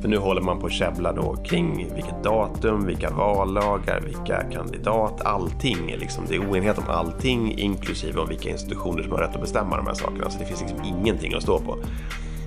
För 0.00 0.08
nu 0.08 0.16
håller 0.16 0.40
man 0.40 0.60
på 0.60 0.66
att 0.66 0.72
käbbla 0.72 1.12
då 1.12 1.36
kring 1.36 1.94
vilket 1.94 2.24
datum, 2.24 2.86
vilka 2.86 3.10
vallagar, 3.10 4.00
vilka 4.00 4.42
kandidat, 4.52 5.20
allting. 5.20 5.96
Liksom, 5.98 6.24
det 6.28 6.34
är 6.34 6.50
oenighet 6.50 6.78
om 6.78 6.84
allting, 6.88 7.58
inklusive 7.58 8.20
om 8.20 8.28
vilka 8.28 8.50
institutioner 8.50 9.02
som 9.02 9.12
har 9.12 9.18
rätt 9.18 9.34
att 9.34 9.40
bestämma 9.40 9.76
de 9.76 9.86
här 9.86 9.94
sakerna. 9.94 10.30
Så 10.30 10.38
det 10.38 10.44
finns 10.44 10.60
liksom 10.60 10.84
ingenting 10.84 11.34
att 11.34 11.42
stå 11.42 11.58
på. 11.58 11.78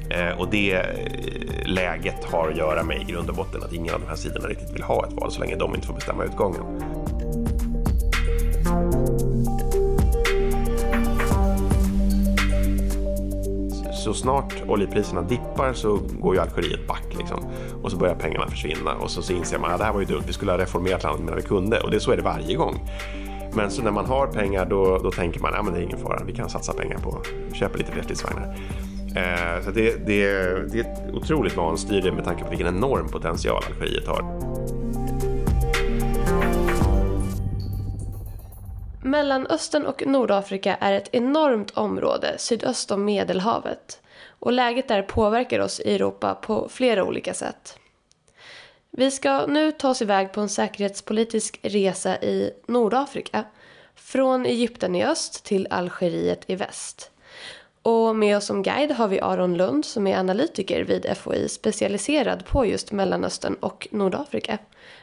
Eh, 0.09 0.39
och 0.39 0.47
det 0.49 0.73
eh, 0.73 0.83
läget 1.65 2.23
har 2.25 2.49
att 2.49 2.57
göra 2.57 2.83
med 2.83 3.01
i 3.01 3.11
grund 3.11 3.29
och 3.29 3.35
botten 3.35 3.63
att 3.63 3.73
ingen 3.73 3.93
av 3.93 4.01
de 4.01 4.07
här 4.07 4.15
sidorna 4.15 4.47
riktigt 4.47 4.73
vill 4.73 4.83
ha 4.83 5.07
ett 5.07 5.13
val 5.13 5.31
så 5.31 5.39
länge 5.39 5.55
de 5.55 5.75
inte 5.75 5.87
får 5.87 5.93
bestämma 5.93 6.23
utgången. 6.23 6.61
Så 13.99 14.13
snart 14.13 14.53
oljepriserna 14.67 15.21
dippar 15.21 15.73
så 15.73 15.99
går 16.21 16.35
ju 16.35 16.41
Algeriet 16.41 16.87
back 16.87 17.05
liksom. 17.17 17.45
Och 17.83 17.91
så 17.91 17.97
börjar 17.97 18.15
pengarna 18.15 18.47
försvinna 18.47 18.93
och 18.93 19.11
så, 19.11 19.21
så 19.21 19.33
inser 19.33 19.59
man 19.59 19.71
att 19.71 19.77
det 19.77 19.83
här 19.83 19.93
var 19.93 19.99
ju 19.99 20.05
dumt, 20.05 20.23
vi 20.27 20.33
skulle 20.33 20.51
ha 20.51 20.57
reformerat 20.57 21.03
landet 21.03 21.21
medan 21.21 21.35
vi 21.35 21.41
kunde. 21.41 21.79
Och 21.79 21.91
det, 21.91 21.99
så 21.99 22.11
är 22.11 22.17
det 22.17 22.23
varje 22.23 22.55
gång. 22.55 22.89
Men 23.53 23.71
så 23.71 23.81
när 23.83 23.91
man 23.91 24.05
har 24.05 24.27
pengar 24.27 24.65
då, 24.65 24.97
då 24.97 25.11
tänker 25.11 25.39
man 25.39 25.53
ah, 25.53 25.57
att 25.57 25.65
ja, 25.65 25.71
det 25.71 25.79
är 25.79 25.83
ingen 25.83 25.99
fara, 25.99 26.23
vi 26.25 26.33
kan 26.33 26.49
satsa 26.49 26.73
pengar 26.73 26.97
på 26.97 27.09
att 27.17 27.55
köpa 27.55 27.77
lite 27.77 27.91
fler 27.91 28.03
stridsvagnar. 28.03 28.55
Eh, 29.15 29.63
så 29.63 29.71
det, 29.71 30.07
det, 30.07 30.23
det 30.71 30.79
är 30.79 30.81
ett 30.81 31.13
otroligt 31.13 31.57
vanstyre 31.57 32.11
med 32.11 32.23
tanke 32.25 32.43
på 32.43 32.49
vilken 32.49 32.67
enorm 32.67 33.07
potential 33.07 33.63
Algeriet 33.67 34.07
har. 34.07 34.48
Mellanöstern 39.03 39.85
och 39.85 40.07
Nordafrika 40.07 40.75
är 40.75 40.93
ett 40.93 41.09
enormt 41.11 41.77
område 41.77 42.35
sydöst 42.37 42.91
om 42.91 43.05
Medelhavet 43.05 44.01
och 44.27 44.51
läget 44.51 44.87
där 44.87 45.01
påverkar 45.01 45.59
oss 45.59 45.79
i 45.79 45.95
Europa 45.95 46.35
på 46.35 46.69
flera 46.69 47.03
olika 47.03 47.33
sätt. 47.33 47.79
Vi 48.91 49.11
ska 49.11 49.45
nu 49.45 49.71
ta 49.71 49.89
oss 49.89 50.01
iväg 50.01 50.31
på 50.31 50.41
en 50.41 50.49
säkerhetspolitisk 50.49 51.59
resa 51.61 52.17
i 52.21 52.51
Nordafrika 52.67 53.43
från 53.95 54.45
Egypten 54.45 54.95
i 54.95 55.05
öst 55.05 55.45
till 55.45 55.67
Algeriet 55.69 56.43
i 56.47 56.55
väst. 56.55 57.11
Och 57.81 58.15
med 58.15 58.37
oss 58.37 58.45
som 58.45 58.63
guide 58.63 58.91
har 58.91 59.07
vi 59.07 59.19
Aron 59.19 59.57
Lund 59.57 59.85
som 59.85 60.07
är 60.07 60.17
analytiker 60.17 60.83
vid 60.83 61.17
FOI 61.17 61.49
specialiserad 61.49 62.45
på 62.45 62.65
just 62.65 62.91
Mellanöstern 62.91 63.53
och 63.53 63.87
Nordafrika. 63.91 64.57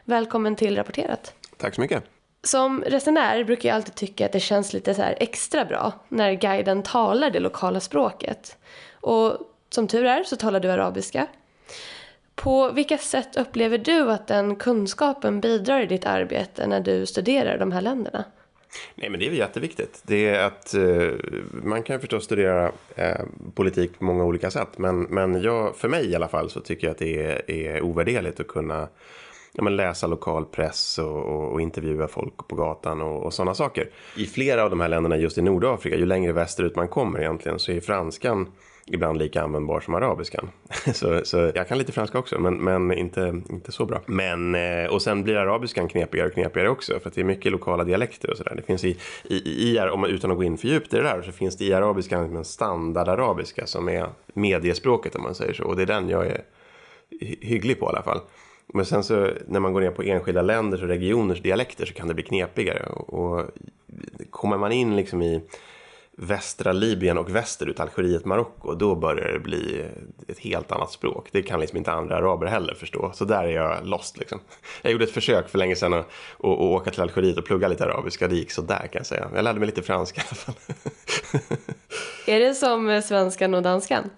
Välkommen 0.05 0.57
till 0.57 0.77
Rapporterat. 0.77 1.35
Tack 1.57 1.75
så 1.75 1.81
mycket. 1.81 2.16
Som 2.43 2.85
resenär 2.87 3.45
brukar 3.45 3.69
jag 3.69 3.77
alltid 3.77 3.95
tycka 3.95 4.27
att 4.27 4.33
det 4.33 4.41
känns 4.41 4.73
lite 4.73 4.95
så 4.95 5.03
extra 5.03 5.65
bra 5.65 5.93
när 6.09 6.33
guiden 6.33 6.83
talar 6.83 7.31
det 7.31 7.41
lokala 7.41 7.81
språket. 7.81 8.57
Och 8.93 9.39
som 9.71 9.89
tur 9.89 10.05
är 10.05 10.25
så 10.25 10.37
talar 10.37 10.61
du 10.61 10.71
arabiska. 10.71 11.27
På 12.35 12.71
vilka 12.71 12.99
sätt 12.99 13.37
upplever 13.37 13.79
du 13.79 14.11
att 14.11 14.27
den 14.27 14.57
kunskapen 14.57 15.41
bidrar 15.41 15.81
i 15.81 15.87
ditt 15.87 16.07
arbete 16.07 16.67
när 16.67 16.81
du 16.81 17.07
studerar 17.07 17.59
de 17.59 17.73
här 17.73 17.81
länderna? 17.81 18.25
Nej, 18.95 19.11
men 19.11 19.21
det 19.21 19.27
är 19.27 19.31
väl 19.31 19.39
jätteviktigt. 19.39 20.03
Det 20.03 20.29
är 20.29 20.45
att 20.45 20.75
eh, 20.75 21.11
man 21.51 21.83
kan 21.83 22.01
förstås 22.01 22.25
studera 22.25 22.73
eh, 22.95 23.21
politik 23.55 23.99
på 23.99 24.05
många 24.05 24.25
olika 24.25 24.51
sätt, 24.51 24.79
men, 24.79 25.03
men 25.03 25.43
jag, 25.43 25.77
för 25.77 25.89
mig 25.89 26.07
i 26.07 26.15
alla 26.15 26.29
fall 26.29 26.51
så 26.51 26.61
tycker 26.61 26.87
jag 26.87 26.93
att 26.93 26.99
det 26.99 27.23
är, 27.23 27.51
är 27.51 27.83
ovärderligt 27.83 28.41
att 28.41 28.49
kunna 28.49 28.89
ja, 29.57 29.63
men 29.63 29.77
läsa 29.77 30.07
lokal 30.07 30.45
press 30.45 30.99
och, 30.99 31.25
och, 31.25 31.53
och 31.53 31.61
intervjua 31.61 32.09
folk 32.09 32.49
på 32.49 32.57
gatan 32.57 33.01
och, 33.03 33.23
och 33.23 33.35
sådana 33.35 33.55
saker. 33.55 33.91
I 34.17 34.27
flera 34.27 34.65
av 34.65 34.71
de 34.71 34.81
här 34.81 34.89
länderna 34.89 35.17
just 35.17 35.39
i 35.39 35.43
Nordafrika, 35.43 35.97
ju 35.97 36.07
längre 36.07 36.33
västerut 36.33 36.77
man 36.77 36.89
kommer 36.89 37.21
egentligen, 37.21 37.59
så 37.59 37.73
är 37.73 37.81
franskan 37.81 38.49
ibland 38.87 39.19
lika 39.19 39.43
användbar 39.43 39.81
som 39.81 39.95
arabiskan. 39.95 40.51
så, 40.95 41.21
så 41.25 41.51
jag 41.55 41.69
kan 41.69 41.79
lite 41.79 41.93
franska 41.93 42.19
också, 42.19 42.39
men, 42.39 42.55
men 42.55 42.93
inte, 42.93 43.43
inte 43.51 43.73
så 43.73 43.87
bra. 43.87 44.01
Men, 44.07 44.55
eh, 44.55 44.87
och 44.87 45.03
sen 45.03 45.23
blir 45.23 45.37
arabiskan 45.37 45.89
knepigare 45.89 46.27
och 46.27 46.35
knepigare 46.35 46.69
också, 46.69 47.01
för 47.01 47.09
att 47.09 47.15
det 47.15 47.21
är 47.21 47.25
mycket 47.25 47.53
lokala 47.53 47.85
dialekter 47.85 48.31
och 48.31 48.37
sådär. 48.37 48.55
Det 48.57 48.63
finns 48.63 48.85
i, 48.85 48.99
i, 49.25 49.37
i, 49.37 49.81
om 49.81 50.01
man, 50.01 50.11
utan 50.11 50.31
att 50.31 50.37
gå 50.37 50.45
in 50.45 50.59
för 50.59 50.69
djupt 50.69 50.95
i 50.95 50.97
det 50.97 51.03
där, 51.03 51.23
så 51.23 51.33
finns 51.33 51.57
det 51.57 51.65
i 51.65 51.75
arabiskan 51.75 52.37
en 52.37 52.45
standardarabiska 52.45 53.67
som 53.67 53.89
är 53.89 54.07
mediespråket 54.35 55.15
om 55.15 55.23
man 55.23 55.35
säger 55.35 55.53
så. 55.53 55.65
Och 55.65 55.77
det 55.77 55.83
är 55.83 55.87
den 55.87 56.09
jag 56.09 56.27
är 56.27 56.43
hygglig 57.41 57.81
på 57.81 57.87
i 57.87 57.89
alla 57.89 58.03
fall. 58.03 58.21
Men 58.75 58.87
sen 58.87 59.05
så 59.05 59.31
när 59.47 59.61
man 59.61 59.73
går 59.73 59.81
ner 59.81 59.91
på 59.91 60.03
enskilda 60.03 60.43
länders 60.43 60.83
och 60.83 60.89
regioners 60.89 61.43
dialekter 61.43 61.87
så 61.87 61.95
kan 61.95 62.09
det 62.09 62.15
bli 62.15 62.25
knepigare. 62.25 62.87
Och, 62.87 63.51
kommer 64.31 64.59
man 64.59 64.73
in 64.73 64.97
liksom 64.97 65.23
i 65.23 65.43
västra 66.19 66.73
Libyen 66.73 67.19
och 67.19 67.35
västerut, 67.35 67.81
Algeriet, 67.81 68.25
Marocko, 68.25 68.75
då 68.75 68.95
börjar 68.95 69.33
det 69.33 69.39
bli 69.39 69.85
ett 70.29 70.39
helt 70.39 70.73
annat 70.73 70.91
språk. 70.91 71.29
Det 71.33 71.43
kan 71.43 71.61
liksom 71.61 71.79
inte 71.79 71.93
andra 71.93 72.17
araber 72.17 72.47
heller 72.47 72.75
förstå. 72.75 73.11
Så 73.15 73.25
där 73.25 73.45
är 73.45 73.51
jag 73.51 73.87
lost 73.87 74.19
liksom. 74.19 74.41
Jag 74.83 74.93
gjorde 74.93 75.05
ett 75.05 75.11
försök 75.11 75.49
för 75.49 75.59
länge 75.59 75.77
sedan 75.77 75.93
att, 75.93 76.01
att, 76.01 76.45
att 76.45 76.59
åka 76.59 76.91
till 76.91 77.01
Algeriet 77.01 77.39
och 77.39 77.45
plugga 77.45 77.69
lite 77.69 77.85
arabiska. 77.85 78.29
Det 78.29 78.37
gick 78.37 78.51
så 78.51 78.63
där 78.63 78.79
kan 78.79 78.99
jag 78.99 79.07
säga. 79.07 79.31
Jag 79.35 79.45
lärde 79.45 79.59
mig 79.59 79.67
lite 79.67 79.83
franska 79.83 80.21
i 80.21 80.25
alla 80.29 80.37
fall. 80.37 80.55
är 82.27 82.41
det 82.41 82.55
som 82.55 82.89
eh, 82.89 83.03
svenskan 83.03 83.55
och 83.55 83.63
danskan? 83.63 84.11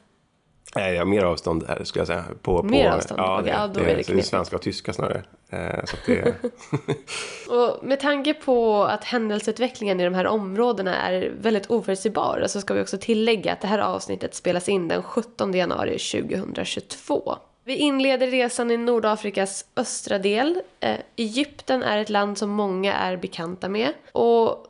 Nej, 0.74 0.92
jag 0.92 1.00
har 1.00 1.06
mer 1.06 1.24
avstånd 1.24 1.64
här 1.68 1.84
skulle 1.84 2.00
jag 2.00 2.06
säga. 2.06 2.24
På, 2.42 2.62
mer 2.62 2.90
på, 2.90 2.96
avstånd? 2.96 3.20
Ja, 3.20 3.40
det, 3.44 3.50
ja, 3.50 3.66
då 3.66 3.80
det, 3.80 3.90
är 3.90 3.96
det, 3.96 4.02
det 4.02 4.18
är 4.18 4.22
svenska 4.22 4.56
och 4.56 4.62
tyska 4.62 4.92
snarare. 4.92 5.22
Eh, 5.50 5.84
så 5.84 5.96
det... 6.06 6.34
och 7.48 7.86
med 7.86 8.00
tanke 8.00 8.34
på 8.34 8.84
att 8.84 9.04
händelseutvecklingen 9.04 10.00
i 10.00 10.04
de 10.04 10.14
här 10.14 10.26
områdena 10.26 10.96
är 10.96 11.32
väldigt 11.40 11.70
oförutsägbar 11.70 12.44
så 12.46 12.60
ska 12.60 12.74
vi 12.74 12.82
också 12.82 12.98
tillägga 12.98 13.52
att 13.52 13.60
det 13.60 13.68
här 13.68 13.78
avsnittet 13.78 14.34
spelas 14.34 14.68
in 14.68 14.88
den 14.88 15.02
17 15.02 15.54
januari 15.54 15.98
2022. 15.98 17.36
Vi 17.64 17.76
inleder 17.76 18.26
resan 18.26 18.70
i 18.70 18.76
Nordafrikas 18.76 19.64
östra 19.76 20.18
del. 20.18 20.60
Eh, 20.80 20.96
Egypten 21.16 21.82
är 21.82 21.98
ett 21.98 22.10
land 22.10 22.38
som 22.38 22.50
många 22.50 22.94
är 22.94 23.16
bekanta 23.16 23.68
med. 23.68 23.92
Och 24.12 24.67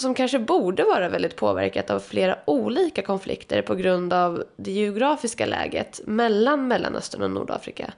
som 0.00 0.14
kanske 0.14 0.38
borde 0.38 0.84
vara 0.84 1.08
väldigt 1.08 1.36
påverkat 1.36 1.90
av 1.90 2.00
flera 2.00 2.38
olika 2.44 3.02
konflikter 3.02 3.62
på 3.62 3.74
grund 3.74 4.12
av 4.12 4.44
det 4.56 4.70
geografiska 4.70 5.46
läget 5.46 6.00
mellan 6.06 6.68
Mellanöstern 6.68 7.22
och 7.22 7.30
Nordafrika. 7.30 7.92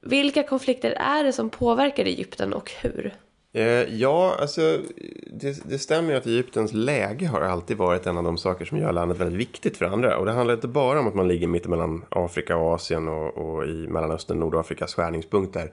Vilka 0.00 0.42
konflikter 0.42 0.90
är 0.90 1.24
det 1.24 1.32
som 1.32 1.50
påverkar 1.50 2.04
Egypten 2.04 2.52
och 2.52 2.70
hur? 2.82 3.14
Eh, 3.52 3.94
ja, 3.94 4.36
alltså 4.40 4.78
det, 5.26 5.62
det 5.64 5.78
stämmer 5.78 6.10
ju 6.10 6.16
att 6.16 6.26
Egyptens 6.26 6.72
läge 6.72 7.26
har 7.26 7.40
alltid 7.40 7.76
varit 7.76 8.06
en 8.06 8.16
av 8.16 8.24
de 8.24 8.38
saker 8.38 8.64
som 8.64 8.78
gör 8.78 8.92
landet 8.92 9.18
väldigt 9.18 9.40
viktigt 9.40 9.76
för 9.76 9.84
andra. 9.84 10.18
Och 10.18 10.26
det 10.26 10.32
handlar 10.32 10.54
inte 10.54 10.68
bara 10.68 11.00
om 11.00 11.08
att 11.08 11.14
man 11.14 11.28
ligger 11.28 11.46
mitt 11.46 11.66
mellan 11.66 12.04
Afrika 12.08 12.56
och 12.56 12.74
Asien 12.74 13.08
och, 13.08 13.36
och 13.36 13.66
i 13.66 13.86
Mellanöstern, 13.88 14.40
Nordafrikas 14.40 14.94
skärningspunkter. 14.94 15.72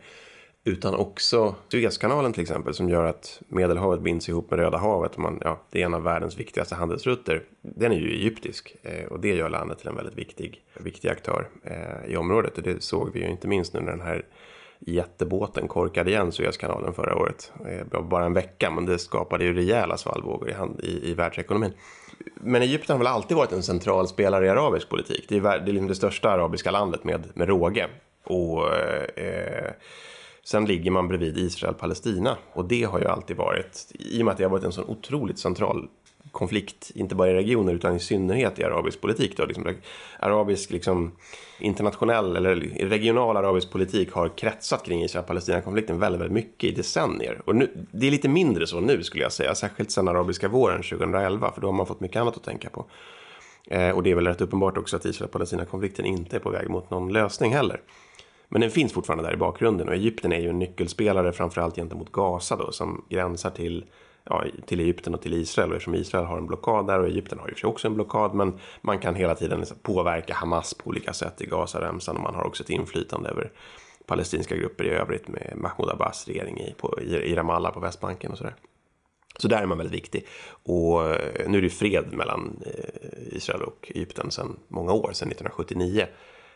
Utan 0.64 0.96
också 0.96 1.56
Suezkanalen 1.72 2.34
till 2.34 2.42
exempel 2.42 2.74
som 2.74 2.90
gör 2.90 3.06
att 3.06 3.42
Medelhavet 3.48 4.02
binds 4.02 4.30
ihop 4.30 4.52
med 4.52 4.60
Röda 4.60 4.78
havet. 4.78 5.18
Man, 5.18 5.40
ja, 5.42 5.62
det 5.70 5.82
är 5.82 5.86
en 5.86 5.94
av 5.94 6.04
världens 6.04 6.38
viktigaste 6.38 6.76
handelsrutter. 6.76 7.44
Den 7.62 7.92
är 7.92 7.96
ju 7.96 8.12
egyptisk 8.12 8.76
eh, 8.84 9.06
och 9.06 9.20
det 9.20 9.36
gör 9.36 9.50
landet 9.50 9.80
till 9.80 9.88
en 9.88 9.96
väldigt 9.96 10.18
viktig, 10.18 10.64
viktig 10.74 11.10
aktör 11.10 11.48
eh, 11.64 12.12
i 12.12 12.18
området. 12.18 12.58
Och 12.58 12.64
det 12.64 12.84
såg 12.84 13.14
vi 13.14 13.20
ju 13.20 13.30
inte 13.30 13.48
minst 13.48 13.74
nu 13.74 13.80
när 13.80 13.92
den 13.92 14.02
här 14.02 14.26
jättebåten 14.80 15.68
korkade 15.68 16.12
igen 16.12 16.32
Suezkanalen 16.32 16.94
förra 16.94 17.16
året. 17.16 17.52
Eh, 17.68 18.02
bara 18.02 18.26
en 18.26 18.34
vecka 18.34 18.72
men 18.72 18.86
det 18.86 19.00
skapade 19.00 19.44
ju 19.44 19.54
rejäla 19.54 19.98
svallvågor 19.98 20.50
i, 20.50 20.54
hand, 20.54 20.80
i, 20.84 21.10
i 21.12 21.14
världsekonomin. 21.14 21.74
Men 22.36 22.62
Egypten 22.62 22.94
har 22.94 22.98
väl 22.98 23.14
alltid 23.14 23.38
varit 23.38 23.52
en 23.52 23.64
central 23.64 24.08
spelare 24.08 24.46
i 24.46 24.50
arabisk 24.50 24.90
politik. 24.90 25.26
Det 25.30 25.38
är, 25.38 25.42
det 25.42 25.50
är 25.50 25.62
liksom 25.66 25.88
det 25.88 25.96
största 25.96 26.30
arabiska 26.30 26.72
landet 26.72 27.04
med, 27.04 27.28
med 27.34 27.48
råge. 27.48 27.88
Och... 28.24 28.78
Eh, 29.18 29.72
Sen 30.52 30.66
ligger 30.66 30.92
man 30.92 31.08
bredvid 31.08 31.38
Israel-Palestina 31.38 32.38
och 32.54 32.66
det 32.66 32.84
har 32.84 33.00
ju 33.00 33.08
alltid 33.08 33.38
varit, 33.38 33.92
i 33.94 34.22
och 34.22 34.26
med 34.26 34.32
att 34.32 34.38
det 34.38 34.44
har 34.44 34.50
varit 34.50 34.64
en 34.64 34.72
sån 34.72 34.86
otroligt 34.90 35.40
central 35.40 35.88
konflikt, 36.32 36.92
inte 36.96 37.16
bara 37.16 37.30
i 37.30 37.34
regioner 37.34 37.74
utan 37.74 37.96
i 37.96 38.00
synnerhet 38.00 38.60
i 38.60 38.64
arabisk 38.64 39.02
politik. 39.02 39.38
Då, 39.38 39.46
liksom, 39.46 39.76
arabisk, 40.20 40.72
liksom, 40.72 41.12
internationell 41.60 42.36
eller 42.36 42.56
regional 42.80 43.38
arabisk 43.38 43.72
politik 43.72 44.12
har 44.12 44.38
kretsat 44.38 44.86
kring 44.86 45.04
Israel-Palestina-konflikten 45.04 46.00
väldigt, 46.00 46.22
väldigt 46.22 46.36
mycket 46.36 46.70
i 46.70 46.76
decennier. 46.76 47.42
Och 47.46 47.56
nu, 47.56 47.88
det 47.92 48.08
är 48.08 48.12
lite 48.12 48.30
mindre 48.30 48.68
så 48.68 48.80
nu 48.80 49.04
skulle 49.04 49.24
jag 49.24 49.32
säga, 49.32 49.56
särskilt 49.56 49.92
sedan 49.92 50.08
arabiska 50.08 50.48
våren 50.48 50.84
2011, 50.84 51.52
för 51.52 51.62
då 51.62 51.68
har 51.68 51.74
man 51.74 51.86
fått 51.86 52.00
mycket 52.00 52.22
annat 52.22 52.38
att 52.38 52.44
tänka 52.44 52.70
på. 52.70 52.86
Eh, 53.68 53.90
och 53.90 54.04
det 54.04 54.12
är 54.12 54.16
väl 54.16 54.28
rätt 54.28 54.42
uppenbart 54.42 54.78
också 54.78 54.96
att 54.96 55.06
Israel-Palestina-konflikten 55.06 56.06
inte 56.06 56.36
är 56.36 56.40
på 56.40 56.50
väg 56.50 56.70
mot 56.70 56.90
någon 56.90 57.14
lösning 57.14 57.54
heller. 57.54 57.82
Men 58.52 58.62
den 58.62 58.72
finns 58.72 58.94
fortfarande 58.94 59.24
där 59.24 59.34
i 59.34 59.38
bakgrunden 59.38 59.88
och 59.88 59.94
Egypten 59.94 60.32
är 60.32 60.40
ju 60.40 60.50
en 60.50 60.60
nyckelspelare 60.60 61.34
framförallt 61.34 61.76
gentemot 61.76 62.12
Gaza 62.12 62.56
då 62.56 62.72
som 62.72 63.06
gränsar 63.10 63.50
till, 63.50 63.86
ja, 64.24 64.46
till 64.66 64.80
Egypten 64.80 65.14
och 65.14 65.22
till 65.22 65.34
Israel 65.34 65.70
och 65.70 65.76
eftersom 65.76 65.96
Israel 65.96 66.26
har 66.26 66.38
en 66.38 66.48
blockad 66.48 66.88
där 66.88 67.00
och 67.00 67.08
Egypten 67.08 67.40
har 67.40 67.54
ju 67.58 67.68
också 67.68 67.88
en 67.88 67.94
blockad 67.94 68.34
men 68.34 68.60
man 68.82 69.00
kan 69.00 69.16
hela 69.16 69.36
tiden 69.36 69.60
liksom 69.60 69.78
påverka 69.82 70.34
Hamas 70.34 70.74
på 70.74 70.90
olika 70.90 71.14
sätt 71.14 71.42
i 71.42 71.46
Gazaremsan 71.46 72.16
och 72.16 72.24
man 72.24 72.36
har 72.36 72.44
också 72.48 72.64
ett 72.64 72.70
inflytande 72.70 73.30
över 73.30 73.52
palestinska 74.06 74.56
grupper 74.56 74.84
i 74.84 74.90
övrigt 74.90 75.28
med 75.28 75.54
Mahmoud 75.56 75.90
Abbas 75.90 76.28
regering 76.28 76.60
i, 76.60 76.74
på, 76.78 77.02
i, 77.02 77.36
Ramallah 77.36 77.74
på 77.74 77.80
Västbanken 77.80 78.32
och 78.32 78.38
sådär. 78.38 78.56
Så 79.38 79.48
där 79.48 79.62
är 79.62 79.66
man 79.66 79.78
väldigt 79.78 79.96
viktig. 79.96 80.28
Och 80.64 81.10
eh, 81.10 81.50
nu 81.50 81.58
är 81.58 81.62
det 81.62 81.70
fred 81.70 82.14
mellan 82.14 82.64
eh, 82.66 83.38
Israel 83.38 83.62
och 83.62 83.92
Egypten 83.96 84.32
sedan 84.32 84.60
många 84.68 84.94
år, 84.94 85.12
sedan 85.14 85.32
1979. 85.32 86.08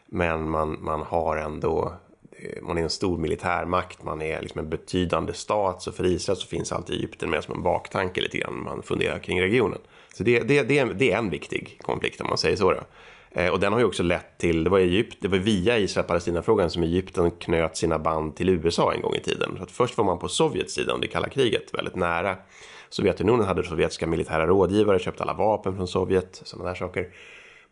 Men 0.06 0.50
man, 0.50 0.78
man 0.82 1.02
har 1.02 1.38
ändå 1.38 1.94
eh, 2.32 2.64
man 2.64 2.78
är 2.78 2.82
en 2.82 2.90
stor 2.90 3.18
militärmakt, 3.18 4.04
man 4.04 4.22
är 4.22 4.42
liksom 4.42 4.60
en 4.60 4.70
betydande 4.70 5.34
stat. 5.34 5.82
Så 5.82 5.92
för 5.92 6.06
Israel 6.06 6.38
så 6.38 6.48
finns 6.48 6.72
alltid 6.72 6.96
Egypten 6.96 7.30
med 7.30 7.44
som 7.44 7.56
en 7.56 7.64
baktanke 7.64 8.22
lite 8.22 8.38
grann. 8.38 8.64
Man 8.64 8.84
funderar 8.84 9.20
kring 9.20 9.42
regionen. 9.42 9.80
Så 10.14 10.24
det, 10.24 10.40
det, 10.40 10.64
det, 10.64 10.80
är, 10.80 10.86
det 10.86 11.12
är 11.12 11.18
en 11.18 11.30
viktig 11.30 11.80
konflikt 11.82 12.22
om 12.22 12.28
man 12.28 12.38
säger 12.38 12.56
så. 12.56 12.72
Då. 12.72 12.80
Eh, 13.36 13.50
och 13.50 13.60
den 13.60 13.74
har 13.74 13.80
ju 13.80 13.86
också 13.86 14.04
lett 14.04 14.38
till, 14.38 14.64
det 14.64 14.70
var, 14.70 14.80
Egypt, 14.80 15.18
det 15.20 15.28
var 15.28 15.38
via 15.38 15.78
Israel-Palestina-frågan 15.78 16.70
som 16.70 16.84
Egypten 16.84 17.32
knöt 17.32 17.78
sina 17.78 18.00
band 18.00 18.36
till 18.36 18.50
USA 18.50 18.94
en 18.94 19.02
gång 19.02 19.16
i 19.16 19.20
tiden. 19.20 19.54
Så 19.58 19.64
att 19.64 19.72
först 19.72 19.98
var 19.98 20.06
man 20.06 20.20
på 20.20 20.28
Sovjets 20.28 20.74
sida 20.74 20.94
under 20.94 21.08
kalla 21.08 21.30
kriget, 21.30 21.74
väldigt 21.74 21.96
nära. 21.96 22.38
Sovjetunionen 22.90 23.46
hade 23.46 23.64
sovjetiska 23.64 24.08
militära 24.08 24.48
rådgivare, 24.48 25.00
köpte 25.00 25.24
alla 25.24 25.34
vapen 25.34 25.76
från 25.76 25.88
Sovjet, 25.88 26.42
sådana 26.44 26.70
där 26.70 26.76
saker. 26.76 27.08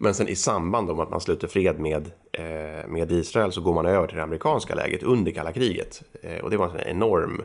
Men 0.04 0.14
sen 0.14 0.28
i 0.28 0.36
samband 0.36 0.88
med 0.88 1.00
att 1.00 1.10
man 1.10 1.22
sluter 1.22 1.48
fred 1.48 1.80
med, 1.80 2.12
eh, 2.32 2.88
med 2.88 3.12
Israel 3.12 3.52
så 3.52 3.62
går 3.62 3.74
man 3.74 3.86
över 3.86 4.08
till 4.08 4.18
det 4.18 4.24
amerikanska 4.24 4.76
läget 4.76 5.04
under 5.04 5.32
kalla 5.32 5.52
kriget. 5.52 6.04
Eh, 6.22 6.44
och 6.44 6.50
det 6.50 6.58
var 6.58 6.70
en 6.70 6.88
enorm 6.88 7.42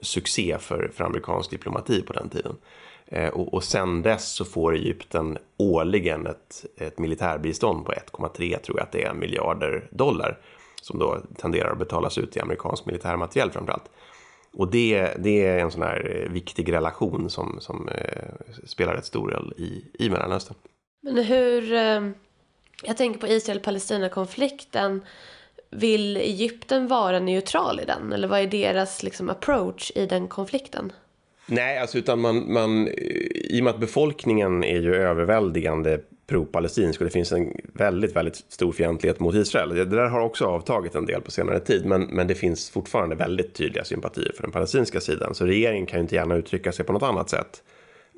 succé 0.00 0.56
för, 0.60 0.90
för 0.94 1.04
amerikansk 1.04 1.50
diplomati 1.50 2.02
på 2.02 2.12
den 2.12 2.28
tiden. 2.28 2.56
Eh, 3.06 3.28
och, 3.28 3.54
och 3.54 3.64
sen 3.64 4.02
dess 4.02 4.32
så 4.32 4.44
får 4.44 4.74
Egypten 4.74 5.38
årligen 5.56 6.26
ett, 6.26 6.64
ett 6.76 6.98
militärbistånd 6.98 7.86
på 7.86 7.92
1,3 7.92 8.58
tror 8.58 8.78
jag 8.78 8.84
att 8.84 8.92
det 8.92 9.04
är 9.04 9.14
miljarder 9.14 9.88
dollar 9.90 10.38
som 10.82 10.98
då 10.98 11.18
tenderar 11.36 11.72
att 11.72 11.78
betalas 11.78 12.18
ut 12.18 12.36
i 12.36 12.40
amerikansk 12.40 12.86
militärmateriel 12.86 13.50
framförallt. 13.50 13.90
Och 14.52 14.70
det, 14.70 15.14
det 15.18 15.46
är 15.46 15.58
en 15.58 15.70
sån 15.70 15.82
här 15.82 16.24
eh, 16.24 16.32
viktig 16.32 16.72
relation 16.72 17.30
som, 17.30 17.60
som 17.60 17.88
eh, 17.88 18.54
spelar 18.64 18.94
rätt 18.94 19.06
stor 19.06 19.30
roll 19.30 19.54
i, 19.56 19.84
i 19.98 20.10
Mellanöstern. 20.10 20.56
Men 21.00 21.24
hur, 21.24 21.72
eh, 21.72 22.08
jag 22.82 22.96
tänker 22.96 23.20
på 23.20 23.26
Israel-Palestina-konflikten. 23.26 25.02
Vill 25.70 26.16
Egypten 26.16 26.88
vara 26.88 27.20
neutral 27.20 27.80
i 27.80 27.84
den? 27.84 28.12
Eller 28.12 28.28
vad 28.28 28.40
är 28.40 28.46
deras 28.46 29.02
liksom, 29.02 29.30
approach 29.30 29.92
i 29.94 30.06
den 30.06 30.28
konflikten? 30.28 30.92
Nej, 31.46 31.78
alltså 31.78 31.98
utan 31.98 32.20
man, 32.20 32.52
man, 32.52 32.88
i 33.34 33.60
och 33.60 33.64
med 33.64 33.74
att 33.74 33.80
befolkningen 33.80 34.64
är 34.64 34.80
ju 34.80 34.94
överväldigande 34.94 36.00
pro-palestinsk 36.26 37.00
och 37.00 37.04
det 37.04 37.10
finns 37.10 37.32
en 37.32 37.52
väldigt, 37.72 38.16
väldigt 38.16 38.36
stor 38.36 38.72
fientlighet 38.72 39.20
mot 39.20 39.34
Israel. 39.34 39.68
Det 39.68 39.84
där 39.84 40.08
har 40.08 40.20
också 40.20 40.44
avtagit 40.44 40.94
en 40.94 41.06
del 41.06 41.20
på 41.20 41.30
senare 41.30 41.60
tid, 41.60 41.86
men, 41.86 42.02
men 42.02 42.26
det 42.26 42.34
finns 42.34 42.70
fortfarande 42.70 43.16
väldigt 43.16 43.54
tydliga 43.54 43.84
sympatier 43.84 44.32
för 44.36 44.42
den 44.42 44.52
palestinska 44.52 45.00
sidan. 45.00 45.34
Så 45.34 45.46
regeringen 45.46 45.86
kan 45.86 45.98
ju 45.98 46.02
inte 46.02 46.14
gärna 46.14 46.34
uttrycka 46.34 46.72
sig 46.72 46.84
på 46.84 46.92
något 46.92 47.02
annat 47.02 47.30
sätt. 47.30 47.62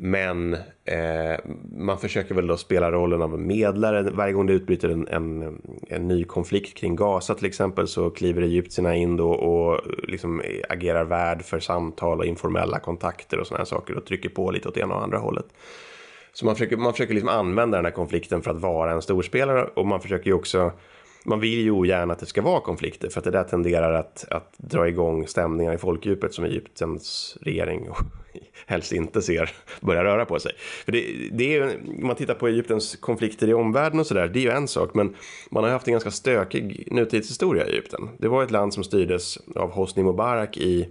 Men 0.04 0.54
eh, 0.84 1.40
man 1.76 1.98
försöker 1.98 2.34
väl 2.34 2.46
då 2.46 2.56
spela 2.56 2.92
rollen 2.92 3.22
av 3.22 3.38
medlare. 3.38 4.02
Varje 4.02 4.32
gång 4.32 4.46
det 4.46 4.52
utbryter 4.52 4.88
en, 4.88 5.08
en, 5.08 5.60
en, 5.88 6.08
ny 6.08 6.24
konflikt 6.24 6.76
kring 6.76 6.96
Gaza 6.96 7.34
till 7.34 7.46
exempel 7.46 7.88
så 7.88 8.10
kliver 8.10 8.42
egyptierna 8.42 8.96
in 8.96 9.16
då 9.16 9.30
och 9.30 9.80
liksom 10.08 10.42
agerar 10.68 11.04
värd 11.04 11.42
för 11.42 11.60
samtal 11.60 12.18
och 12.18 12.26
informella 12.26 12.78
kontakter 12.78 13.38
och 13.38 13.46
såna 13.46 13.58
här 13.58 13.64
saker 13.64 13.96
och 13.96 14.04
trycker 14.04 14.28
på 14.28 14.50
lite 14.50 14.68
åt 14.68 14.76
ena 14.76 14.94
och 14.94 15.02
andra 15.02 15.18
hållet. 15.18 15.46
Så 16.32 16.46
man 16.46 16.54
försöker, 16.54 16.76
man 16.76 16.92
försöker 16.92 17.14
liksom 17.14 17.30
använda 17.30 17.78
den 17.78 17.84
här 17.84 17.92
konflikten 17.92 18.42
för 18.42 18.50
att 18.50 18.60
vara 18.60 18.92
en 18.92 19.02
storspelare 19.02 19.64
och 19.74 19.86
man 19.86 20.00
försöker 20.00 20.26
ju 20.26 20.34
också 20.34 20.72
man 21.24 21.40
vill 21.40 21.60
ju 21.60 21.70
ogärna 21.70 22.12
att 22.12 22.18
det 22.18 22.26
ska 22.26 22.42
vara 22.42 22.60
konflikter 22.60 23.08
för 23.08 23.20
att 23.20 23.24
det 23.24 23.30
där 23.30 23.44
tenderar 23.44 23.92
att, 23.92 24.24
att 24.30 24.54
dra 24.56 24.88
igång 24.88 25.26
stämningar 25.26 25.72
i 25.74 25.78
folkdjupet 25.78 26.34
som 26.34 26.44
Egyptens 26.44 27.36
regering 27.40 27.88
helst 28.66 28.92
inte 28.92 29.22
ser 29.22 29.50
börja 29.80 30.04
röra 30.04 30.24
på 30.24 30.38
sig. 30.38 30.52
För 30.84 30.92
det, 30.92 31.28
det 31.32 31.56
är, 31.56 31.76
om 32.00 32.06
man 32.06 32.16
tittar 32.16 32.34
på 32.34 32.48
Egyptens 32.48 32.96
konflikter 32.96 33.48
i 33.48 33.54
omvärlden 33.54 34.00
och 34.00 34.06
sådär, 34.06 34.28
det 34.28 34.38
är 34.38 34.42
ju 34.42 34.50
en 34.50 34.68
sak, 34.68 34.94
men 34.94 35.14
man 35.50 35.64
har 35.64 35.70
haft 35.70 35.86
en 35.86 35.92
ganska 35.92 36.10
stökig 36.10 36.88
nutidshistoria 36.90 37.66
i 37.66 37.70
Egypten. 37.70 38.08
Det 38.18 38.28
var 38.28 38.44
ett 38.44 38.50
land 38.50 38.74
som 38.74 38.84
styrdes 38.84 39.38
av 39.56 39.70
Hosni 39.70 40.02
Mubarak 40.02 40.56
i 40.56 40.88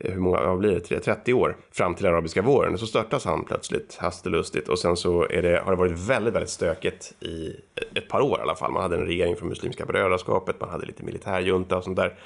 eh, 0.00 0.12
hur 0.12 0.20
många, 0.20 0.40
vad 0.40 0.58
blir 0.58 0.80
det, 0.88 1.00
30 1.00 1.34
år 1.34 1.56
fram 1.72 1.94
till 1.94 2.06
arabiska 2.06 2.42
våren. 2.42 2.78
Så 2.78 2.86
störtas 2.86 3.24
han 3.24 3.44
plötsligt 3.44 3.96
hastelustigt 3.96 4.68
och 4.68 4.78
sen 4.78 4.96
så 4.96 5.26
är 5.30 5.42
det, 5.42 5.62
har 5.64 5.70
det 5.70 5.78
varit 5.78 5.98
väldigt, 5.98 6.34
väldigt 6.34 6.50
stökigt 6.50 7.14
i 7.20 7.56
ett 7.94 8.08
par 8.08 8.20
år 8.20 8.38
i 8.38 8.42
alla 8.42 8.54
fall. 8.54 8.72
Man 8.72 8.82
hade 8.82 8.96
en 8.96 9.06
regering 9.06 9.36
från 9.36 9.48
Muslimska 9.48 9.84
brödraskapet, 9.84 10.60
man 10.60 10.70
hade 10.70 10.86
lite 10.86 11.04
militärjunta 11.04 11.76
och 11.76 11.84
sånt 11.84 11.96
där. 11.96 12.18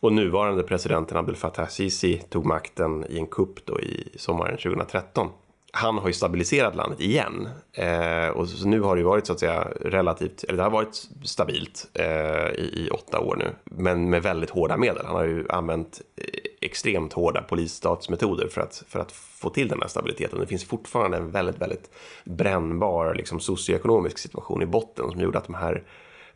Och 0.00 0.12
nuvarande 0.12 0.62
presidenten 0.62 1.16
Abdel 1.16 1.36
Fattah 1.36 1.68
Sisi 1.68 2.22
tog 2.28 2.46
makten 2.46 3.04
i 3.08 3.18
en 3.18 3.26
kupp 3.26 3.66
då 3.66 3.80
i 3.80 4.08
sommaren 4.16 4.56
2013 4.56 5.28
han 5.72 5.98
har 5.98 6.06
ju 6.06 6.12
stabiliserat 6.12 6.76
landet 6.76 7.00
igen. 7.00 7.48
Eh, 7.72 8.28
och 8.28 8.48
så 8.48 8.68
nu 8.68 8.80
har 8.80 8.96
det 8.96 9.02
varit 9.02 9.26
så 9.26 9.32
att 9.32 9.40
säga 9.40 9.68
relativt, 9.80 10.44
eller 10.44 10.56
det 10.56 10.62
har 10.62 10.70
varit 10.70 11.08
stabilt 11.24 11.86
eh, 11.94 12.50
i, 12.54 12.86
i, 12.86 12.90
åtta 12.90 13.20
år 13.20 13.36
nu. 13.36 13.50
Men 13.64 14.10
med 14.10 14.22
väldigt 14.22 14.50
hårda 14.50 14.76
medel. 14.76 15.06
Han 15.06 15.16
har 15.16 15.24
ju 15.24 15.48
använt 15.48 16.00
eh, 16.16 16.24
extremt 16.60 17.12
hårda 17.12 17.42
polisstatsmetoder 17.42 18.48
för 18.48 18.60
att, 18.60 18.82
för 18.88 19.00
att 19.00 19.12
få 19.12 19.50
till 19.50 19.68
den 19.68 19.80
här 19.80 19.88
stabiliteten. 19.88 20.40
Det 20.40 20.46
finns 20.46 20.64
fortfarande 20.64 21.16
en 21.16 21.30
väldigt, 21.30 21.58
väldigt 21.58 21.90
brännbar 22.24 23.14
liksom, 23.14 23.40
socioekonomisk 23.40 24.18
situation 24.18 24.62
i 24.62 24.66
botten 24.66 25.10
som 25.10 25.20
gjorde 25.20 25.38
att 25.38 25.46
de 25.46 25.54
här 25.54 25.82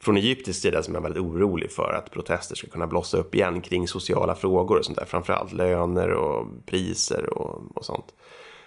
från 0.04 0.16
egyptisk 0.16 0.62
sida 0.62 0.82
som 0.82 0.96
är 0.96 1.00
väldigt 1.00 1.22
orolig 1.22 1.72
för 1.72 1.92
att 1.92 2.10
protester 2.10 2.56
ska 2.56 2.66
kunna 2.66 2.86
blossa 2.86 3.16
upp 3.16 3.34
igen 3.34 3.60
kring 3.60 3.88
sociala 3.88 4.34
frågor 4.34 4.78
och 4.78 4.84
sånt 4.84 4.98
där. 4.98 5.04
Framförallt 5.04 5.52
löner 5.52 6.10
och 6.10 6.46
priser 6.66 7.38
och, 7.38 7.62
och 7.74 7.84
sånt. 7.84 8.14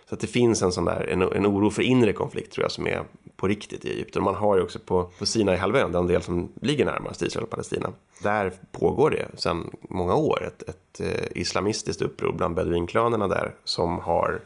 Så 0.09 0.15
att 0.15 0.21
det 0.21 0.27
finns 0.27 0.61
en 0.61 0.71
sån 0.71 0.85
där, 0.85 1.07
en, 1.09 1.21
en 1.21 1.45
oro 1.45 1.69
för 1.69 1.81
inre 1.81 2.13
konflikt 2.13 2.53
tror 2.53 2.63
jag 2.63 2.71
som 2.71 2.87
är 2.87 3.03
på 3.35 3.47
riktigt 3.47 3.85
i 3.85 3.89
Egypten. 3.91 4.23
Man 4.23 4.35
har 4.35 4.57
ju 4.57 4.63
också 4.63 4.79
på, 4.79 5.03
på 5.19 5.25
Sinai-halvön, 5.25 5.91
den 5.91 6.07
del 6.07 6.21
som 6.21 6.49
ligger 6.61 6.85
närmast 6.85 7.21
Israel 7.21 7.43
och 7.43 7.49
Palestina. 7.49 7.89
Där 8.23 8.53
pågår 8.71 9.09
det 9.09 9.39
sedan 9.39 9.71
många 9.81 10.15
år 10.15 10.43
ett, 10.47 10.69
ett 10.69 10.99
eh, 10.99 11.41
islamistiskt 11.41 12.01
uppror 12.01 12.33
bland 12.33 12.55
beduinklanerna 12.55 13.27
där 13.27 13.55
som 13.63 13.99
har 13.99 14.41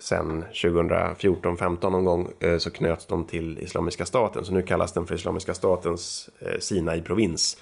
sen 0.00 0.44
2014-15 0.52 1.90
någon 1.90 2.04
gång 2.04 2.28
eh, 2.40 2.58
så 2.58 2.70
knöts 2.70 3.06
de 3.06 3.24
till 3.24 3.58
Islamiska 3.58 4.06
staten. 4.06 4.44
Så 4.44 4.52
nu 4.52 4.62
kallas 4.62 4.92
den 4.92 5.06
för 5.06 5.14
Islamiska 5.14 5.54
statens 5.54 6.30
eh, 6.38 6.58
Sinai-provins. 6.58 7.58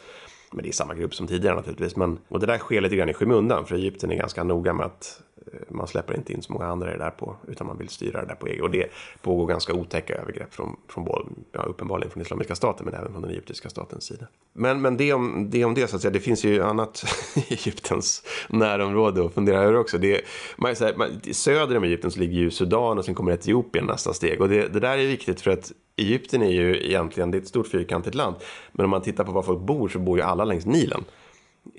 Men 0.52 0.62
det 0.62 0.68
är 0.68 0.72
samma 0.72 0.94
grupp 0.94 1.14
som 1.14 1.26
tidigare 1.26 1.56
naturligtvis. 1.56 1.96
Men, 1.96 2.18
och 2.28 2.40
det 2.40 2.46
där 2.46 2.58
sker 2.58 2.80
lite 2.80 2.96
grann 2.96 3.08
i 3.08 3.14
skymundan 3.14 3.66
för 3.66 3.74
Egypten 3.74 4.10
är 4.10 4.16
ganska 4.16 4.44
noga 4.44 4.72
med 4.72 4.86
att 4.86 5.20
man 5.68 5.86
släpper 5.86 6.16
inte 6.16 6.32
in 6.32 6.42
så 6.42 6.52
många 6.52 6.66
andra 6.66 6.90
i 6.90 6.92
det 6.92 7.04
där 7.04 7.10
på, 7.10 7.36
utan 7.48 7.66
man 7.66 7.78
vill 7.78 7.88
styra 7.88 8.20
det 8.20 8.26
där 8.26 8.34
på 8.34 8.46
eget. 8.46 8.62
Och 8.62 8.70
det 8.70 8.86
pågår 9.22 9.46
ganska 9.46 9.74
otäcka 9.74 10.14
övergrepp 10.14 10.54
från, 10.54 10.76
från 10.88 11.44
ja, 11.52 11.60
uppenbarligen 11.62 12.10
från 12.10 12.22
Islamiska 12.22 12.54
staten, 12.54 12.86
men 12.86 12.94
även 12.94 13.12
från 13.12 13.22
den 13.22 13.30
egyptiska 13.30 13.70
statens 13.70 14.04
sida. 14.04 14.26
Men, 14.52 14.80
men 14.80 14.96
det, 14.96 15.12
om, 15.12 15.50
det 15.50 15.64
om 15.64 15.74
det, 15.74 15.86
så 15.86 15.96
att 15.96 16.02
säga, 16.02 16.12
det 16.12 16.20
finns 16.20 16.44
ju 16.44 16.62
annat 16.62 17.04
i 17.36 17.52
Egyptens 17.52 18.22
närområde 18.48 19.26
att 19.26 19.34
fundera 19.34 19.62
över 19.62 19.76
också. 19.76 19.98
Det, 19.98 20.20
man, 20.56 20.76
så 20.76 20.84
här, 20.84 20.94
man, 20.96 21.20
söder 21.32 21.76
om 21.76 21.84
Egypten 21.84 22.10
så 22.10 22.20
ligger 22.20 22.38
ju 22.38 22.50
Sudan 22.50 22.98
och 22.98 23.04
sen 23.04 23.14
kommer 23.14 23.32
Etiopien 23.32 23.86
nästa 23.86 24.12
steg. 24.12 24.40
Och 24.40 24.48
det, 24.48 24.68
det 24.68 24.80
där 24.80 24.98
är 24.98 25.06
viktigt 25.06 25.40
för 25.40 25.50
att 25.50 25.72
Egypten 25.96 26.42
är 26.42 26.50
ju 26.50 26.86
egentligen, 26.86 27.30
det 27.30 27.38
är 27.38 27.42
ett 27.42 27.48
stort 27.48 27.66
fyrkantigt 27.66 28.14
land, 28.14 28.36
men 28.72 28.84
om 28.84 28.90
man 28.90 29.02
tittar 29.02 29.24
på 29.24 29.32
var 29.32 29.42
folk 29.42 29.60
bor 29.60 29.88
så 29.88 29.98
bor 29.98 30.18
ju 30.18 30.24
alla 30.24 30.44
längs 30.44 30.66
Nilen. 30.66 31.04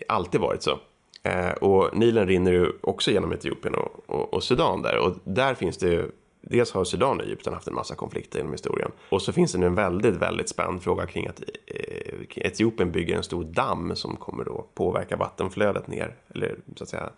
Alltid 0.07 0.41
varit 0.41 0.63
så. 0.63 0.79
Eh, 1.27 1.51
och 1.51 1.97
Nilen 1.97 2.27
rinner 2.27 2.51
ju 2.51 2.71
också 2.81 3.11
genom 3.11 3.33
Etiopien 3.33 3.75
och, 3.75 4.03
och, 4.05 4.33
och, 4.33 4.43
Sudan 4.43 4.81
där. 4.81 4.97
Och 4.97 5.15
där 5.23 5.53
finns 5.53 5.77
det 5.77 5.87
ju, 5.87 6.11
dels 6.41 6.71
har 6.71 6.83
Sudan 6.83 7.19
och 7.19 7.25
Egypten 7.25 7.53
haft 7.53 7.67
en 7.67 7.73
massa 7.73 7.95
konflikter 7.95 8.39
genom 8.39 8.51
historien. 8.51 8.91
Och 9.09 9.21
så 9.21 9.33
finns 9.33 9.51
det 9.51 9.57
nu 9.57 9.65
en 9.65 9.75
väldigt, 9.75 10.15
väldigt 10.15 10.49
spänd 10.49 10.83
fråga 10.83 11.05
kring 11.05 11.27
att 11.27 11.43
eh, 11.65 12.13
Etiopien 12.35 12.91
bygger 12.91 13.15
en 13.15 13.23
stor 13.23 13.43
damm 13.43 13.95
som 13.95 14.15
kommer 14.15 14.43
då 14.43 14.65
påverka 14.73 15.15
vattenflödet 15.15 15.87
ner, 15.87 16.15
eller 16.35 16.55
så 16.75 16.83
att 16.83 16.89
säga 16.89 17.09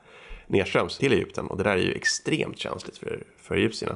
nedströms 0.47 0.97
till 0.97 1.13
Egypten. 1.13 1.47
Och 1.47 1.57
det 1.57 1.63
där 1.63 1.77
är 1.77 1.81
ju 1.81 1.93
extremt 1.93 2.57
känsligt 2.57 2.97
för, 2.97 3.23
för 3.37 3.55
egyptierna. 3.55 3.95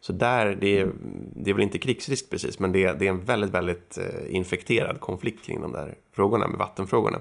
Så 0.00 0.12
där, 0.12 0.56
det 0.60 0.78
är, 0.78 0.90
det 1.36 1.50
är 1.50 1.54
väl 1.54 1.62
inte 1.62 1.78
krigsrisk 1.78 2.30
precis, 2.30 2.58
men 2.58 2.72
det 2.72 2.84
är, 2.84 2.94
det 2.94 3.06
är 3.06 3.10
en 3.10 3.24
väldigt, 3.24 3.50
väldigt 3.50 3.98
eh, 3.98 4.34
infekterad 4.36 5.00
konflikt 5.00 5.44
kring 5.44 5.60
de 5.60 5.72
där 5.72 5.94
frågorna 6.12 6.48
med 6.48 6.58
vattenfrågorna 6.58 7.20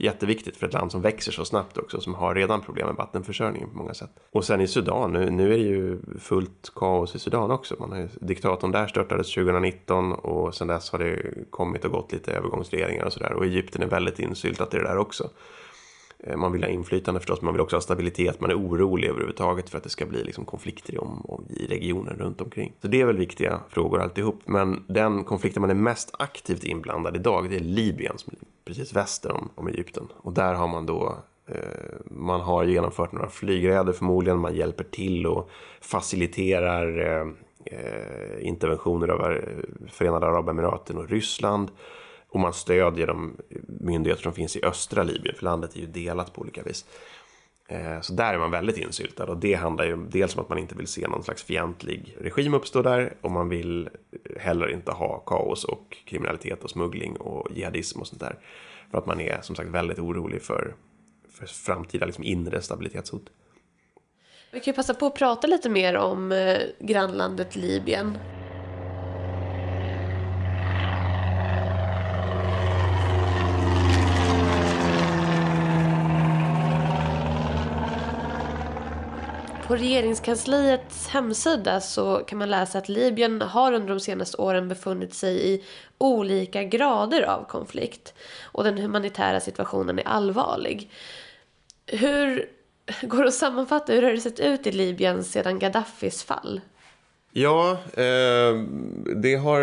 jätteviktigt 0.00 0.56
för 0.56 0.66
ett 0.66 0.72
land 0.72 0.92
som 0.92 1.02
växer 1.02 1.32
så 1.32 1.44
snabbt 1.44 1.78
också, 1.78 2.00
som 2.00 2.14
har 2.14 2.34
redan 2.34 2.60
problem 2.60 2.86
med 2.86 2.96
vattenförsörjningen 2.96 3.70
på 3.70 3.76
många 3.76 3.94
sätt. 3.94 4.10
Och 4.32 4.44
sen 4.44 4.60
i 4.60 4.66
Sudan, 4.66 5.12
nu, 5.12 5.30
nu 5.30 5.52
är 5.52 5.58
det 5.58 5.64
ju 5.64 5.98
fullt 6.20 6.72
kaos 6.74 7.14
i 7.14 7.18
Sudan 7.18 7.50
också. 7.50 7.76
Man 7.78 7.92
har 7.92 8.08
diktatorn 8.20 8.72
där 8.72 8.86
störtades 8.86 9.34
2019 9.34 10.12
och 10.12 10.54
sen 10.54 10.68
dess 10.68 10.90
har 10.90 10.98
det 10.98 11.34
kommit 11.50 11.84
och 11.84 11.92
gått 11.92 12.12
lite 12.12 12.32
övergångsregeringar 12.32 13.04
och 13.04 13.12
sådär. 13.12 13.32
Och 13.32 13.44
Egypten 13.44 13.82
är 13.82 13.86
väldigt 13.86 14.18
insyltat 14.18 14.74
i 14.74 14.76
det 14.76 14.82
där 14.82 14.98
också. 14.98 15.30
Eh, 16.22 16.36
man 16.36 16.52
vill 16.52 16.62
ha 16.62 16.70
inflytande 16.70 17.20
förstås, 17.20 17.40
men 17.40 17.46
man 17.46 17.54
vill 17.54 17.60
också 17.60 17.76
ha 17.76 17.80
stabilitet. 17.80 18.40
Man 18.40 18.50
är 18.50 18.58
orolig 18.58 19.08
överhuvudtaget 19.08 19.70
för 19.70 19.78
att 19.78 19.84
det 19.84 19.90
ska 19.90 20.06
bli 20.06 20.24
liksom 20.24 20.44
konflikter 20.44 20.94
i, 20.94 20.98
om, 20.98 21.44
i 21.48 21.66
regionen 21.66 22.16
runt 22.16 22.40
omkring. 22.40 22.72
Så 22.82 22.88
det 22.88 23.00
är 23.00 23.04
väl 23.04 23.16
viktiga 23.16 23.60
frågor 23.68 24.00
alltihop. 24.00 24.40
Men 24.44 24.84
den 24.86 25.24
konflikten 25.24 25.60
man 25.60 25.70
är 25.70 25.74
mest 25.74 26.14
aktivt 26.18 26.64
inblandad 26.64 27.16
idag, 27.16 27.50
det 27.50 27.56
är 27.56 27.60
Libyen 27.60 28.18
som 28.18 28.32
är 28.32 28.46
precis 28.64 28.92
väster 28.92 29.32
om, 29.32 29.48
om 29.54 29.68
Egypten. 29.68 30.08
Och 30.16 30.32
där 30.32 30.54
har 30.54 30.68
man 30.68 30.86
då 30.86 31.16
eh, 31.46 31.56
Man 32.04 32.40
har 32.40 32.64
genomfört 32.64 33.12
några 33.12 33.28
flygräder 33.28 33.92
förmodligen, 33.92 34.38
man 34.38 34.54
hjälper 34.54 34.84
till 34.84 35.26
och 35.26 35.50
faciliterar 35.80 36.98
eh, 37.64 38.46
interventioner 38.46 39.08
av 39.08 39.38
Förenade 39.88 40.26
Arabemiraten 40.26 40.98
och 40.98 41.08
Ryssland. 41.08 41.70
Och 42.30 42.40
man 42.40 42.52
stödjer 42.52 43.06
de 43.06 43.36
myndigheter 43.66 44.22
som 44.22 44.32
finns 44.32 44.56
i 44.56 44.64
östra 44.64 45.02
Libyen, 45.02 45.34
för 45.36 45.44
landet 45.44 45.76
är 45.76 45.80
ju 45.80 45.86
delat 45.86 46.32
på 46.32 46.40
olika 46.40 46.62
vis. 46.62 46.84
Eh, 47.68 48.00
så 48.00 48.12
där 48.12 48.34
är 48.34 48.38
man 48.38 48.50
väldigt 48.50 48.78
insyltad 48.78 49.24
och 49.24 49.36
det 49.36 49.54
handlar 49.54 49.84
ju 49.84 49.96
dels 49.96 50.36
om 50.36 50.42
att 50.42 50.48
man 50.48 50.58
inte 50.58 50.74
vill 50.74 50.86
se 50.86 51.08
någon 51.08 51.22
slags 51.22 51.42
fientlig 51.42 52.16
regim 52.20 52.54
uppstå 52.54 52.82
där 52.82 53.16
och 53.20 53.30
man 53.30 53.48
vill 53.48 53.88
heller 54.36 54.70
inte 54.70 54.92
ha 54.92 55.18
kaos 55.18 55.64
och 55.64 55.96
kriminalitet 56.04 56.64
och 56.64 56.70
smuggling 56.70 57.16
och 57.16 57.48
jihadism 57.54 58.00
och 58.00 58.06
sånt 58.06 58.20
där. 58.20 58.38
För 58.90 58.98
att 58.98 59.06
man 59.06 59.20
är 59.20 59.40
som 59.42 59.56
sagt 59.56 59.68
väldigt 59.68 59.98
orolig 59.98 60.42
för, 60.42 60.74
för 61.30 61.46
framtida 61.46 62.06
liksom 62.06 62.24
inre 62.24 62.62
stabilitetshot. 62.62 63.22
Vi 64.52 64.60
kan 64.60 64.72
ju 64.72 64.76
passa 64.76 64.94
på 64.94 65.06
att 65.06 65.14
prata 65.14 65.46
lite 65.46 65.68
mer 65.68 65.96
om 65.96 66.32
eh, 66.32 66.58
grannlandet 66.78 67.56
Libyen. 67.56 68.18
På 79.70 79.76
regeringskansliets 79.76 81.08
hemsida 81.08 81.80
så 81.80 82.16
kan 82.16 82.38
man 82.38 82.50
läsa 82.50 82.78
att 82.78 82.88
Libyen 82.88 83.42
har 83.42 83.72
under 83.72 83.88
de 83.88 84.00
senaste 84.00 84.36
åren 84.36 84.68
befunnit 84.68 85.14
sig 85.14 85.54
i 85.54 85.64
olika 85.98 86.64
grader 86.64 87.22
av 87.22 87.44
konflikt 87.44 88.14
och 88.42 88.64
den 88.64 88.78
humanitära 88.78 89.40
situationen 89.40 89.98
är 89.98 90.08
allvarlig. 90.08 90.90
Hur 91.86 92.48
går 93.02 93.22
det 93.22 93.28
att 93.28 93.34
sammanfatta, 93.34 93.92
hur 93.92 94.02
har 94.02 94.10
det 94.10 94.20
sett 94.20 94.40
ut 94.40 94.66
i 94.66 94.72
Libyen 94.72 95.24
sedan 95.24 95.58
Gaddafis 95.58 96.22
fall? 96.22 96.60
Ja, 97.32 97.70
eh, 97.94 98.62
det 99.16 99.34
har... 99.34 99.60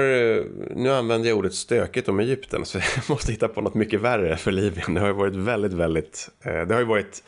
Nu 0.75 0.91
använder 0.91 1.29
jag 1.29 1.37
ordet 1.37 1.53
stökigt 1.53 2.09
om 2.09 2.19
Egypten 2.19 2.65
så 2.65 2.77
jag 2.95 3.09
måste 3.09 3.31
hitta 3.31 3.47
på 3.47 3.61
något 3.61 3.75
mycket 3.75 4.01
värre 4.01 4.37
för 4.37 4.51
Libyen. 4.51 4.93
Det 4.93 4.99
har 4.99 5.07
ju 5.07 5.13
varit 5.13 5.35
väldigt, 5.35 5.73
väldigt... 5.73 6.29
Eh, 6.41 6.61
det 6.61 6.73
har 6.73 6.81
ju 6.81 6.87
varit 6.87 7.23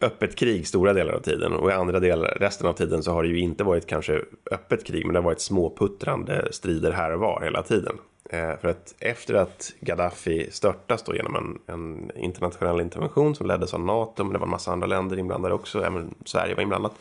öppet 0.00 0.36
krig 0.36 0.66
stora 0.66 0.92
delar 0.92 1.12
av 1.12 1.20
tiden 1.20 1.52
och 1.52 1.70
i 1.70 1.72
andra 1.72 2.00
delar, 2.00 2.36
resten 2.40 2.66
av 2.66 2.72
tiden 2.72 3.02
så 3.02 3.12
har 3.12 3.22
det 3.22 3.28
ju 3.28 3.40
inte 3.40 3.64
varit 3.64 3.86
kanske 3.86 4.20
öppet 4.50 4.84
krig 4.84 5.06
men 5.06 5.12
det 5.12 5.18
har 5.18 5.24
varit 5.24 5.40
småputtrande 5.40 6.48
strider 6.50 6.92
här 6.92 7.12
och 7.12 7.20
var 7.20 7.40
hela 7.44 7.62
tiden. 7.62 7.98
Eh, 8.30 8.56
för 8.60 8.68
att 8.68 8.94
efter 8.98 9.34
att 9.34 9.72
Gaddafi 9.80 10.48
störtas 10.50 11.02
då 11.02 11.14
genom 11.14 11.36
en, 11.36 11.58
en, 11.66 12.10
internationell 12.16 12.80
intervention 12.80 13.34
som 13.34 13.46
leddes 13.46 13.74
av 13.74 13.80
NATO 13.80 14.24
men 14.24 14.32
det 14.32 14.38
var 14.38 14.46
en 14.46 14.50
massa 14.50 14.72
andra 14.72 14.86
länder 14.86 15.18
inblandade 15.18 15.54
också, 15.54 15.84
även 15.84 16.14
Sverige 16.24 16.54
var 16.54 16.62
inblandat. 16.62 16.92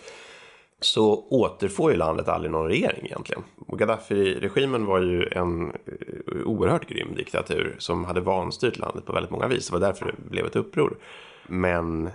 Så 0.82 1.28
återfår 1.30 1.92
ju 1.92 1.98
landet 1.98 2.28
aldrig 2.28 2.52
någon 2.52 2.68
regering 2.68 3.06
egentligen. 3.06 3.44
och 3.68 3.80
Gaddafi-regimen 3.80 4.86
var 4.86 5.00
ju 5.00 5.28
en 5.32 5.66
eh, 5.66 6.42
oerhört 6.46 6.90
grym 6.90 7.16
diktatur 7.16 7.76
som 7.80 8.06
hade 8.06 8.22
vanstyrt 8.22 8.78
landet 8.78 9.06
på 9.06 9.14
väldigt 9.14 9.32
många 9.32 9.48
vis. 9.48 9.68
Det 9.68 9.74
var 9.74 9.80
därför 9.80 10.06
det 10.06 10.30
blev 10.30 10.46
ett 10.46 10.56
uppror. 10.56 10.98
Men 11.48 12.10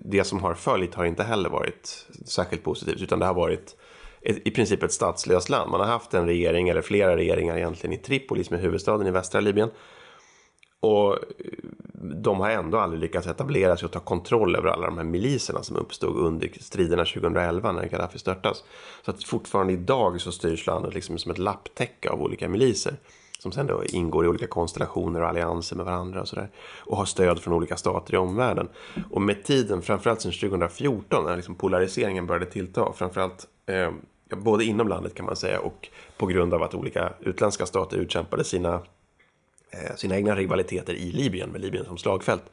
det 0.00 0.24
som 0.24 0.42
har 0.42 0.54
följt 0.54 0.94
har 0.94 1.04
inte 1.04 1.22
heller 1.22 1.50
varit 1.50 2.06
särskilt 2.24 2.62
positivt 2.62 3.02
utan 3.02 3.18
det 3.18 3.26
har 3.26 3.34
varit 3.34 3.76
ett, 4.22 4.46
i 4.46 4.50
princip 4.50 4.82
ett 4.82 4.92
statslöst 4.92 5.48
land. 5.48 5.70
Man 5.70 5.80
har 5.80 5.86
haft 5.86 6.14
en 6.14 6.26
regering 6.26 6.68
eller 6.68 6.82
flera 6.82 7.16
regeringar 7.16 7.56
egentligen 7.56 7.92
i 7.92 7.98
Tripoli 7.98 8.44
som 8.44 8.56
är 8.56 8.60
huvudstaden 8.60 9.06
i 9.06 9.10
västra 9.10 9.40
Libyen. 9.40 9.70
Och 10.80 11.18
de 12.22 12.40
har 12.40 12.50
ändå 12.50 12.78
aldrig 12.78 13.00
lyckats 13.00 13.26
etablera 13.26 13.76
sig 13.76 13.86
och 13.86 13.92
ta 13.92 14.00
kontroll 14.00 14.56
över 14.56 14.68
alla 14.68 14.86
de 14.86 14.96
här 14.96 15.04
miliserna 15.04 15.62
som 15.62 15.76
uppstod 15.76 16.16
under 16.16 16.50
striderna 16.60 17.04
2011 17.04 17.72
när 17.72 17.88
Gaddafi 17.88 18.18
störtas. 18.18 18.64
Så 19.04 19.10
att 19.10 19.24
fortfarande 19.24 19.72
idag 19.72 20.20
så 20.20 20.32
styrs 20.32 20.66
landet 20.66 20.94
liksom 20.94 21.18
som 21.18 21.32
ett 21.32 21.38
lapptäcke 21.38 22.10
av 22.10 22.22
olika 22.22 22.48
miliser 22.48 22.96
som 23.38 23.52
sen 23.52 23.66
då 23.66 23.84
ingår 23.84 24.24
i 24.24 24.28
olika 24.28 24.46
konstellationer 24.46 25.20
och 25.20 25.28
allianser 25.28 25.76
med 25.76 25.86
varandra 25.86 26.20
och 26.20 26.28
sådär. 26.28 26.50
Och 26.80 26.96
har 26.96 27.04
stöd 27.04 27.40
från 27.40 27.54
olika 27.54 27.76
stater 27.76 28.14
i 28.14 28.16
omvärlden. 28.16 28.68
Och 29.10 29.22
med 29.22 29.44
tiden, 29.44 29.82
framförallt 29.82 30.20
sedan 30.20 30.32
2014 30.32 31.24
när 31.24 31.36
liksom 31.36 31.54
polariseringen 31.54 32.26
började 32.26 32.46
tillta, 32.46 32.92
framförallt 32.92 33.46
eh, 33.66 33.90
både 34.36 34.64
inom 34.64 34.88
landet 34.88 35.14
kan 35.14 35.26
man 35.26 35.36
säga 35.36 35.60
och 35.60 35.88
på 36.16 36.26
grund 36.26 36.54
av 36.54 36.62
att 36.62 36.74
olika 36.74 37.12
utländska 37.20 37.66
stater 37.66 37.96
utkämpade 37.96 38.44
sina, 38.44 38.74
eh, 39.70 39.96
sina 39.96 40.16
egna 40.16 40.36
rivaliteter 40.36 40.94
i 40.94 41.12
Libyen 41.12 41.50
med 41.50 41.60
Libyen 41.60 41.84
som 41.84 41.98
slagfält. 41.98 42.44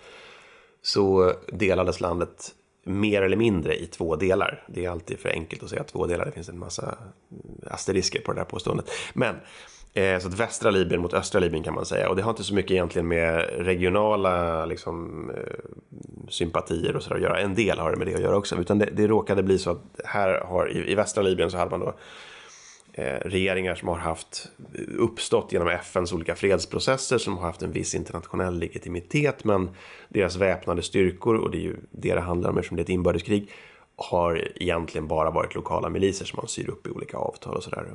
Så 0.81 1.33
delades 1.47 2.01
landet 2.01 2.55
mer 2.83 3.21
eller 3.21 3.37
mindre 3.37 3.75
i 3.75 3.85
två 3.85 4.15
delar. 4.15 4.63
Det 4.67 4.85
är 4.85 4.89
alltid 4.89 5.19
för 5.19 5.29
enkelt 5.29 5.63
att 5.63 5.69
säga 5.69 5.83
två 5.83 6.07
delar, 6.07 6.25
det 6.25 6.31
finns 6.31 6.49
en 6.49 6.59
massa 6.59 6.83
mm, 7.31 7.59
asterisker 7.71 8.21
på 8.21 8.33
det 8.33 8.39
där 8.39 8.45
påståendet. 8.45 8.89
Men 9.13 9.35
Eh, 9.97 10.19
så 10.19 10.27
att 10.27 10.39
västra 10.39 10.71
Libyen 10.71 11.01
mot 11.01 11.13
östra 11.13 11.39
Libyen 11.39 11.63
kan 11.63 11.73
man 11.73 11.85
säga. 11.85 12.09
Och 12.09 12.15
det 12.15 12.21
har 12.21 12.29
inte 12.29 12.43
så 12.43 12.53
mycket 12.53 12.71
egentligen 12.71 13.07
med 13.07 13.49
regionala 13.57 14.65
liksom, 14.65 15.29
eh, 15.29 15.35
sympatier 16.29 16.95
och 16.95 17.03
sådär 17.03 17.15
att 17.15 17.21
göra. 17.21 17.39
En 17.39 17.55
del 17.55 17.79
har 17.79 17.91
det 17.91 17.97
med 17.97 18.07
det 18.07 18.15
att 18.15 18.21
göra 18.21 18.37
också. 18.37 18.55
Utan 18.55 18.79
det, 18.79 18.89
det 18.93 19.07
råkade 19.07 19.43
bli 19.43 19.59
så 19.59 19.71
att 19.71 19.81
här 20.05 20.41
har, 20.41 20.71
i, 20.71 20.91
i 20.91 20.95
västra 20.95 21.23
Libyen 21.23 21.51
så 21.51 21.57
hade 21.57 21.71
man 21.71 21.79
då 21.79 21.95
eh, 22.93 23.19
regeringar 23.25 23.75
som 23.75 23.87
har 23.87 23.95
haft 23.95 24.49
eh, 24.73 24.81
uppstått 24.97 25.53
genom 25.53 25.67
FNs 25.67 26.13
olika 26.13 26.35
fredsprocesser 26.35 27.17
som 27.17 27.37
har 27.37 27.45
haft 27.45 27.61
en 27.61 27.71
viss 27.71 27.95
internationell 27.95 28.59
legitimitet. 28.59 29.43
Men 29.43 29.69
deras 30.09 30.35
väpnade 30.35 30.81
styrkor, 30.81 31.35
och 31.35 31.51
det 31.51 31.57
är 31.57 31.61
ju 31.61 31.75
det 31.91 32.13
det 32.13 32.21
handlar 32.21 32.49
om 32.49 32.57
eftersom 32.57 32.75
det 32.75 32.81
är 32.81 32.83
ett 32.83 32.89
inbördeskrig, 32.89 33.51
har 33.95 34.47
egentligen 34.55 35.07
bara 35.07 35.31
varit 35.31 35.55
lokala 35.55 35.89
miliser 35.89 36.25
som 36.25 36.37
man 36.37 36.47
syr 36.47 36.69
upp 36.69 36.87
i 36.87 36.89
olika 36.89 37.17
avtal 37.17 37.55
och 37.55 37.63
sådär. 37.63 37.85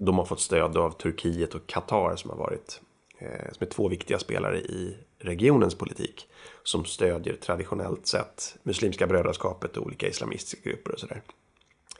De 0.00 0.18
har 0.18 0.24
fått 0.24 0.40
stöd 0.40 0.76
av 0.76 0.90
Turkiet 0.90 1.54
och 1.54 1.66
Qatar 1.66 2.16
som 2.16 2.30
har 2.30 2.36
varit 2.36 2.80
eh, 3.18 3.52
som 3.52 3.66
är 3.66 3.70
två 3.70 3.88
viktiga 3.88 4.18
spelare 4.18 4.58
i 4.58 4.96
regionens 5.18 5.74
politik 5.74 6.28
som 6.62 6.84
stödjer 6.84 7.36
traditionellt 7.36 8.06
sett 8.06 8.56
Muslimska 8.62 9.06
brödraskapet 9.06 9.76
och 9.76 9.86
olika 9.86 10.08
islamistiska 10.08 10.70
grupper 10.70 10.92
och 10.92 11.00
sådär. 11.00 11.22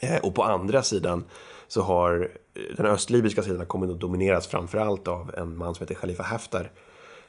Eh, 0.00 0.16
och 0.16 0.34
på 0.34 0.42
andra 0.42 0.82
sidan 0.82 1.24
så 1.68 1.82
har 1.82 2.30
eh, 2.54 2.62
den 2.76 2.86
östlibyska 2.86 3.42
sidan 3.42 3.66
kommit 3.66 3.90
att 3.90 4.00
domineras 4.00 4.46
framförallt 4.46 5.08
av 5.08 5.34
en 5.34 5.56
man 5.56 5.74
som 5.74 5.84
heter 5.84 5.94
Khalifa 5.94 6.22
Haftar 6.22 6.70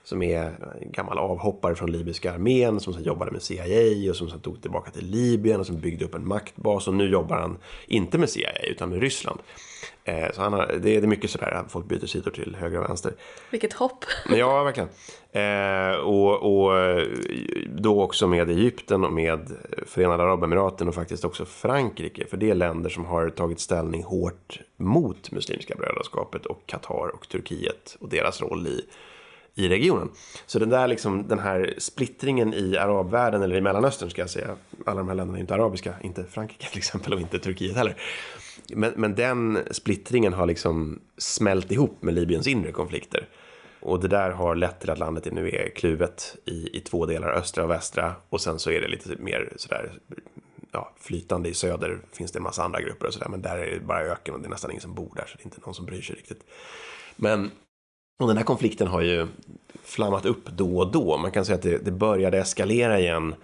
som 0.03 0.21
är 0.21 0.43
en 0.81 0.91
gammal 0.91 1.17
avhoppare 1.17 1.75
från 1.75 1.91
libyska 1.91 2.33
armén 2.33 2.79
som 2.79 2.93
sen 2.93 3.03
jobbade 3.03 3.31
med 3.31 3.41
CIA 3.41 4.09
och 4.09 4.15
som 4.15 4.29
sen 4.29 4.39
tog 4.39 4.61
tillbaka 4.61 4.91
till 4.91 5.05
Libyen 5.05 5.59
och 5.59 5.65
som 5.65 5.79
byggde 5.79 6.05
upp 6.05 6.15
en 6.15 6.27
maktbas 6.27 6.87
och 6.87 6.93
nu 6.93 7.09
jobbar 7.09 7.35
han 7.37 7.57
inte 7.87 8.17
med 8.17 8.29
CIA 8.29 8.51
utan 8.71 8.89
med 8.89 9.01
Ryssland. 9.01 9.39
Eh, 10.03 10.31
så 10.33 10.41
han 10.41 10.53
har, 10.53 10.79
det 10.81 10.95
är 10.95 11.01
mycket 11.01 11.29
sådär 11.29 11.51
att 11.51 11.71
folk 11.71 11.85
byter 11.87 12.05
sidor 12.05 12.31
till 12.31 12.55
höger 12.59 12.79
och 12.79 12.89
vänster. 12.89 13.13
Vilket 13.51 13.73
hopp! 13.73 14.05
Ja, 14.29 14.63
verkligen. 14.63 14.89
Eh, 15.31 15.95
och, 15.95 16.63
och 16.63 17.01
då 17.67 18.03
också 18.03 18.27
med 18.27 18.49
Egypten 18.49 19.05
och 19.05 19.13
med 19.13 19.51
Förenade 19.85 20.23
Arabemiraten 20.23 20.87
och 20.87 20.95
faktiskt 20.95 21.25
också 21.25 21.45
Frankrike. 21.45 22.25
För 22.25 22.37
det 22.37 22.49
är 22.49 22.55
länder 22.55 22.89
som 22.89 23.05
har 23.05 23.29
tagit 23.29 23.59
ställning 23.59 24.03
hårt 24.03 24.59
mot 24.77 25.31
Muslimska 25.31 25.75
brödraskapet 25.75 26.45
och 26.45 26.63
Qatar 26.65 27.15
och 27.15 27.29
Turkiet 27.29 27.97
och 27.99 28.09
deras 28.09 28.41
roll 28.41 28.67
i 28.67 28.85
i 29.59 29.69
regionen. 29.69 30.09
Så 30.45 30.59
den 30.59 30.69
där 30.69 30.87
liksom, 30.87 31.27
den 31.27 31.39
här 31.39 31.73
splittringen 31.77 32.53
i 32.53 32.77
arabvärlden 32.77 33.41
eller 33.41 33.55
i 33.55 33.61
Mellanöstern 33.61 34.09
ska 34.09 34.21
jag 34.21 34.29
säga. 34.29 34.55
Alla 34.85 34.97
de 34.97 35.07
här 35.07 35.15
länderna 35.15 35.37
är 35.37 35.41
inte 35.41 35.53
arabiska, 35.53 35.93
inte 36.01 36.23
Frankrike 36.23 36.69
till 36.69 36.77
exempel 36.77 37.13
och 37.13 37.19
inte 37.21 37.39
Turkiet 37.39 37.75
heller. 37.75 37.95
Men, 38.73 38.93
men 38.95 39.15
den 39.15 39.59
splittringen 39.71 40.33
har 40.33 40.45
liksom 40.45 40.99
smält 41.17 41.71
ihop 41.71 42.01
med 42.01 42.13
Libyens 42.13 42.47
inre 42.47 42.71
konflikter. 42.71 43.27
Och 43.81 43.99
det 43.99 44.07
där 44.07 44.31
har 44.31 44.55
lett 44.55 44.79
till 44.79 44.89
att 44.89 44.99
landet 44.99 45.33
nu 45.33 45.49
är 45.49 45.69
kluvet 45.75 46.37
i, 46.45 46.77
i 46.77 46.79
två 46.79 47.05
delar, 47.05 47.31
östra 47.31 47.63
och 47.63 47.69
västra. 47.69 48.15
Och 48.29 48.41
sen 48.41 48.59
så 48.59 48.71
är 48.71 48.81
det 48.81 48.87
lite 48.87 49.15
mer 49.19 49.53
sådär 49.55 49.91
ja, 50.71 50.93
flytande 50.99 51.49
i 51.49 51.53
söder 51.53 51.99
finns 52.11 52.31
det 52.31 52.39
en 52.39 52.43
massa 52.43 52.63
andra 52.63 52.81
grupper 52.81 53.07
och 53.07 53.13
sådär. 53.13 53.29
Men 53.29 53.41
där 53.41 53.57
är 53.57 53.73
det 53.73 53.79
bara 53.79 54.01
öken 54.01 54.33
och 54.33 54.39
det 54.39 54.47
är 54.47 54.49
nästan 54.49 54.71
ingen 54.71 54.81
som 54.81 54.93
bor 54.93 55.13
där 55.15 55.25
så 55.25 55.37
det 55.37 55.43
är 55.43 55.45
inte 55.45 55.57
någon 55.65 55.73
som 55.73 55.85
bryr 55.85 56.01
sig 56.01 56.15
riktigt. 56.15 56.43
Men 57.15 57.51
och 58.19 58.27
den 58.27 58.37
här 58.37 58.43
konflikten 58.43 58.87
har 58.87 59.01
ju 59.01 59.27
flammat 59.83 60.25
upp 60.25 60.49
då 60.49 60.77
och 60.77 60.91
då. 60.91 61.17
Man 61.17 61.31
kan 61.31 61.45
säga 61.45 61.55
att 61.55 61.61
det, 61.61 61.77
det 61.77 61.91
började 61.91 62.37
eskalera 62.37 62.99
igen 62.99 63.35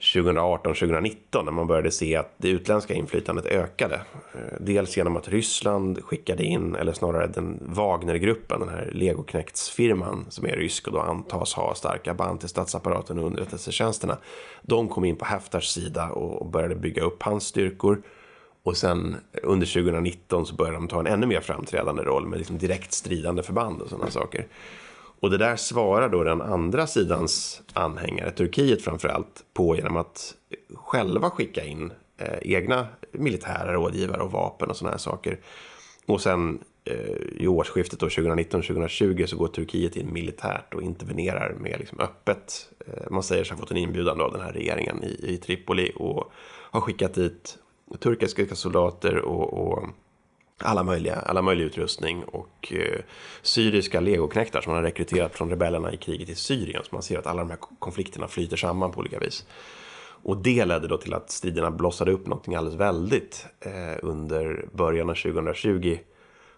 2018-2019 0.00 1.44
när 1.44 1.52
man 1.52 1.66
började 1.66 1.90
se 1.90 2.16
att 2.16 2.34
det 2.36 2.48
utländska 2.48 2.94
inflytandet 2.94 3.46
ökade. 3.46 3.94
Eh, 4.34 4.40
dels 4.60 4.96
genom 4.96 5.16
att 5.16 5.28
Ryssland 5.28 6.04
skickade 6.04 6.44
in, 6.44 6.74
eller 6.74 6.92
snarare 6.92 7.26
den 7.26 7.58
Wagnergruppen, 7.62 8.60
den 8.60 8.68
här 8.68 8.90
legoknektsfirman 8.92 10.26
som 10.28 10.46
är 10.46 10.56
rysk 10.56 10.86
och 10.86 10.92
då 10.92 11.00
antas 11.00 11.54
ha 11.54 11.74
starka 11.74 12.14
band 12.14 12.40
till 12.40 12.48
statsapparaten 12.48 13.18
och 13.18 13.26
underrättelsetjänsterna. 13.26 14.18
De 14.62 14.88
kom 14.88 15.04
in 15.04 15.16
på 15.16 15.24
Haftars 15.24 15.68
sida 15.68 16.10
och 16.10 16.46
började 16.46 16.74
bygga 16.74 17.02
upp 17.02 17.22
hans 17.22 17.44
styrkor. 17.44 18.02
Och 18.62 18.76
sen 18.76 19.16
under 19.42 19.66
2019 19.66 20.46
så 20.46 20.54
började 20.54 20.76
de 20.76 20.88
ta 20.88 21.00
en 21.00 21.06
ännu 21.06 21.26
mer 21.26 21.40
framträdande 21.40 22.02
roll 22.02 22.26
med 22.26 22.38
liksom 22.38 22.58
direkt 22.58 22.92
stridande 22.92 23.42
förband 23.42 23.82
och 23.82 23.88
sådana 23.88 24.10
saker. 24.10 24.46
Och 25.20 25.30
det 25.30 25.38
där 25.38 25.56
svarar 25.56 26.08
då 26.08 26.24
den 26.24 26.42
andra 26.42 26.86
sidans 26.86 27.62
anhängare, 27.72 28.30
Turkiet 28.30 28.82
framförallt, 28.82 29.44
på 29.54 29.76
genom 29.76 29.96
att 29.96 30.34
själva 30.74 31.30
skicka 31.30 31.64
in 31.64 31.92
eh, 32.18 32.38
egna 32.42 32.86
militära 33.12 33.72
rådgivare 33.72 34.22
och 34.22 34.32
vapen 34.32 34.70
och 34.70 34.76
sådana 34.76 34.92
här 34.92 34.98
saker. 34.98 35.38
Och 36.06 36.20
sen 36.20 36.58
eh, 36.84 37.42
i 37.42 37.48
årsskiftet 37.48 38.00
2019-2020 38.00 39.26
så 39.26 39.36
går 39.36 39.48
Turkiet 39.48 39.96
in 39.96 40.12
militärt 40.12 40.74
och 40.74 40.82
intervenerar 40.82 41.54
med 41.60 41.78
liksom 41.78 42.00
öppet. 42.00 42.70
Eh, 42.86 43.10
man 43.10 43.22
säger 43.22 43.44
sig 43.44 43.54
ha 43.54 43.60
fått 43.60 43.70
en 43.70 43.76
inbjudan 43.76 44.20
av 44.20 44.32
den 44.32 44.40
här 44.40 44.52
regeringen 44.52 45.04
i, 45.04 45.34
i 45.34 45.36
Tripoli 45.36 45.92
och 45.96 46.32
har 46.70 46.80
skickat 46.80 47.14
dit 47.14 47.58
turkiska 48.00 48.54
soldater 48.54 49.18
och, 49.18 49.52
och 49.52 49.88
alla 50.62 50.82
möjliga, 50.82 51.14
alla 51.14 51.42
möjliga 51.42 51.66
utrustning 51.66 52.24
och 52.24 52.72
eh, 52.72 53.00
syriska 53.42 54.00
legoknektar 54.00 54.60
som 54.60 54.72
man 54.72 54.76
har 54.76 54.90
rekryterat 54.90 55.34
från 55.34 55.50
rebellerna 55.50 55.92
i 55.92 55.96
kriget 55.96 56.28
i 56.28 56.34
Syrien. 56.34 56.82
Så 56.84 56.94
man 56.94 57.02
ser 57.02 57.18
att 57.18 57.26
alla 57.26 57.42
de 57.42 57.50
här 57.50 57.58
konflikterna 57.78 58.28
flyter 58.28 58.56
samman 58.56 58.92
på 58.92 59.00
olika 59.00 59.18
vis. 59.18 59.46
Och 60.22 60.36
det 60.36 60.64
ledde 60.64 60.88
då 60.88 60.96
till 60.96 61.14
att 61.14 61.30
striderna 61.30 61.70
blossade 61.70 62.12
upp 62.12 62.26
någonting 62.26 62.54
alldeles 62.54 62.80
väldigt 62.80 63.46
eh, 63.60 63.98
under 64.02 64.68
början 64.72 65.10
av 65.10 65.14
2020. 65.14 65.98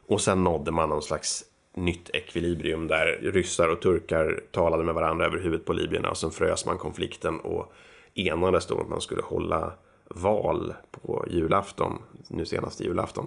Och 0.07 0.21
sen 0.21 0.45
nådde 0.45 0.71
man 0.71 0.89
någon 0.89 1.03
slags 1.03 1.45
nytt 1.77 2.11
ekvilibrium 2.15 2.89
där 2.89 3.19
ryssar 3.23 3.69
och 3.69 3.81
turkar 3.81 4.41
talade 4.51 4.85
med 4.85 4.95
varandra 4.95 5.27
över 5.27 5.39
huvudet 5.39 5.67
på 5.67 5.73
libyerna 5.73 6.11
och 6.11 6.17
sen 6.17 6.31
frös 6.31 6.67
man 6.67 6.79
konflikten 6.79 7.41
och 7.41 7.73
enades 8.15 8.67
då 8.67 8.81
att 8.81 8.89
man 8.89 9.01
skulle 9.01 9.23
hålla 9.23 9.73
val 10.15 10.75
på 10.91 11.27
julafton, 11.31 11.99
nu 12.29 12.45
senaste 12.45 12.85
julafton. 12.85 13.27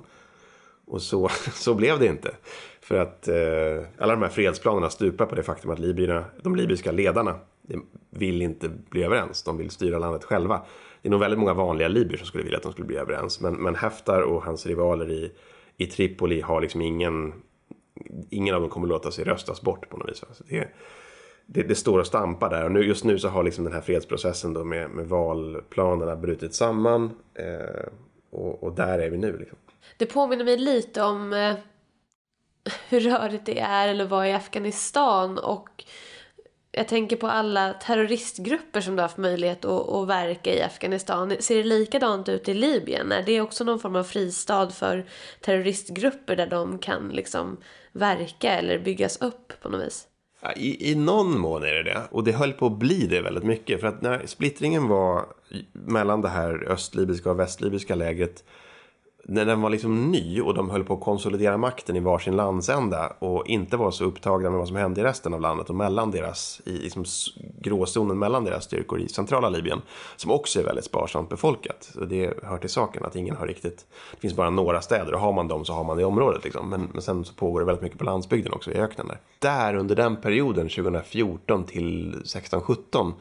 Och 0.85 1.01
så, 1.01 1.29
så 1.53 1.73
blev 1.73 1.99
det 1.99 2.07
inte. 2.07 2.35
För 2.81 2.99
att 2.99 3.27
eh, 3.27 3.87
alla 3.97 4.13
de 4.13 4.21
här 4.21 4.29
fredsplanerna 4.29 4.89
stupar 4.89 5.25
på 5.25 5.35
det 5.35 5.43
faktum 5.43 5.71
att 5.71 5.79
libyerna, 5.79 6.25
de 6.41 6.55
libyska 6.55 6.91
ledarna 6.91 7.39
vill 8.09 8.41
inte 8.41 8.69
bli 8.69 9.03
överens. 9.03 9.43
De 9.43 9.57
vill 9.57 9.69
styra 9.69 9.99
landet 9.99 10.23
själva. 10.23 10.61
Det 11.01 11.09
är 11.09 11.11
nog 11.11 11.19
väldigt 11.19 11.39
många 11.39 11.53
vanliga 11.53 11.87
libyer 11.87 12.17
som 12.17 12.27
skulle 12.27 12.43
vilja 12.43 12.57
att 12.57 12.63
de 12.63 12.71
skulle 12.71 12.87
bli 12.87 12.97
överens. 12.97 13.41
Men, 13.41 13.53
men 13.53 13.75
Haftar 13.75 14.21
och 14.21 14.43
hans 14.43 14.65
rivaler 14.65 15.11
i, 15.11 15.31
i 15.77 15.85
Tripoli 15.85 16.41
har 16.41 16.61
liksom 16.61 16.81
ingen... 16.81 17.33
Ingen 18.29 18.55
av 18.55 18.61
dem 18.61 18.69
kommer 18.69 18.87
låta 18.87 19.11
sig 19.11 19.25
röstas 19.25 19.61
bort 19.61 19.89
på 19.89 19.97
något 19.97 20.09
vis. 20.09 20.17
Så 20.17 20.43
det, 20.49 20.67
det, 21.45 21.63
det, 21.63 21.75
står 21.75 22.00
och 22.00 22.07
stampar 22.07 22.50
där. 22.50 22.65
Och 22.65 22.71
nu, 22.71 22.83
just 22.83 23.03
nu 23.03 23.19
så 23.19 23.27
har 23.27 23.43
liksom 23.43 23.63
den 23.63 23.73
här 23.73 23.81
fredsprocessen 23.81 24.53
då 24.53 24.63
med, 24.63 24.89
med 24.89 25.05
valplanerna 25.05 26.15
brutit 26.15 26.53
samman. 26.53 27.12
Eh, 27.33 27.85
och, 28.29 28.63
och, 28.63 28.75
där 28.75 29.00
är 29.00 29.09
vi 29.09 29.17
nu. 29.17 29.38
Liksom. 29.38 29.57
Det 29.97 30.05
påminner 30.05 30.45
mig 30.45 30.57
lite 30.57 31.03
om 31.03 31.33
eh, 31.33 31.55
hur 32.89 33.00
rörigt 33.00 33.45
det 33.45 33.59
är 33.59 33.88
eller 33.88 34.05
var 34.05 34.25
i 34.25 34.33
Afghanistan. 34.33 35.38
Och 35.38 35.83
jag 36.71 36.88
tänker 36.88 37.15
på 37.15 37.27
alla 37.27 37.73
terroristgrupper 37.73 38.81
som 38.81 38.95
du 38.95 39.01
har 39.01 39.07
haft 39.07 39.17
möjlighet 39.17 39.65
att, 39.65 39.89
att 39.89 40.07
verka 40.07 40.53
i 40.53 40.62
Afghanistan. 40.62 41.35
Ser 41.39 41.55
det 41.55 41.63
likadant 41.63 42.29
ut 42.29 42.50
i 42.50 42.53
Libyen? 42.53 43.12
Är 43.12 43.23
det 43.23 43.41
också 43.41 43.63
någon 43.63 43.79
form 43.79 43.95
av 43.95 44.03
fristad 44.03 44.69
för 44.69 45.05
terroristgrupper 45.41 46.35
där 46.35 46.47
de 46.47 46.79
kan 46.79 47.09
liksom 47.09 47.57
verka 47.91 48.51
eller 48.51 48.79
byggas 48.79 49.21
upp 49.21 49.53
på 49.62 49.69
något 49.69 49.85
vis? 49.85 50.07
I, 50.55 50.91
I 50.91 50.95
någon 50.95 51.39
mån 51.39 51.63
är 51.63 51.73
det 51.73 51.83
det. 51.83 52.01
Och 52.12 52.23
det 52.23 52.31
höll 52.31 52.53
på 52.53 52.65
att 52.65 52.77
bli 52.77 53.07
det 53.07 53.21
väldigt 53.21 53.43
mycket. 53.43 53.81
För 53.81 53.88
att 53.88 54.01
när 54.01 54.25
splittringen 54.25 54.88
var 54.88 55.25
mellan 55.73 56.21
det 56.21 56.29
här 56.29 56.71
östlibyska 56.71 57.31
och 57.31 57.39
västlibyska 57.39 57.95
lägret 57.95 58.43
när 59.25 59.46
den 59.46 59.62
var 59.62 59.70
liksom 59.70 60.12
ny 60.12 60.42
och 60.42 60.53
de 60.53 60.70
höll 60.70 60.84
på 60.84 60.94
att 60.94 61.00
konsolidera 61.00 61.58
makten 61.58 61.96
i 61.96 62.00
varsin 62.00 62.36
landsända 62.36 63.13
och 63.20 63.48
inte 63.48 63.77
var 63.77 63.92
så 63.92 64.06
upptagna 64.06 64.50
med 64.50 64.60
vad 64.60 64.68
som 64.68 64.77
hände 64.77 65.01
i 65.01 65.03
resten 65.03 65.34
av 65.34 65.42
landet 65.42 65.70
och 65.70 65.75
mellan 65.75 66.12
deras, 66.12 66.62
i 66.65 66.72
liksom 66.72 67.06
gråzonen 67.62 68.20
mellan 68.20 68.44
deras 68.44 68.63
styrkor 68.63 69.00
i 69.00 69.10
centrala 69.10 69.50
Libyen, 69.50 69.82
som 70.15 70.32
också 70.32 70.60
är 70.60 70.63
väldigt 70.63 70.86
sparsamt 70.86 71.30
befolkat. 71.30 71.92
Så 71.94 72.06
det 72.06 72.34
hör 72.44 72.58
till 72.58 72.70
saken 72.70 73.06
att 73.06 73.15
ingen 73.15 73.36
har 73.36 73.48
riktigt, 73.48 73.86
det 74.12 74.20
finns 74.20 74.36
bara 74.36 74.50
några 74.50 74.82
städer 74.82 75.13
och 75.13 75.20
har 75.20 75.34
man 75.34 75.48
dem 75.48 75.65
så 75.65 75.74
har 75.74 75.84
man 75.84 75.98
det 75.98 76.01
i 76.01 76.06
området 76.06 76.44
liksom. 76.44 76.70
Men, 76.70 76.89
men 76.94 77.01
sen 77.01 77.25
så 77.25 77.34
pågår 77.34 77.60
det 77.60 77.65
väldigt 77.65 77.84
mycket 77.84 78.00
på 78.00 78.06
landsbygden 78.06 78.53
också, 78.53 78.72
i 78.72 78.75
öknen 78.75 79.08
där. 79.08 79.20
Där 79.39 79.75
under 79.75 79.96
den 79.96 80.15
perioden, 80.15 80.70
2014 80.70 81.64
till 81.64 82.16
16-17, 82.25 83.14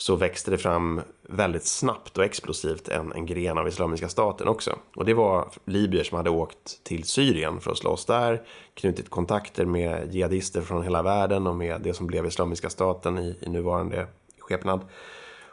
så 0.00 0.16
växte 0.16 0.50
det 0.50 0.58
fram 0.58 1.00
väldigt 1.22 1.64
snabbt 1.64 2.18
och 2.18 2.24
explosivt 2.24 2.88
en, 2.88 3.12
en 3.12 3.26
gren 3.26 3.58
av 3.58 3.68
Islamiska 3.68 4.08
staten 4.08 4.48
också. 4.48 4.78
Och 4.96 5.04
det 5.04 5.14
var 5.14 5.48
libyer 5.64 6.04
som 6.04 6.16
hade 6.16 6.30
åkt 6.30 6.84
till 6.84 7.04
Syrien 7.04 7.60
för 7.60 7.70
att 7.70 7.78
slåss 7.78 8.04
där, 8.04 8.42
knutit 8.74 9.10
kontakter 9.10 9.64
med 9.64 10.14
jihadister 10.14 10.62
från 10.62 10.82
hela 10.82 11.02
världen 11.02 11.46
och 11.46 11.56
med 11.56 11.80
det 11.80 11.94
som 11.94 12.06
blev 12.06 12.26
Islamiska 12.26 12.70
staten 12.70 13.18
i, 13.18 13.38
i 13.40 13.48
nuvarande 13.48 14.06
skepnad. 14.38 14.80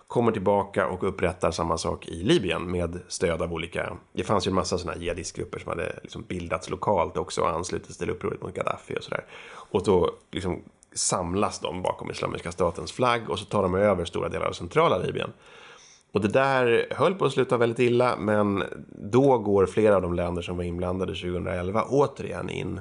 Kommer 0.08 0.32
tillbaka 0.32 0.88
och 0.88 1.04
upprättar 1.04 1.52
samma 1.52 1.78
sak 1.78 2.08
i 2.08 2.24
Libyen 2.24 2.72
med 2.72 3.00
stöd 3.08 3.42
av 3.42 3.54
olika... 3.54 3.98
Det 4.14 4.24
fanns 4.24 4.48
ju 4.48 4.50
en 4.50 4.56
massa 4.56 4.78
sådana 4.78 5.02
jihadistgrupper 5.02 5.60
som 5.60 5.70
hade 5.70 6.00
liksom 6.04 6.24
bildats 6.28 6.70
lokalt 6.70 7.18
också 7.18 7.42
och 7.42 7.50
anslutits 7.50 7.98
till 7.98 8.10
upproret 8.10 8.42
mot 8.42 8.54
Gaddafi 8.54 8.98
och 8.98 9.04
sådär. 9.04 9.26
Och 9.72 9.84
då 9.84 10.12
liksom 10.32 10.62
samlas 10.96 11.60
de 11.60 11.82
bakom 11.82 12.12
Islamiska 12.12 12.52
statens 12.52 12.92
flagg 12.92 13.30
och 13.30 13.40
så 13.40 13.46
tar 13.46 13.64
de 13.64 13.76
över 13.76 14.06
stora 14.06 14.30
delar 14.30 14.46
av 14.46 14.54
centrala 14.54 14.98
Libyen. 14.98 15.34
Och 16.12 16.22
det 16.22 16.28
där 16.28 16.88
höll 16.92 17.16
på 17.16 17.26
att 17.26 17.32
sluta 17.32 17.58
väldigt 17.58 17.80
illa, 17.80 18.16
men 18.18 18.64
då 18.88 19.38
går 19.38 19.66
flera 19.66 19.96
av 19.96 20.02
de 20.02 20.14
länder 20.14 20.42
som 20.42 20.58
var 20.58 20.64
inblandade 20.64 21.16
2011 21.16 21.84
återigen 21.84 22.50
in, 22.50 22.80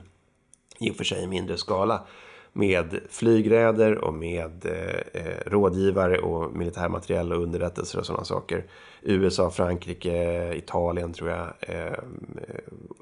i 0.81 0.91
och 0.91 0.97
för 0.97 1.05
sig 1.05 1.23
i 1.23 1.27
mindre 1.27 1.57
skala, 1.57 2.07
med 2.53 3.01
flygräder 3.11 3.99
och 3.99 4.15
med 4.15 4.67
eh, 4.67 5.23
eh, 5.23 5.39
rådgivare 5.47 6.19
och 6.19 6.53
militärmateriel 6.53 7.33
och 7.33 7.43
underrättelser 7.43 7.99
och 7.99 8.07
sådana 8.07 8.25
saker. 8.25 8.65
USA, 9.03 9.51
Frankrike, 9.51 10.53
Italien 10.55 11.13
tror 11.13 11.31
jag, 11.31 11.47
eh, 11.61 11.87
eh 11.87 11.93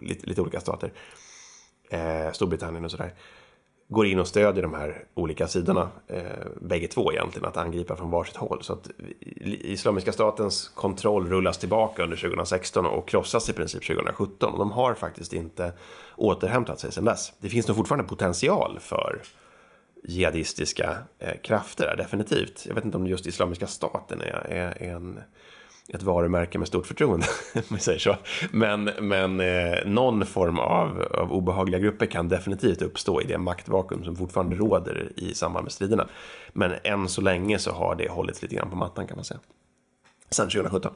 lite, 0.02 0.26
lite, 0.26 0.40
olika 0.40 0.60
stater. 0.60 0.92
Eh, 1.90 2.32
Storbritannien 2.32 2.84
och 2.84 2.90
sådär 2.90 3.14
går 3.92 4.06
in 4.06 4.18
och 4.18 4.28
stödjer 4.28 4.62
de 4.62 4.74
här 4.74 5.04
olika 5.14 5.48
sidorna, 5.48 5.88
eh, 6.06 6.22
bägge 6.60 6.86
två 6.86 7.12
egentligen, 7.12 7.48
att 7.48 7.56
angripa 7.56 7.96
från 7.96 8.10
varsitt 8.10 8.36
håll. 8.36 8.62
Så 8.62 8.72
att 8.72 8.90
Islamiska 9.46 10.12
statens 10.12 10.68
kontroll 10.68 11.28
rullas 11.28 11.58
tillbaka 11.58 12.02
under 12.02 12.16
2016 12.16 12.86
och 12.86 13.08
krossas 13.08 13.48
i 13.48 13.52
princip 13.52 13.86
2017. 13.86 14.52
Och 14.52 14.58
de 14.58 14.72
har 14.72 14.94
faktiskt 14.94 15.32
inte 15.32 15.72
återhämtat 16.16 16.80
sig 16.80 16.92
sedan 16.92 17.04
dess. 17.04 17.32
Det 17.38 17.48
finns 17.48 17.68
nog 17.68 17.76
fortfarande 17.76 18.08
potential 18.08 18.78
för 18.80 19.22
jihadistiska 20.04 20.96
eh, 21.18 21.40
krafter, 21.42 21.94
definitivt. 21.96 22.64
Jag 22.66 22.74
vet 22.74 22.84
inte 22.84 22.96
om 22.96 23.06
just 23.06 23.26
Islamiska 23.26 23.66
staten 23.66 24.20
är, 24.20 24.46
är, 24.48 24.82
är 24.82 24.94
en 24.94 25.20
ett 25.88 26.02
varumärke 26.02 26.58
med 26.58 26.68
stort 26.68 26.86
förtroende, 26.86 27.26
om 27.54 27.62
vi 27.68 27.78
säger 27.78 27.98
så. 27.98 28.16
Men, 28.50 28.84
men 28.84 29.40
eh, 29.40 29.86
någon 29.86 30.26
form 30.26 30.58
av, 30.58 31.02
av 31.02 31.32
obehagliga 31.32 31.80
grupper 31.80 32.06
kan 32.06 32.28
definitivt 32.28 32.82
uppstå 32.82 33.20
i 33.20 33.24
det 33.24 33.38
maktvakuum 33.38 34.04
som 34.04 34.16
fortfarande 34.16 34.56
råder 34.56 35.12
i 35.16 35.34
samband 35.34 35.64
med 35.64 35.72
striderna. 35.72 36.08
Men 36.52 36.72
än 36.84 37.08
så 37.08 37.20
länge 37.20 37.58
så 37.58 37.72
har 37.72 37.94
det 37.94 38.08
hållits 38.08 38.42
lite 38.42 38.54
grann 38.54 38.70
på 38.70 38.76
mattan 38.76 39.06
kan 39.06 39.16
man 39.16 39.24
säga. 39.24 39.40
Sen 40.30 40.46
2017. 40.46 40.92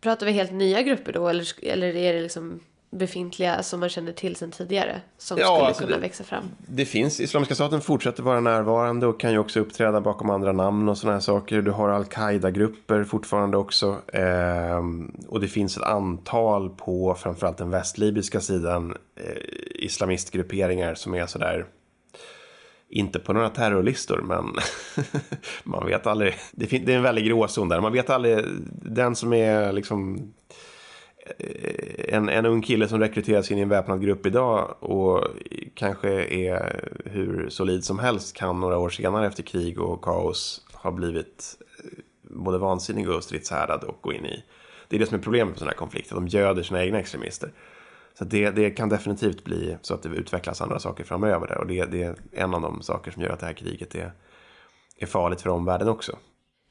Pratar 0.00 0.26
vi 0.26 0.32
helt 0.32 0.52
nya 0.52 0.82
grupper 0.82 1.12
då 1.12 1.28
eller, 1.28 1.64
eller 1.64 1.96
är 1.96 2.12
det 2.12 2.22
liksom 2.22 2.60
befintliga 2.96 3.62
som 3.62 3.80
man 3.80 3.88
känner 3.88 4.12
till 4.12 4.36
sedan 4.36 4.50
tidigare 4.50 5.00
som 5.18 5.38
ja, 5.38 5.46
skulle 5.46 5.66
alltså 5.66 5.82
kunna 5.82 5.96
det, 5.96 6.02
växa 6.02 6.24
fram? 6.24 6.44
Det 6.68 6.84
finns, 6.84 7.20
Islamiska 7.20 7.54
staten 7.54 7.80
fortsätter 7.80 8.22
vara 8.22 8.40
närvarande 8.40 9.06
och 9.06 9.20
kan 9.20 9.32
ju 9.32 9.38
också 9.38 9.60
uppträda 9.60 10.00
bakom 10.00 10.30
andra 10.30 10.52
namn 10.52 10.88
och 10.88 10.98
sådana 10.98 11.16
här 11.16 11.20
saker. 11.20 11.62
Du 11.62 11.70
har 11.70 11.88
al-Qaida-grupper 11.88 13.04
fortfarande 13.04 13.56
också. 13.56 13.96
Eh, 14.12 14.82
och 15.28 15.40
det 15.40 15.48
finns 15.48 15.76
ett 15.76 15.82
antal 15.82 16.70
på 16.70 17.14
framförallt 17.14 17.58
den 17.58 17.70
västlibyska 17.70 18.40
sidan 18.40 18.96
eh, 19.16 19.42
islamistgrupperingar 19.74 20.94
som 20.94 21.14
är 21.14 21.26
sådär 21.26 21.66
inte 22.88 23.18
på 23.18 23.32
några 23.32 23.50
terrorlistor, 23.50 24.20
men 24.22 24.54
man 25.64 25.86
vet 25.86 26.06
aldrig. 26.06 26.34
Det, 26.52 26.72
är 26.72 26.90
en 26.90 27.02
väldigt 27.02 27.24
gråzon 27.24 27.68
där. 27.68 27.80
Man 27.80 27.92
vet 27.92 28.10
aldrig. 28.10 28.44
Den 28.82 29.16
som 29.16 29.32
är 29.32 29.72
liksom 29.72 30.32
Eh, 31.38 32.14
en, 32.14 32.28
en 32.28 32.46
ung 32.46 32.62
kille 32.62 32.88
som 32.88 33.00
rekryteras 33.00 33.50
in 33.50 33.58
i 33.58 33.62
en 33.62 33.68
väpnad 33.68 34.02
grupp 34.02 34.26
idag 34.26 34.76
och 34.80 35.24
kanske 35.74 36.10
är 36.24 36.90
hur 37.04 37.48
solid 37.48 37.84
som 37.84 37.98
helst 37.98 38.36
kan 38.36 38.60
några 38.60 38.78
år 38.78 38.90
senare 38.90 39.26
efter 39.26 39.42
krig 39.42 39.80
och 39.80 40.02
kaos 40.02 40.66
ha 40.72 40.90
blivit 40.90 41.56
eh, 41.84 41.98
både 42.22 42.58
vansinnig 42.58 43.10
och 43.10 43.24
stridshärdad 43.24 43.84
och 43.84 43.98
gå 44.00 44.12
in 44.12 44.26
i. 44.26 44.44
Det 44.88 44.96
är 44.96 45.00
det 45.00 45.06
som 45.06 45.18
är 45.18 45.22
problemet 45.22 45.48
med 45.48 45.58
sådana 45.58 45.70
här 45.70 45.78
konflikter, 45.78 46.14
de 46.14 46.28
göder 46.28 46.62
sina 46.62 46.84
egna 46.84 46.98
extremister. 46.98 47.52
Så 48.18 48.24
det, 48.24 48.50
det 48.50 48.70
kan 48.70 48.88
definitivt 48.88 49.44
bli 49.44 49.76
så 49.82 49.94
att 49.94 50.02
det 50.02 50.08
utvecklas 50.08 50.60
andra 50.60 50.78
saker 50.78 51.04
framöver 51.04 51.46
där 51.46 51.58
och 51.58 51.66
det, 51.66 51.84
det 51.84 52.02
är 52.02 52.16
en 52.32 52.54
av 52.54 52.60
de 52.60 52.82
saker 52.82 53.10
som 53.10 53.22
gör 53.22 53.30
att 53.30 53.40
det 53.40 53.46
här 53.46 53.52
kriget 53.52 53.94
är, 53.94 54.12
är 54.98 55.06
farligt 55.06 55.40
för 55.40 55.50
omvärlden 55.50 55.88
också. 55.88 56.16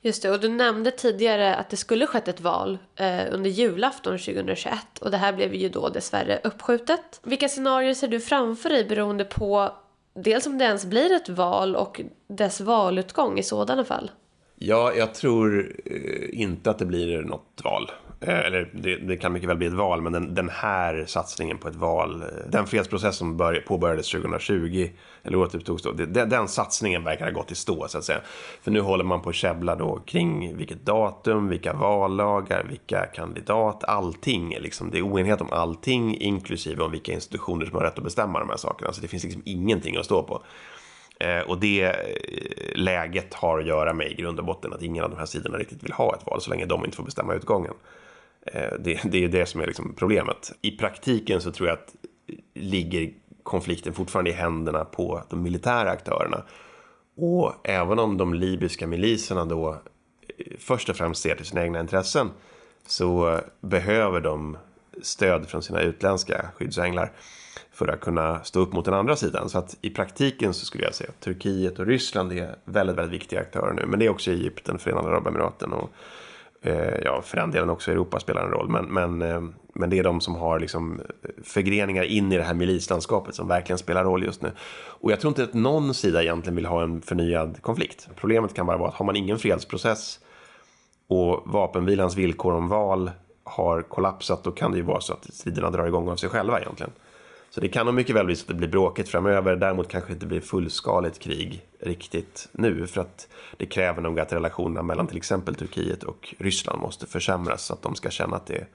Just 0.06 0.22
det, 0.22 0.32
och 0.32 0.40
du 0.40 0.50
nämnde 0.50 0.92
tidigare 0.92 1.56
att 1.56 1.70
det 1.70 1.78
skulle 1.78 2.08
skett 2.08 2.28
ett 2.28 2.42
val 2.42 2.78
eh, 2.96 3.34
under 3.34 3.50
julafton 3.50 4.18
2021 4.18 4.78
och 5.02 5.12
det 5.12 5.18
här 5.18 5.34
blev 5.34 5.54
ju 5.54 5.70
då 5.70 5.90
dessvärre 5.90 6.42
uppskjutet. 6.44 7.20
Vilka 7.24 7.48
scenarier 7.48 7.94
ser 7.94 8.08
du 8.08 8.20
framför 8.20 8.70
dig 8.70 8.86
beroende 8.86 9.26
på 9.26 9.74
dels 10.16 10.48
om 10.48 10.58
det 10.58 10.66
ens 10.66 10.86
blir 10.86 11.14
ett 11.14 11.30
val 11.30 11.76
och 11.76 12.02
dess 12.28 12.62
valutgång 12.62 13.40
i 13.40 13.44
sådana 13.44 13.86
fall. 13.86 14.12
Ja, 14.56 14.94
jag 14.94 15.14
tror 15.14 15.76
eh, 15.86 16.42
inte 16.42 16.70
att 16.70 16.80
det 16.80 16.86
blir 16.86 17.22
något 17.22 17.62
val. 17.64 17.92
Eh, 18.28 18.40
eller 18.40 18.70
det, 18.74 18.96
det, 18.96 19.18
kan 19.18 19.34
mycket 19.34 19.50
väl 19.50 19.58
bli 19.58 19.68
ett 19.68 19.74
val, 19.74 20.02
men 20.02 20.14
den, 20.14 20.36
den, 20.36 20.50
här 20.50 21.04
satsningen 21.08 21.58
på 21.58 21.68
ett 21.68 21.76
val, 21.76 22.22
eh, 22.22 22.28
den 22.50 22.68
fredsprocess 22.68 23.16
som 23.16 23.38
börj, 23.38 23.62
påbörjades 23.62 24.12
2020, 24.12 24.90
eller 25.24 25.38
återupptogs 25.38 25.84
då, 25.84 25.92
det, 25.92 26.26
den 26.26 26.48
satsningen 26.48 27.04
verkar 27.04 27.26
ha 27.26 27.32
gått 27.32 27.52
i 27.52 27.56
stå 27.56 27.88
så 27.88 27.98
att 27.98 28.04
säga. 28.04 28.20
För 28.62 28.72
nu 28.72 28.80
håller 28.80 29.04
man 29.04 29.22
på 29.22 29.30
att 29.30 29.36
käbbla 29.36 29.76
då 29.76 30.00
kring 30.06 30.58
vilket 30.58 30.86
datum, 30.86 31.50
vilka 31.50 31.74
vallagar, 31.74 32.64
vilka 32.70 33.06
kandidat, 33.06 33.84
allting. 33.84 34.58
Liksom, 34.60 34.92
det 34.92 34.98
är 34.98 35.02
oenighet 35.02 35.42
om 35.42 35.52
allting, 35.52 36.18
inklusive 36.18 36.84
om 36.84 36.92
vilka 36.92 37.14
institutioner 37.14 37.66
som 37.66 37.76
har 37.76 37.84
rätt 37.84 37.98
att 37.98 38.04
bestämma 38.04 38.40
de 38.40 38.50
här 38.50 38.58
sakerna. 38.58 38.94
Så 38.94 39.02
det 39.02 39.08
finns 39.08 39.24
liksom 39.24 39.42
ingenting 39.46 39.98
att 39.98 40.06
stå 40.06 40.24
på. 40.24 40.44
Eh, 41.20 41.40
och 41.40 41.60
det 41.60 41.96
läget 42.76 43.34
har 43.34 43.60
att 43.60 43.66
göra 43.66 43.94
med 43.94 44.12
i 44.12 44.16
grund 44.16 44.40
och 44.40 44.46
botten 44.46 44.74
att 44.74 44.82
ingen 44.82 45.04
av 45.04 45.10
de 45.10 45.20
här 45.20 45.26
sidorna 45.26 45.58
riktigt 45.58 45.84
vill 45.84 45.94
ha 45.94 46.16
ett 46.16 46.26
val 46.26 46.42
så 46.42 46.50
länge 46.50 46.66
de 46.66 46.86
inte 46.86 46.98
får 46.98 47.04
bestämma 47.04 47.34
utgången. 47.34 47.74
Eh, 48.46 48.74
det, 48.80 49.00
det 49.04 49.24
är 49.24 49.28
det 49.28 49.46
som 49.46 49.62
är 49.62 49.68
liksom 49.68 49.94
problemet. 49.98 50.52
I 50.62 50.72
praktiken 50.72 51.42
så 51.42 51.52
tror 51.52 51.70
jag 51.70 51.78
att 51.78 51.96
ligger 52.54 53.14
konflikten 53.44 53.94
fortfarande 53.94 54.30
i 54.30 54.34
händerna 54.34 54.86
på 54.86 55.24
de 55.30 55.44
militära 55.44 55.90
aktörerna. 55.90 56.44
Och 57.18 57.54
även 57.64 58.00
om 58.00 58.18
de 58.18 58.34
libyska 58.34 58.88
miliserna 58.88 59.46
då 59.46 59.70
eh, 60.38 60.46
först 60.60 60.90
och 60.90 60.96
främst 60.96 61.22
ser 61.22 61.36
till 61.36 61.46
sina 61.46 61.64
egna 61.64 61.80
intressen 61.80 62.30
så 62.88 63.40
behöver 63.62 64.22
de 64.22 64.58
stöd 65.02 65.48
från 65.48 65.64
sina 65.64 65.82
utländska 65.82 66.46
skyddsänglar 66.56 67.12
för 67.72 67.88
att 67.88 68.00
kunna 68.00 68.44
stå 68.44 68.60
upp 68.60 68.74
mot 68.74 68.86
den 68.86 68.94
andra 68.94 69.16
sidan. 69.16 69.50
Så 69.50 69.58
att 69.58 69.78
i 69.82 69.90
praktiken 69.90 70.54
så 70.54 70.66
skulle 70.66 70.84
jag 70.84 70.96
säga 70.96 71.10
att 71.10 71.20
Turkiet 71.20 71.80
och 71.80 71.86
Ryssland 71.86 72.32
är 72.32 72.56
väldigt, 72.66 72.96
väldigt 72.96 73.22
viktiga 73.22 73.40
aktörer 73.40 73.74
nu. 73.74 73.86
Men 73.86 74.00
det 74.00 74.06
är 74.06 74.10
också 74.10 74.32
Egypten, 74.32 74.80
Förenade 74.80 75.08
Arabemiraten 75.08 75.74
och 75.74 75.90
Eh, 76.66 77.00
ja, 77.04 77.22
för 77.22 77.38
den 77.38 77.52
delen 77.52 77.70
också 77.70 77.92
Europa 77.92 78.20
spelar 78.20 78.44
en 78.44 78.52
roll. 78.52 78.70
Men, 78.70 78.86
men, 78.86 79.22
eh, 79.22 79.42
men 79.74 79.90
det 79.90 80.00
är 80.00 80.04
de 80.04 80.22
som 80.22 80.36
har 80.36 80.60
liksom 80.60 81.00
eh, 81.00 81.30
förgreningar 81.44 82.04
in 82.04 82.32
i 82.32 82.38
det 82.38 82.44
här 82.44 82.54
milislandskapet 82.54 83.36
som 83.36 83.48
verkligen 83.48 83.78
spelar 83.78 84.04
roll 84.04 84.24
just 84.24 84.42
nu. 84.42 84.52
Och 84.76 85.12
jag 85.12 85.20
tror 85.20 85.30
inte 85.30 85.44
att 85.44 85.54
någon 85.54 85.94
sida 85.94 86.24
egentligen 86.24 86.56
vill 86.56 86.66
ha 86.66 86.84
en 86.84 87.02
förnyad 87.02 87.62
konflikt. 87.62 88.10
Problemet 88.16 88.54
kan 88.54 88.66
bara 88.66 88.78
vara 88.78 88.90
att 88.90 88.96
har 88.96 89.06
man 89.06 89.16
ingen 89.16 89.40
fredsprocess 89.40 90.20
och 91.08 91.44
vapenvilans 91.46 92.16
villkor 92.16 92.54
om 92.54 92.68
val 92.68 93.12
har 93.44 93.82
kollapsat, 93.82 94.44
då 94.44 94.52
kan 94.52 94.72
det 94.72 94.78
ju 94.78 94.84
vara 94.84 95.02
så 95.02 95.14
att 95.14 95.34
striderna 95.34 95.70
drar 95.70 95.88
igång 95.88 96.10
av 96.10 96.16
sig 96.16 96.30
själva 96.30 96.60
egentligen. 96.60 96.92
Så 97.56 97.62
det 97.62 97.68
kan 97.68 97.86
nog 97.86 97.96
mycket 97.96 98.16
väl 98.16 98.26
bli 98.26 98.36
så 98.36 98.44
att 98.44 98.48
det 98.48 98.54
blir 98.54 98.68
bråkigt 98.68 99.10
framöver. 99.10 99.56
Däremot 99.56 99.88
kanske 99.88 100.10
det 100.10 100.14
inte 100.14 100.26
blir 100.26 100.42
fullskaligt 100.42 101.20
krig 101.20 101.66
riktigt 101.80 102.50
nu. 102.52 102.88
För 102.88 103.02
att 103.02 103.28
det 103.58 103.66
kräver 103.66 104.02
nog 104.02 104.20
att 104.20 104.34
relationerna 104.34 104.82
mellan 104.82 105.08
till 105.08 105.18
exempel 105.18 105.56
Turkiet 105.56 106.04
och 106.04 106.36
Ryssland 106.38 106.82
måste 106.82 107.08
försämras. 107.08 107.66
Så 107.66 107.74
att 107.74 107.82
de 107.82 107.96
ska 107.96 108.10
känna 108.10 108.36
att 108.36 108.46
det, 108.46 108.66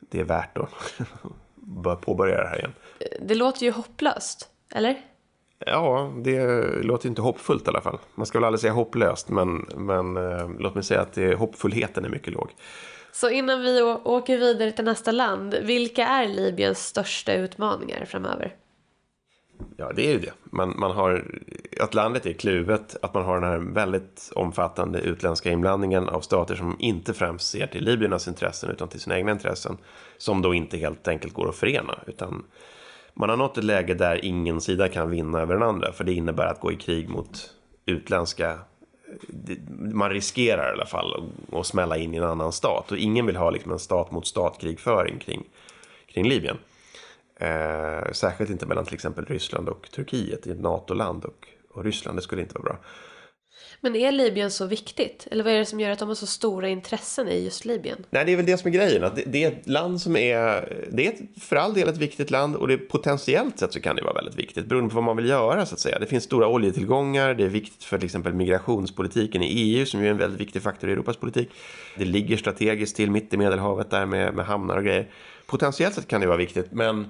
det 0.00 0.20
är 0.20 0.24
värt 0.24 0.58
att 0.58 2.00
påbörja 2.00 2.42
det 2.42 2.48
här 2.48 2.58
igen. 2.58 2.72
Det 3.20 3.34
låter 3.34 3.64
ju 3.64 3.70
hopplöst, 3.70 4.48
eller? 4.74 5.00
Ja, 5.58 6.12
det 6.16 6.64
låter 6.82 7.08
inte 7.08 7.22
hoppfullt 7.22 7.66
i 7.66 7.68
alla 7.68 7.80
fall. 7.80 7.98
Man 8.14 8.26
ska 8.26 8.38
väl 8.38 8.44
aldrig 8.44 8.60
säga 8.60 8.72
hopplöst, 8.72 9.28
men, 9.28 9.66
men 9.76 10.16
eh, 10.16 10.50
låt 10.58 10.74
mig 10.74 10.84
säga 10.84 11.00
att 11.00 11.12
det, 11.12 11.34
hoppfullheten 11.34 12.04
är 12.04 12.08
mycket 12.08 12.32
låg. 12.32 12.50
Så 13.12 13.30
innan 13.30 13.62
vi 13.62 13.82
åker 14.04 14.38
vidare 14.38 14.72
till 14.72 14.84
nästa 14.84 15.12
land, 15.12 15.54
vilka 15.54 16.06
är 16.06 16.28
Libyens 16.28 16.86
största 16.86 17.34
utmaningar 17.34 18.04
framöver? 18.04 18.54
Ja, 19.76 19.92
det 19.92 20.06
är 20.06 20.12
ju 20.12 20.18
det. 20.18 20.32
Man, 20.44 20.74
man 20.78 20.90
har, 20.90 21.40
att 21.80 21.94
landet 21.94 22.26
är 22.26 22.32
kluvet, 22.32 22.96
att 23.02 23.14
man 23.14 23.24
har 23.24 23.40
den 23.40 23.50
här 23.50 23.58
väldigt 23.58 24.32
omfattande 24.34 25.00
utländska 25.00 25.50
inblandningen 25.50 26.08
av 26.08 26.20
stater 26.20 26.54
som 26.54 26.76
inte 26.78 27.14
främst 27.14 27.50
ser 27.50 27.66
till 27.66 27.84
libyernas 27.84 28.28
intressen 28.28 28.70
utan 28.70 28.88
till 28.88 29.00
sina 29.00 29.18
egna 29.18 29.32
intressen. 29.32 29.78
Som 30.18 30.42
då 30.42 30.54
inte 30.54 30.78
helt 30.78 31.08
enkelt 31.08 31.34
går 31.34 31.48
att 31.48 31.56
förena. 31.56 31.98
Utan 32.06 32.44
man 33.14 33.28
har 33.28 33.36
nått 33.36 33.58
ett 33.58 33.64
läge 33.64 33.94
där 33.94 34.24
ingen 34.24 34.60
sida 34.60 34.88
kan 34.88 35.10
vinna 35.10 35.40
över 35.40 35.54
den 35.54 35.62
andra. 35.62 35.92
För 35.92 36.04
det 36.04 36.12
innebär 36.12 36.46
att 36.46 36.60
gå 36.60 36.72
i 36.72 36.76
krig 36.76 37.08
mot 37.08 37.54
utländska 37.86 38.58
man 39.78 40.10
riskerar 40.10 40.70
i 40.70 40.72
alla 40.72 40.86
fall 40.86 41.30
att, 41.52 41.66
smälla 41.66 41.96
in 41.96 42.14
i 42.14 42.16
en 42.16 42.24
annan 42.24 42.52
stat. 42.52 42.92
Och 42.92 42.98
ingen 42.98 43.26
vill 43.26 43.36
ha 43.36 43.50
liksom 43.50 43.72
en 43.72 43.78
stat 43.78 44.10
mot 44.10 44.26
stat-krigföring 44.26 45.18
kring, 45.18 45.44
kring 46.06 46.28
Libyen. 46.28 46.56
Eh, 47.36 48.12
särskilt 48.12 48.50
inte 48.50 48.66
mellan 48.66 48.84
till 48.84 48.94
exempel 48.94 49.24
Ryssland 49.24 49.68
och 49.68 49.90
Turkiet 49.90 50.46
i 50.46 50.50
ett 50.50 50.60
NATO-land 50.60 51.24
och, 51.24 51.48
och 51.70 51.84
Ryssland. 51.84 52.18
Det 52.18 52.22
skulle 52.22 52.42
inte 52.42 52.54
vara 52.54 52.64
bra. 52.64 52.78
Men 53.80 53.96
är 53.96 54.12
Libyen 54.12 54.50
så 54.50 54.66
viktigt? 54.66 55.26
Eller 55.30 55.44
vad 55.44 55.52
är 55.52 55.58
det 55.58 55.64
som 55.64 55.80
gör 55.80 55.90
att 55.90 55.98
de 55.98 56.08
har 56.08 56.14
så 56.14 56.26
stora 56.26 56.68
intressen 56.68 57.28
i 57.28 57.44
just 57.44 57.64
Libyen? 57.64 58.04
Nej, 58.10 58.24
det 58.24 58.32
är 58.32 58.36
väl 58.36 58.46
det 58.46 58.58
som 58.58 58.68
är 58.68 58.74
grejen. 58.74 59.04
Att 59.04 59.16
det, 59.16 59.22
det 59.26 59.44
är 59.44 59.48
ett 59.48 59.68
land 59.68 60.00
som 60.00 60.16
är, 60.16 60.86
det 60.92 61.06
är 61.06 61.12
ett, 61.12 61.42
för 61.42 61.56
all 61.56 61.74
del 61.74 61.88
ett 61.88 61.96
viktigt 61.96 62.30
land 62.30 62.56
och 62.56 62.68
det 62.68 62.78
potentiellt 62.78 63.58
sett 63.58 63.72
så 63.72 63.80
kan 63.80 63.96
det 63.96 64.02
vara 64.02 64.14
väldigt 64.14 64.34
viktigt 64.34 64.66
beroende 64.66 64.90
på 64.90 64.94
vad 64.94 65.04
man 65.04 65.16
vill 65.16 65.28
göra 65.28 65.66
så 65.66 65.74
att 65.74 65.80
säga. 65.80 65.98
Det 65.98 66.06
finns 66.06 66.24
stora 66.24 66.48
oljetillgångar, 66.48 67.34
det 67.34 67.44
är 67.44 67.48
viktigt 67.48 67.84
för 67.84 67.98
till 67.98 68.06
exempel 68.06 68.34
migrationspolitiken 68.34 69.42
i 69.42 69.46
EU 69.46 69.86
som 69.86 70.00
ju 70.00 70.06
är 70.06 70.10
en 70.10 70.18
väldigt 70.18 70.40
viktig 70.40 70.62
faktor 70.62 70.90
i 70.90 70.92
Europas 70.92 71.16
politik. 71.16 71.50
Det 71.96 72.04
ligger 72.04 72.36
strategiskt 72.36 72.96
till 72.96 73.10
mitt 73.10 73.34
i 73.34 73.36
Medelhavet 73.36 73.90
där 73.90 74.06
med, 74.06 74.34
med 74.34 74.46
hamnar 74.46 74.76
och 74.76 74.84
grejer. 74.84 75.08
Potentiellt 75.46 75.94
sett 75.94 76.08
kan 76.08 76.20
det 76.20 76.26
vara 76.26 76.36
viktigt, 76.36 76.72
men 76.72 77.06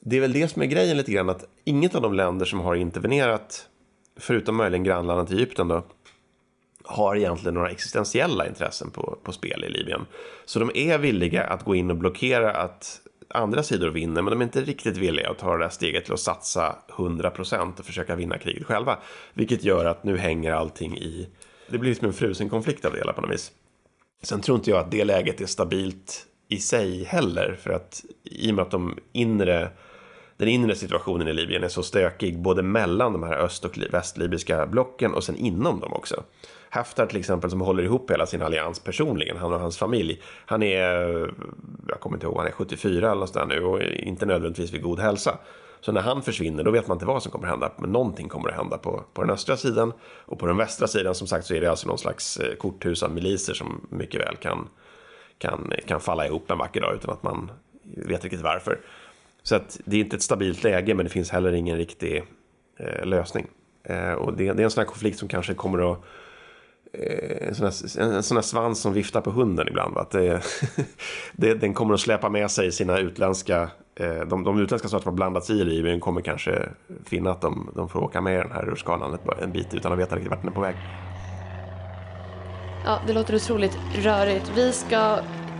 det 0.00 0.16
är 0.16 0.20
väl 0.20 0.32
det 0.32 0.48
som 0.48 0.62
är 0.62 0.66
grejen 0.66 0.96
lite 0.96 1.12
grann 1.12 1.28
att 1.28 1.44
inget 1.64 1.94
av 1.94 2.02
de 2.02 2.14
länder 2.14 2.46
som 2.46 2.60
har 2.60 2.74
intervenerat 2.74 3.68
förutom 4.16 4.56
möjligen 4.56 4.84
grannlandet 4.84 5.30
Egypten 5.30 5.68
då, 5.68 5.84
har 6.84 7.16
egentligen 7.16 7.54
några 7.54 7.70
existentiella 7.70 8.46
intressen 8.46 8.90
på, 8.90 9.18
på 9.22 9.32
spel 9.32 9.64
i 9.64 9.68
Libyen. 9.68 10.06
Så 10.44 10.58
de 10.58 10.70
är 10.74 10.98
villiga 10.98 11.44
att 11.44 11.64
gå 11.64 11.74
in 11.74 11.90
och 11.90 11.96
blockera 11.96 12.52
att 12.52 13.00
andra 13.28 13.62
sidor 13.62 13.90
vinner, 13.90 14.22
men 14.22 14.30
de 14.30 14.40
är 14.40 14.44
inte 14.44 14.60
riktigt 14.60 14.96
villiga 14.96 15.30
att 15.30 15.38
ta 15.38 15.56
det 15.56 15.64
där 15.64 15.68
steget 15.68 16.04
till 16.04 16.14
att 16.14 16.20
satsa 16.20 16.76
100% 16.88 17.78
och 17.78 17.84
försöka 17.84 18.16
vinna 18.16 18.38
kriget 18.38 18.66
själva. 18.66 18.98
Vilket 19.34 19.64
gör 19.64 19.84
att 19.84 20.04
nu 20.04 20.16
hänger 20.16 20.52
allting 20.52 20.98
i... 20.98 21.28
Det 21.68 21.78
blir 21.78 21.94
som 21.94 22.06
en 22.06 22.12
frusen 22.12 22.48
konflikt 22.48 22.84
av 22.84 22.92
det 22.92 22.98
hela 22.98 23.12
på 23.12 23.20
något 23.20 23.30
vis. 23.30 23.52
Sen 24.22 24.40
tror 24.40 24.56
inte 24.58 24.70
jag 24.70 24.78
att 24.78 24.90
det 24.90 25.04
läget 25.04 25.40
är 25.40 25.46
stabilt 25.46 26.26
i 26.48 26.58
sig 26.58 27.04
heller, 27.04 27.58
för 27.60 27.70
att 27.70 28.04
i 28.24 28.50
och 28.50 28.54
med 28.54 28.62
att 28.62 28.70
de 28.70 28.98
inre 29.12 29.70
den 30.42 30.48
inre 30.48 30.74
situationen 30.74 31.28
i 31.28 31.32
Libyen 31.32 31.64
är 31.64 31.68
så 31.68 31.82
stökig 31.82 32.38
både 32.38 32.62
mellan 32.62 33.12
de 33.12 33.22
här 33.22 33.36
öst 33.36 33.64
och 33.64 33.78
västlibyska 33.90 34.66
blocken 34.66 35.14
och 35.14 35.24
sen 35.24 35.36
inom 35.36 35.80
dem 35.80 35.92
också. 35.92 36.22
Haftar 36.70 37.06
till 37.06 37.18
exempel 37.18 37.50
som 37.50 37.60
håller 37.60 37.82
ihop 37.82 38.10
hela 38.10 38.26
sin 38.26 38.42
allians 38.42 38.80
personligen, 38.80 39.36
han 39.36 39.52
och 39.52 39.60
hans 39.60 39.78
familj. 39.78 40.22
Han 40.46 40.62
är, 40.62 40.88
jag 41.88 42.00
kommer 42.00 42.16
inte 42.16 42.26
ihåg, 42.26 42.36
han 42.36 42.46
är 42.46 42.50
74 42.50 43.10
eller 43.10 43.20
något 43.20 43.48
nu 43.48 43.64
och 43.64 43.82
inte 43.82 44.26
nödvändigtvis 44.26 44.72
vid 44.72 44.82
god 44.82 44.98
hälsa. 44.98 45.38
Så 45.80 45.92
när 45.92 46.00
han 46.00 46.22
försvinner 46.22 46.64
då 46.64 46.70
vet 46.70 46.88
man 46.88 46.94
inte 46.94 47.06
vad 47.06 47.22
som 47.22 47.32
kommer 47.32 47.46
att 47.46 47.50
hända. 47.50 47.72
Men 47.78 47.92
någonting 47.92 48.28
kommer 48.28 48.48
att 48.48 48.56
hända 48.56 48.78
på, 48.78 49.04
på 49.14 49.22
den 49.22 49.30
östra 49.30 49.56
sidan. 49.56 49.92
Och 50.02 50.38
på 50.38 50.46
den 50.46 50.56
västra 50.56 50.86
sidan 50.86 51.14
som 51.14 51.26
sagt 51.26 51.46
så 51.46 51.54
är 51.54 51.60
det 51.60 51.70
alltså 51.70 51.88
någon 51.88 51.98
slags 51.98 52.36
eh, 52.36 52.54
korthus 52.54 53.02
av 53.02 53.10
miliser 53.10 53.54
som 53.54 53.86
mycket 53.90 54.20
väl 54.20 54.36
kan, 54.36 54.68
kan, 55.38 55.72
kan 55.86 56.00
falla 56.00 56.26
ihop 56.26 56.50
en 56.50 56.58
vacker 56.58 56.80
dag 56.80 56.94
utan 56.94 57.10
att 57.14 57.22
man 57.22 57.50
vet 57.82 58.24
riktigt 58.24 58.42
varför. 58.42 58.80
Så 59.42 59.56
att 59.56 59.80
det 59.84 59.96
är 59.96 60.00
inte 60.00 60.16
ett 60.16 60.22
stabilt 60.22 60.64
läge 60.64 60.94
men 60.94 61.06
det 61.06 61.10
finns 61.10 61.30
heller 61.30 61.52
ingen 61.52 61.76
riktig 61.76 62.24
eh, 62.78 63.06
lösning. 63.06 63.46
Eh, 63.84 64.12
och 64.12 64.36
det, 64.36 64.52
det, 64.52 64.62
är 64.62 64.64
en 64.64 64.70
sån 64.70 64.80
här 64.80 64.88
konflikt 64.88 65.18
som 65.18 65.28
kanske 65.28 65.54
kommer 65.54 65.92
att 65.92 65.98
eh, 66.92 67.48
en, 67.48 67.54
sån 67.54 67.66
här, 67.66 68.14
en 68.14 68.22
sån 68.22 68.36
här 68.36 68.42
svans 68.42 68.80
som 68.80 68.92
viftar 68.92 69.20
på 69.20 69.30
hunden 69.30 69.68
ibland. 69.68 69.94
Va? 69.94 70.00
Att 70.00 70.10
det, 70.10 70.42
det, 71.32 71.54
den 71.54 71.74
kommer 71.74 71.94
att 71.94 72.00
släpa 72.00 72.28
med 72.28 72.50
sig 72.50 72.72
sina 72.72 72.98
utländska 72.98 73.70
eh, 73.94 74.20
de, 74.20 74.44
de 74.44 74.60
utländska 74.60 74.88
som 74.88 75.00
har 75.04 75.12
blandats 75.12 75.50
i 75.50 75.64
Libyen 75.64 76.00
kommer 76.00 76.20
kanske 76.20 76.68
finna 77.04 77.30
att 77.30 77.40
de, 77.40 77.70
de 77.74 77.88
får 77.88 78.00
åka 78.00 78.20
med 78.20 78.34
i 78.34 78.42
den 78.42 78.52
här 78.52 78.62
rutschkanan 78.62 79.18
en 79.42 79.52
bit 79.52 79.74
utan 79.74 79.92
att 79.92 79.98
veta 79.98 80.16
riktigt 80.16 80.30
vart 80.30 80.40
den 80.40 80.50
är 80.50 80.54
på 80.54 80.60
väg. 80.60 80.76
Ja, 82.84 83.00
det 83.06 83.12
låter 83.12 83.34
otroligt 83.34 83.78
rörigt. 83.94 84.52
Vi 84.56 84.72
ska 84.72 85.18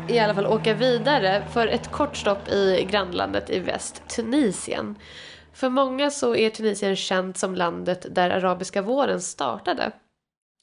i 0.09 0.19
alla 0.19 0.35
fall 0.35 0.47
åka 0.47 0.75
vidare 0.75 1.43
för 1.53 1.67
ett 1.67 1.91
kort 1.91 2.17
stopp 2.17 2.49
i 2.49 2.87
grannlandet 2.91 3.51
i 3.51 3.59
väst, 3.59 4.03
Tunisien. 4.17 4.97
För 5.53 5.69
många 5.69 6.11
så 6.11 6.37
är 6.37 6.51
Tunisien 6.51 6.97
känt 6.97 7.37
som 7.37 7.55
landet 7.55 8.07
där 8.11 8.31
arabiska 8.31 8.83
våren 8.83 9.21
startade. 9.21 9.93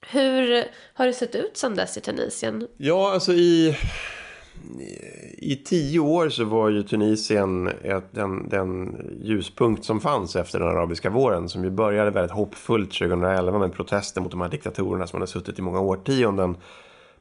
Hur 0.08 0.66
har 0.94 1.06
det 1.06 1.14
sett 1.14 1.36
ut 1.36 1.58
sedan 1.58 1.76
dess 1.76 1.98
i 1.98 2.02
Tunisien? 2.02 2.68
Ja, 2.78 3.14
alltså 3.14 3.34
i, 3.34 3.78
i 5.38 5.56
tio 5.56 6.00
år 6.00 6.30
så 6.30 6.44
var 6.44 6.70
ju 6.70 6.84
Tunisien 6.84 7.68
ett, 7.68 8.06
den, 8.12 8.50
den 8.50 8.98
ljuspunkt 9.24 9.86
som 9.86 10.00
fanns 10.00 10.36
efter 10.36 10.60
den 10.60 10.68
arabiska 10.68 11.10
våren 11.10 11.50
som 11.50 11.64
ju 11.64 11.70
började 11.70 12.12
väldigt 12.12 12.32
hoppfullt 12.32 12.92
2011 12.92 13.60
med 13.60 13.74
protester 13.74 14.22
mot 14.22 14.32
de 14.32 14.42
här 14.42 14.50
diktatorerna 14.50 15.08
som 15.08 15.20
hade 15.20 15.32
suttit 15.32 15.60
i 15.60 15.62
många 15.62 15.80
årtionden 15.80 16.56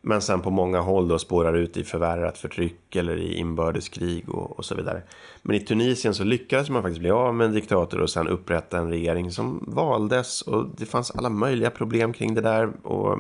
men 0.01 0.23
sen 0.23 0.41
på 0.41 0.51
många 0.51 0.81
håll 0.81 1.09
då 1.09 1.19
spårar 1.19 1.55
ut 1.55 1.77
i 1.77 1.85
förvärrat 1.85 2.39
förtryck 2.39 2.97
eller 2.97 3.17
i 3.17 3.35
inbördeskrig 3.35 4.29
och, 4.29 4.59
och 4.59 4.65
så 4.65 4.75
vidare. 4.75 5.03
Men 5.43 5.57
i 5.57 5.61
Tunisien 5.61 6.15
så 6.15 6.25
lyckades 6.25 6.71
man 6.71 6.83
faktiskt 6.83 7.01
bli 7.01 7.11
av 7.11 7.35
med 7.35 7.45
en 7.45 7.53
diktator 7.53 8.01
och 8.01 8.11
sen 8.11 8.29
upprätta 8.29 8.79
en 8.79 8.91
regering 8.91 9.31
som 9.31 9.65
valdes. 9.67 10.43
Och 10.43 10.67
det 10.77 10.87
fanns 10.87 11.11
alla 11.11 11.29
möjliga 11.29 11.71
problem 11.71 12.13
kring 12.13 12.35
det 12.35 12.41
där. 12.41 12.87
Och 12.87 13.19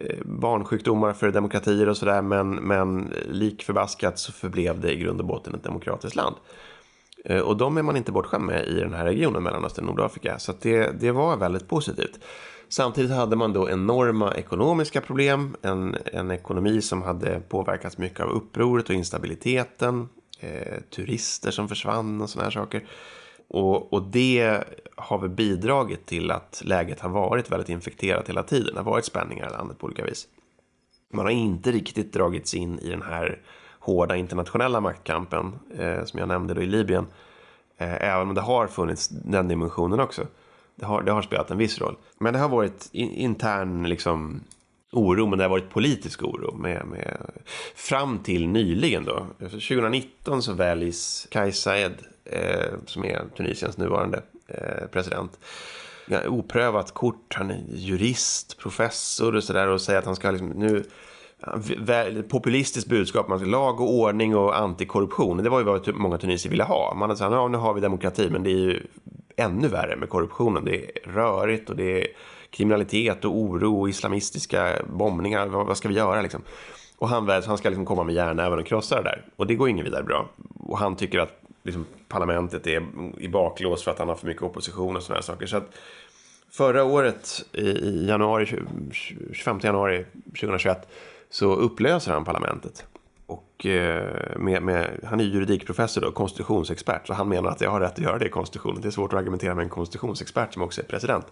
eh, 0.00 0.18
barnsjukdomar 0.24 1.12
för 1.12 1.30
demokratier 1.30 1.88
och 1.88 1.96
sådär. 1.96 2.22
Men, 2.22 2.50
men 2.50 3.12
lik 3.28 3.62
förbaskat 3.62 4.18
så 4.18 4.32
förblev 4.32 4.80
det 4.80 4.92
i 4.92 4.96
grund 4.96 5.20
och 5.20 5.26
botten 5.26 5.54
ett 5.54 5.64
demokratiskt 5.64 6.16
land. 6.16 6.36
Eh, 7.24 7.40
och 7.40 7.56
de 7.56 7.76
är 7.76 7.82
man 7.82 7.96
inte 7.96 8.12
bortskämd 8.12 8.44
med 8.44 8.68
i 8.68 8.80
den 8.80 8.94
här 8.94 9.04
regionen, 9.04 9.42
Mellanöstern 9.42 9.88
och 9.88 9.96
Nordafrika. 9.96 10.38
Så 10.38 10.52
det, 10.60 11.00
det 11.00 11.12
var 11.12 11.36
väldigt 11.36 11.68
positivt. 11.68 12.20
Samtidigt 12.72 13.10
hade 13.10 13.36
man 13.36 13.52
då 13.52 13.70
enorma 13.70 14.34
ekonomiska 14.34 15.00
problem, 15.00 15.56
en, 15.62 15.96
en 16.04 16.30
ekonomi 16.30 16.82
som 16.82 17.02
hade 17.02 17.40
påverkats 17.40 17.98
mycket 17.98 18.20
av 18.20 18.30
upproret 18.30 18.88
och 18.88 18.94
instabiliteten, 18.94 20.08
eh, 20.40 20.80
turister 20.90 21.50
som 21.50 21.68
försvann 21.68 22.20
och 22.20 22.30
sådana 22.30 22.44
här 22.44 22.50
saker. 22.50 22.84
Och, 23.48 23.92
och, 23.92 24.02
det 24.02 24.64
har 24.96 25.18
väl 25.18 25.30
bidragit 25.30 26.06
till 26.06 26.30
att 26.30 26.62
läget 26.64 27.00
har 27.00 27.10
varit 27.10 27.52
väldigt 27.52 27.68
infekterat 27.68 28.28
hela 28.28 28.42
tiden. 28.42 28.74
Det 28.74 28.80
har 28.80 28.90
varit 28.90 29.04
spänningar 29.04 29.48
i 29.48 29.52
landet 29.52 29.78
på 29.78 29.86
olika 29.86 30.04
vis. 30.04 30.28
Man 31.12 31.24
har 31.24 31.32
inte 31.32 31.72
riktigt 31.72 32.12
dragits 32.12 32.54
in 32.54 32.78
i 32.78 32.90
den 32.90 33.02
här 33.02 33.38
hårda 33.80 34.16
internationella 34.16 34.80
maktkampen 34.80 35.58
eh, 35.78 36.04
som 36.04 36.18
jag 36.18 36.28
nämnde 36.28 36.54
då 36.54 36.62
i 36.62 36.66
Libyen. 36.66 37.06
Eh, 37.76 37.94
även 37.94 38.28
om 38.28 38.34
det 38.34 38.40
har 38.40 38.66
funnits 38.66 39.08
den 39.08 39.48
dimensionen 39.48 40.00
också. 40.00 40.26
Det 40.80 40.86
har, 40.86 41.02
det 41.02 41.12
har 41.12 41.22
spelat 41.22 41.50
en 41.50 41.58
viss 41.58 41.80
roll. 41.80 41.96
Men 42.18 42.32
det 42.32 42.38
har 42.38 42.48
varit 42.48 42.88
in, 42.92 43.10
intern 43.10 43.88
liksom, 43.88 44.40
oro, 44.92 45.26
men 45.26 45.38
det 45.38 45.44
har 45.44 45.50
varit 45.50 45.70
politisk 45.70 46.22
oro. 46.22 46.54
Med, 46.54 46.86
med, 46.86 47.30
fram 47.74 48.18
till 48.18 48.48
nyligen 48.48 49.04
då. 49.04 49.26
2019 49.38 50.42
så 50.42 50.52
väljs 50.52 51.26
Kais 51.30 51.60
Saied, 51.60 51.92
eh, 52.24 52.72
som 52.86 53.04
är 53.04 53.22
Tunisiens 53.36 53.78
nuvarande 53.78 54.22
eh, 54.48 54.86
president. 54.92 55.38
Oprövat 56.28 56.94
kort, 56.94 57.34
han 57.34 57.50
är 57.50 57.60
jurist, 57.68 58.58
professor 58.58 59.36
och 59.36 59.44
sådär 59.44 59.68
och 59.68 59.80
säger 59.80 59.98
att 59.98 60.06
han 60.06 60.16
ska 60.16 60.30
liksom, 60.30 60.48
nu 60.48 60.84
populistiskt 62.28 62.90
budskap, 62.90 63.28
man 63.28 63.38
ska 63.38 63.48
lag 63.48 63.80
och 63.80 63.94
ordning 63.94 64.36
och 64.36 64.58
antikorruption. 64.58 65.36
Det 65.36 65.50
var 65.50 65.58
ju 65.58 65.64
vad 65.64 65.94
många 65.94 66.18
tunisier 66.18 66.50
ville 66.50 66.64
ha. 66.64 66.94
Man 66.94 67.08
hade 67.10 67.18
sagt, 67.18 67.32
ja 67.32 67.48
nu 67.48 67.58
har 67.58 67.74
vi 67.74 67.80
demokrati, 67.80 68.30
men 68.30 68.42
det 68.42 68.50
är 68.50 68.54
ju 68.54 68.82
ännu 69.40 69.68
värre 69.68 69.96
med 69.96 70.08
korruptionen. 70.08 70.64
Det 70.64 70.76
är 70.76 71.10
rörigt 71.10 71.70
och 71.70 71.76
det 71.76 72.00
är 72.00 72.06
kriminalitet 72.50 73.24
och 73.24 73.36
oro 73.36 73.80
och 73.80 73.88
islamistiska 73.88 74.76
bombningar. 74.88 75.46
Vad, 75.46 75.66
vad 75.66 75.76
ska 75.76 75.88
vi 75.88 75.94
göra 75.94 76.22
liksom? 76.22 76.42
Och 76.98 77.08
han, 77.08 77.28
han 77.28 77.58
ska 77.58 77.68
liksom 77.68 77.86
komma 77.86 78.04
med 78.04 78.14
järnäven 78.14 78.58
och 78.58 78.66
krossa 78.66 78.96
det 78.96 79.02
där. 79.02 79.24
Och 79.36 79.46
det 79.46 79.54
går 79.54 79.68
ingen 79.68 79.84
vidare 79.84 80.02
bra. 80.02 80.28
Och 80.58 80.78
han 80.78 80.96
tycker 80.96 81.18
att 81.18 81.42
liksom, 81.62 81.86
parlamentet 82.08 82.66
är 82.66 82.82
i 83.18 83.28
baklås 83.28 83.84
för 83.84 83.90
att 83.90 83.98
han 83.98 84.08
har 84.08 84.16
för 84.16 84.26
mycket 84.26 84.42
opposition 84.42 84.96
och 84.96 85.02
sådana 85.02 85.22
saker. 85.22 85.46
Så 85.46 85.56
att 85.56 85.70
förra 86.50 86.84
året 86.84 87.44
i 87.52 88.06
januari, 88.06 88.46
25 89.32 89.60
januari 89.62 90.04
2021 90.24 90.88
så 91.30 91.54
upplöser 91.54 92.12
han 92.12 92.24
parlamentet. 92.24 92.84
Och 93.60 93.66
eh, 93.66 94.36
med, 94.36 94.62
med, 94.62 95.00
han 95.04 95.20
är 95.20 95.24
juridikprofessor 95.24 96.04
och 96.04 96.14
konstitutionsexpert 96.14 97.06
så 97.06 97.14
han 97.14 97.28
menar 97.28 97.50
att 97.50 97.60
jag 97.60 97.70
har 97.70 97.80
rätt 97.80 97.92
att 97.92 97.98
göra 97.98 98.18
det 98.18 98.26
i 98.26 98.28
konstitutionen. 98.28 98.80
Det 98.82 98.88
är 98.88 98.90
svårt 98.90 99.12
att 99.12 99.18
argumentera 99.18 99.54
med 99.54 99.62
en 99.62 99.68
konstitutionsexpert 99.68 100.52
som 100.52 100.62
också 100.62 100.80
är 100.80 100.84
president. 100.84 101.26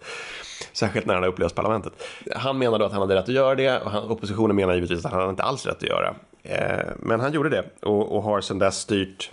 Särskilt 0.72 1.06
när 1.06 1.14
han 1.14 1.22
har 1.22 1.30
upplöst 1.30 1.54
parlamentet. 1.54 1.92
Han 2.36 2.58
menar 2.58 2.78
då 2.78 2.84
att 2.84 2.92
han 2.92 3.00
hade 3.00 3.14
rätt 3.14 3.28
att 3.28 3.34
göra 3.34 3.54
det 3.54 3.80
och 3.80 3.90
han, 3.90 4.10
oppositionen 4.10 4.56
menar 4.56 4.74
givetvis 4.74 5.04
att 5.04 5.12
han 5.12 5.30
inte 5.30 5.42
alls 5.42 5.66
rätt 5.66 5.76
att 5.76 5.88
göra. 5.88 6.14
Eh, 6.42 6.86
men 6.98 7.20
han 7.20 7.32
gjorde 7.32 7.48
det 7.48 7.64
och, 7.82 8.16
och 8.16 8.22
har 8.22 8.40
sedan 8.40 8.58
dess 8.58 8.78
styrt 8.78 9.30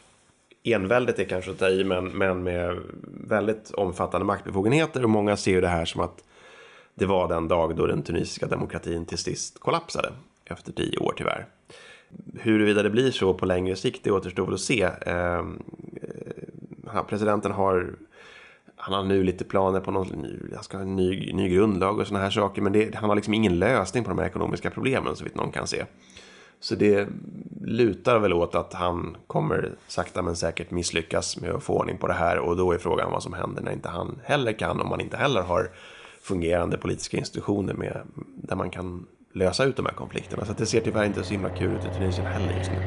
enväldigt 0.63 1.19
är 1.19 1.25
kanske 1.25 1.51
att 1.51 1.59
ta 1.59 1.69
i 1.69 1.83
men, 1.83 2.05
men 2.05 2.43
med 2.43 2.79
väldigt 3.27 3.71
omfattande 3.71 4.25
maktbefogenheter 4.25 5.03
och 5.03 5.09
många 5.09 5.37
ser 5.37 5.51
ju 5.51 5.61
det 5.61 5.67
här 5.67 5.85
som 5.85 6.01
att 6.01 6.23
det 6.93 7.05
var 7.05 7.27
den 7.27 7.47
dag 7.47 7.75
då 7.75 7.85
den 7.85 8.03
tunisiska 8.03 8.47
demokratin 8.47 9.05
till 9.05 9.17
sist 9.17 9.59
kollapsade 9.59 10.11
efter 10.45 10.71
tio 10.71 10.97
år 10.97 11.13
tyvärr. 11.17 11.45
Huruvida 12.33 12.83
det 12.83 12.89
blir 12.89 13.11
så 13.11 13.33
på 13.33 13.45
längre 13.45 13.75
sikt 13.75 14.03
det 14.03 14.11
återstår 14.11 14.45
väl 14.45 14.53
att 14.53 14.59
se. 14.59 14.89
Ehm, 15.05 15.59
eh, 16.93 17.03
presidenten 17.03 17.51
har 17.51 17.95
han 18.77 18.93
har 18.93 19.03
nu 19.03 19.23
lite 19.23 19.43
planer 19.43 19.79
på 19.79 19.91
någon, 19.91 20.25
han 20.53 20.63
ska 20.63 20.77
ha 20.77 20.81
en 20.81 20.95
ny, 20.95 21.33
ny 21.33 21.49
grundlag 21.49 21.99
och 21.99 22.07
sådana 22.07 22.23
här 22.23 22.31
saker. 22.31 22.61
Men 22.61 22.73
det, 22.73 22.95
han 22.95 23.09
har 23.09 23.15
liksom 23.15 23.33
ingen 23.33 23.59
lösning 23.59 24.03
på 24.03 24.09
de 24.09 24.19
här 24.19 24.25
ekonomiska 24.25 24.71
problemen 24.71 25.15
så 25.15 25.23
vitt 25.23 25.35
någon 25.35 25.51
kan 25.51 25.67
se. 25.67 25.85
Så 26.59 26.75
det 26.75 27.07
lutar 27.61 28.19
väl 28.19 28.33
åt 28.33 28.55
att 28.55 28.73
han 28.73 29.17
kommer 29.27 29.75
sakta 29.87 30.21
men 30.21 30.35
säkert 30.35 30.71
misslyckas 30.71 31.41
med 31.41 31.51
att 31.51 31.63
få 31.63 31.73
ordning 31.73 31.97
på 31.97 32.07
det 32.07 32.13
här. 32.13 32.39
Och 32.39 32.57
då 32.57 32.71
är 32.71 32.77
frågan 32.77 33.11
vad 33.11 33.23
som 33.23 33.33
händer 33.33 33.61
när 33.61 33.71
inte 33.71 33.89
han 33.89 34.19
heller 34.23 34.53
kan. 34.53 34.81
Om 34.81 34.89
man 34.89 35.01
inte 35.01 35.17
heller 35.17 35.41
har 35.41 35.71
fungerande 36.21 36.77
politiska 36.77 37.17
institutioner 37.17 37.73
med, 37.73 38.01
där 38.35 38.55
man 38.55 38.69
kan 38.69 39.05
lösa 39.35 39.63
ut 39.63 39.75
de 39.75 39.85
här 39.85 39.93
konflikterna. 39.93 40.45
Så 40.45 40.53
det 40.53 40.65
ser 40.65 40.81
tyvärr 40.81 41.05
inte 41.05 41.23
så 41.23 41.31
himla 41.31 41.49
kul 41.49 41.75
ut 41.75 41.85
i 41.85 41.97
Tunisien 41.97 42.27
heller 42.27 42.57
just 42.57 42.71
nu. 42.71 42.77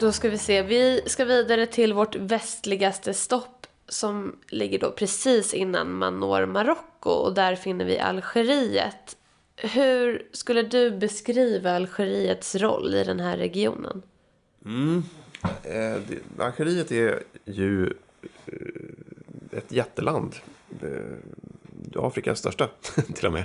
Då 0.00 0.12
ska 0.12 0.30
vi 0.30 0.38
se, 0.38 0.62
vi 0.62 1.02
ska 1.06 1.24
vidare 1.24 1.66
till 1.66 1.92
vårt 1.92 2.16
västligaste 2.16 3.14
stopp 3.14 3.66
som 3.88 4.36
ligger 4.48 4.78
då 4.78 4.90
precis 4.90 5.54
innan 5.54 5.92
man 5.92 6.20
når 6.20 6.46
Marocko 6.46 7.10
och 7.10 7.34
där 7.34 7.56
finner 7.56 7.84
vi 7.84 7.98
Algeriet. 7.98 9.16
Hur 9.56 10.28
skulle 10.32 10.62
du 10.62 10.90
beskriva 10.90 11.76
Algeriets 11.76 12.54
roll 12.54 12.94
i 12.94 13.04
den 13.04 13.20
här 13.20 13.36
regionen? 13.36 14.02
Mm. 14.64 15.02
Eh, 15.62 15.96
Algeriet 16.38 16.92
är 16.92 17.22
ju 17.44 17.86
eh, 18.46 19.58
ett 19.58 19.72
jätteland. 19.72 20.36
Eh, 20.82 21.16
Afrikas 21.96 22.38
största 22.38 22.68
till 23.14 23.26
och 23.26 23.32
med. 23.32 23.44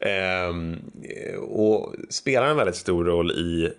Ehm, 0.00 0.76
eh, 1.02 1.38
och 1.38 1.94
spelar 2.08 2.46
en 2.46 2.56
väldigt 2.56 2.76
stor 2.76 3.04
roll 3.04 3.30
i 3.30 3.72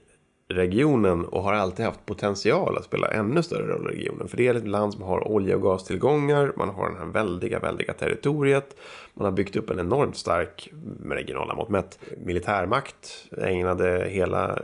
regionen 0.47 1.25
och 1.25 1.43
har 1.43 1.53
alltid 1.53 1.85
haft 1.85 2.05
potential 2.05 2.77
att 2.77 2.85
spela 2.85 3.07
ännu 3.07 3.43
större 3.43 3.67
roll 3.67 3.91
i 3.91 3.95
regionen. 3.95 4.27
För 4.27 4.37
det 4.37 4.47
är 4.47 4.55
ett 4.55 4.67
land 4.67 4.93
som 4.93 5.03
har 5.03 5.27
olja 5.27 5.55
och 5.55 5.61
gastillgångar, 5.61 6.53
man 6.57 6.69
har 6.69 6.91
det 6.91 6.97
här 6.97 7.05
väldiga, 7.05 7.59
väldiga 7.59 7.93
territoriet, 7.93 8.75
man 9.13 9.25
har 9.25 9.31
byggt 9.31 9.55
upp 9.55 9.69
en 9.69 9.79
enormt 9.79 10.17
stark, 10.17 10.69
med 10.99 11.17
regionala 11.17 11.55
mått 11.55 11.69
mätt, 11.69 11.99
militärmakt. 12.17 13.25
Ägnade 13.37 14.07
hela 14.09 14.59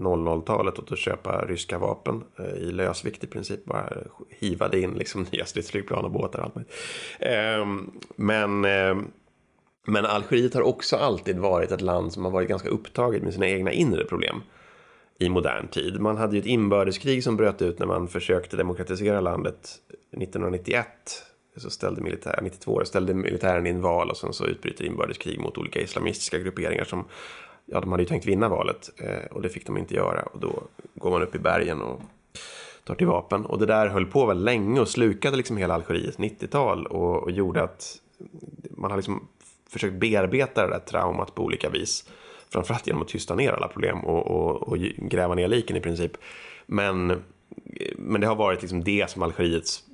00-talet 0.00 0.78
åt 0.78 0.92
att 0.92 0.98
köpa 0.98 1.44
ryska 1.46 1.78
vapen 1.78 2.24
eh, 2.38 2.54
i 2.54 2.72
lösvikt 2.72 3.24
i 3.24 3.26
princip, 3.26 3.64
bara 3.64 3.92
hivade 4.28 4.80
in 4.80 4.90
liksom 4.90 5.26
nya 5.32 5.44
stridsflygplan 5.44 6.04
och 6.04 6.10
båtar 6.10 6.38
och 6.38 6.44
allt 6.44 6.54
möjligt. 6.54 6.74
Ehm, 7.18 7.90
men 8.16 8.64
ehm, 8.64 9.06
men 9.86 10.06
Algeriet 10.06 10.54
har 10.54 10.62
också 10.62 10.96
alltid 10.96 11.38
varit 11.38 11.72
ett 11.72 11.80
land 11.80 12.12
som 12.12 12.24
har 12.24 12.30
varit 12.30 12.48
ganska 12.48 12.68
upptaget 12.68 13.22
med 13.22 13.32
sina 13.32 13.48
egna 13.48 13.72
inre 13.72 14.04
problem 14.04 14.42
i 15.18 15.28
modern 15.28 15.68
tid. 15.68 16.00
Man 16.00 16.16
hade 16.16 16.36
ju 16.36 16.40
ett 16.40 16.46
inbördeskrig 16.46 17.24
som 17.24 17.36
bröt 17.36 17.62
ut 17.62 17.78
när 17.78 17.86
man 17.86 18.08
försökte 18.08 18.56
demokratisera 18.56 19.20
landet 19.20 19.78
1991. 20.12 20.86
Så 21.56 21.70
ställde 21.70 22.00
militär, 22.00 22.38
92 22.42 22.84
ställde 22.84 23.14
militären 23.14 23.66
in 23.66 23.80
val 23.80 24.10
och 24.10 24.16
sen 24.16 24.32
så 24.32 24.46
utbryter 24.46 24.84
inbördeskrig 24.84 25.40
mot 25.40 25.58
olika 25.58 25.80
islamistiska 25.80 26.38
grupperingar 26.38 26.84
som 26.84 27.04
ja, 27.72 27.80
de 27.80 27.90
hade 27.90 28.02
ju 28.02 28.08
tänkt 28.08 28.26
vinna 28.26 28.48
valet 28.48 28.90
eh, 28.96 29.26
och 29.30 29.42
det 29.42 29.48
fick 29.48 29.66
de 29.66 29.78
inte 29.78 29.94
göra 29.94 30.22
och 30.22 30.40
då 30.40 30.62
går 30.94 31.10
man 31.10 31.22
upp 31.22 31.34
i 31.34 31.38
bergen 31.38 31.82
och 31.82 32.00
tar 32.84 32.94
till 32.94 33.06
vapen. 33.06 33.46
Och 33.46 33.58
det 33.58 33.66
där 33.66 33.86
höll 33.86 34.06
på 34.06 34.26
väldigt 34.26 34.44
länge 34.44 34.80
och 34.80 34.88
slukade 34.88 35.36
liksom 35.36 35.56
hela 35.56 35.74
Algeriets 35.74 36.18
90-tal 36.18 36.86
och, 36.86 37.22
och 37.22 37.30
gjorde 37.30 37.62
att 37.62 38.00
man 38.70 38.90
har 38.90 38.98
liksom 38.98 39.28
försökt 39.68 39.94
bearbeta 39.94 40.66
det 40.66 40.72
där 40.72 40.78
traumat 40.78 41.34
på 41.34 41.42
olika 41.42 41.70
vis 41.70 42.04
Framförallt 42.52 42.86
genom 42.86 43.02
att 43.02 43.08
tysta 43.08 43.34
ner 43.34 43.52
alla 43.52 43.68
problem 43.68 44.04
och, 44.04 44.26
och, 44.26 44.68
och 44.68 44.78
gräva 44.96 45.34
ner 45.34 45.48
liken 45.48 45.76
i 45.76 45.80
princip. 45.80 46.12
Men, 46.66 47.22
men 47.96 48.20
det 48.20 48.26
har 48.26 48.36
varit 48.36 48.62
liksom 48.62 48.84
det 48.84 49.10
som 49.10 49.22
Algeriets 49.22 49.84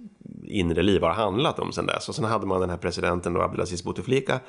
inre 0.44 0.82
liv 0.82 1.02
har 1.02 1.10
handlat 1.10 1.58
om 1.58 1.72
sen 1.72 1.86
dess. 1.86 2.08
Och 2.08 2.14
sen 2.14 2.24
hade 2.24 2.46
man 2.46 2.60
den 2.60 2.70
här 2.70 2.76
presidenten 2.76 3.32
då, 3.32 3.42
Abdelaziz 3.42 3.84
Bouteflika 3.84 4.40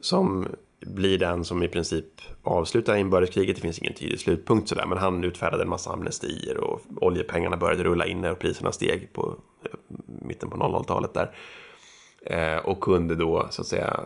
som 0.00 0.48
blir 0.86 1.18
den 1.18 1.44
som 1.44 1.62
i 1.62 1.68
princip 1.68 2.04
avslutar 2.42 2.96
inbördeskriget. 2.96 3.56
Det 3.56 3.62
finns 3.62 3.78
ingen 3.78 3.94
tydlig 3.94 4.20
slutpunkt 4.20 4.68
sådär, 4.68 4.86
men 4.86 4.98
han 4.98 5.24
utfärdade 5.24 5.62
en 5.62 5.68
massa 5.68 5.92
amnestier 5.92 6.56
och 6.56 6.80
oljepengarna 6.96 7.56
började 7.56 7.84
rulla 7.84 8.06
in 8.06 8.24
och 8.24 8.38
priserna 8.38 8.72
steg 8.72 9.12
på 9.12 9.36
eh, 9.64 9.70
mitten 10.06 10.50
på 10.50 10.56
00-talet 10.56 11.14
där. 11.14 11.30
Eh, 12.26 12.56
och 12.56 12.80
kunde 12.80 13.14
då 13.14 13.46
så 13.50 13.62
att 13.62 13.68
säga 13.68 14.00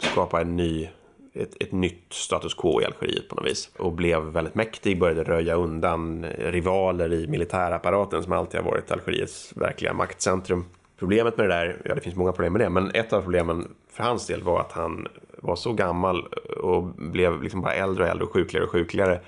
skapa 0.00 0.40
en 0.40 0.56
ny 0.56 0.88
ett, 1.34 1.62
ett 1.62 1.72
nytt 1.72 2.12
status 2.12 2.54
quo 2.54 2.80
i 2.80 2.84
Algeriet 2.84 3.28
på 3.28 3.34
något 3.34 3.46
vis. 3.46 3.70
Och 3.78 3.92
blev 3.92 4.22
väldigt 4.22 4.54
mäktig, 4.54 4.98
började 4.98 5.24
röja 5.24 5.54
undan 5.54 6.24
rivaler 6.24 7.12
i 7.12 7.26
militärapparaten 7.26 8.22
som 8.22 8.32
alltid 8.32 8.60
har 8.60 8.70
varit 8.70 8.90
Algeriets 8.90 9.52
verkliga 9.56 9.92
maktcentrum. 9.92 10.64
Problemet 10.98 11.36
med 11.36 11.48
det 11.48 11.54
där, 11.54 11.82
ja 11.84 11.94
det 11.94 12.00
finns 12.00 12.16
många 12.16 12.32
problem 12.32 12.52
med 12.52 12.60
det, 12.60 12.70
men 12.70 12.90
ett 12.94 13.12
av 13.12 13.22
problemen 13.22 13.74
för 13.90 14.04
hans 14.04 14.26
del 14.26 14.42
var 14.42 14.60
att 14.60 14.72
han 14.72 15.08
var 15.42 15.56
så 15.56 15.72
gammal 15.72 16.26
och 16.62 16.82
blev 16.84 17.42
liksom 17.42 17.60
bara 17.60 17.74
äldre 17.74 18.04
och 18.04 18.10
äldre 18.10 18.24
och 18.24 18.32
sjukligare 18.32 18.64
och 18.64 18.72
sjukligare 18.72 19.20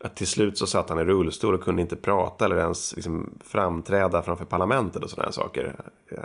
att 0.00 0.16
till 0.16 0.26
slut 0.26 0.58
så 0.58 0.66
satt 0.66 0.88
han 0.88 0.98
i 0.98 1.04
rullstol 1.04 1.54
och 1.54 1.62
kunde 1.62 1.82
inte 1.82 1.96
prata 1.96 2.44
eller 2.44 2.56
ens 2.56 2.96
liksom 2.96 3.30
framträda 3.44 4.22
framför 4.22 4.44
parlamentet 4.44 5.04
och 5.04 5.10
sådana 5.10 5.32
saker. 5.32 5.76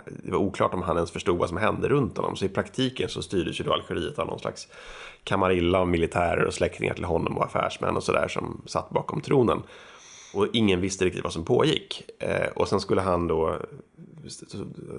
Det 0.06 0.32
var 0.32 0.38
oklart 0.38 0.74
om 0.74 0.82
han 0.82 0.96
ens 0.96 1.10
förstod 1.10 1.38
vad 1.38 1.48
som 1.48 1.58
hände 1.58 1.88
runt 1.88 2.16
honom. 2.16 2.36
Så 2.36 2.44
i 2.44 2.48
praktiken 2.48 3.08
så 3.08 3.22
styrdes 3.22 3.60
ju 3.60 3.64
då 3.64 3.72
Algeriet 3.72 4.18
av 4.18 4.26
någon 4.26 4.38
slags 4.38 4.68
kamarilla 5.24 5.78
av 5.78 5.88
militärer 5.88 6.44
och 6.44 6.54
släktingar 6.54 6.94
till 6.94 7.04
honom 7.04 7.38
och 7.38 7.44
affärsmän 7.44 7.96
och 7.96 8.02
sådär 8.02 8.28
som 8.28 8.62
satt 8.66 8.90
bakom 8.90 9.20
tronen. 9.20 9.62
Och 10.32 10.46
ingen 10.52 10.80
visste 10.80 11.04
riktigt 11.04 11.24
vad 11.24 11.32
som 11.32 11.44
pågick. 11.44 12.02
Eh, 12.18 12.48
och 12.54 12.68
sen 12.68 12.80
skulle 12.80 13.00
han 13.00 13.26
då, 13.26 13.58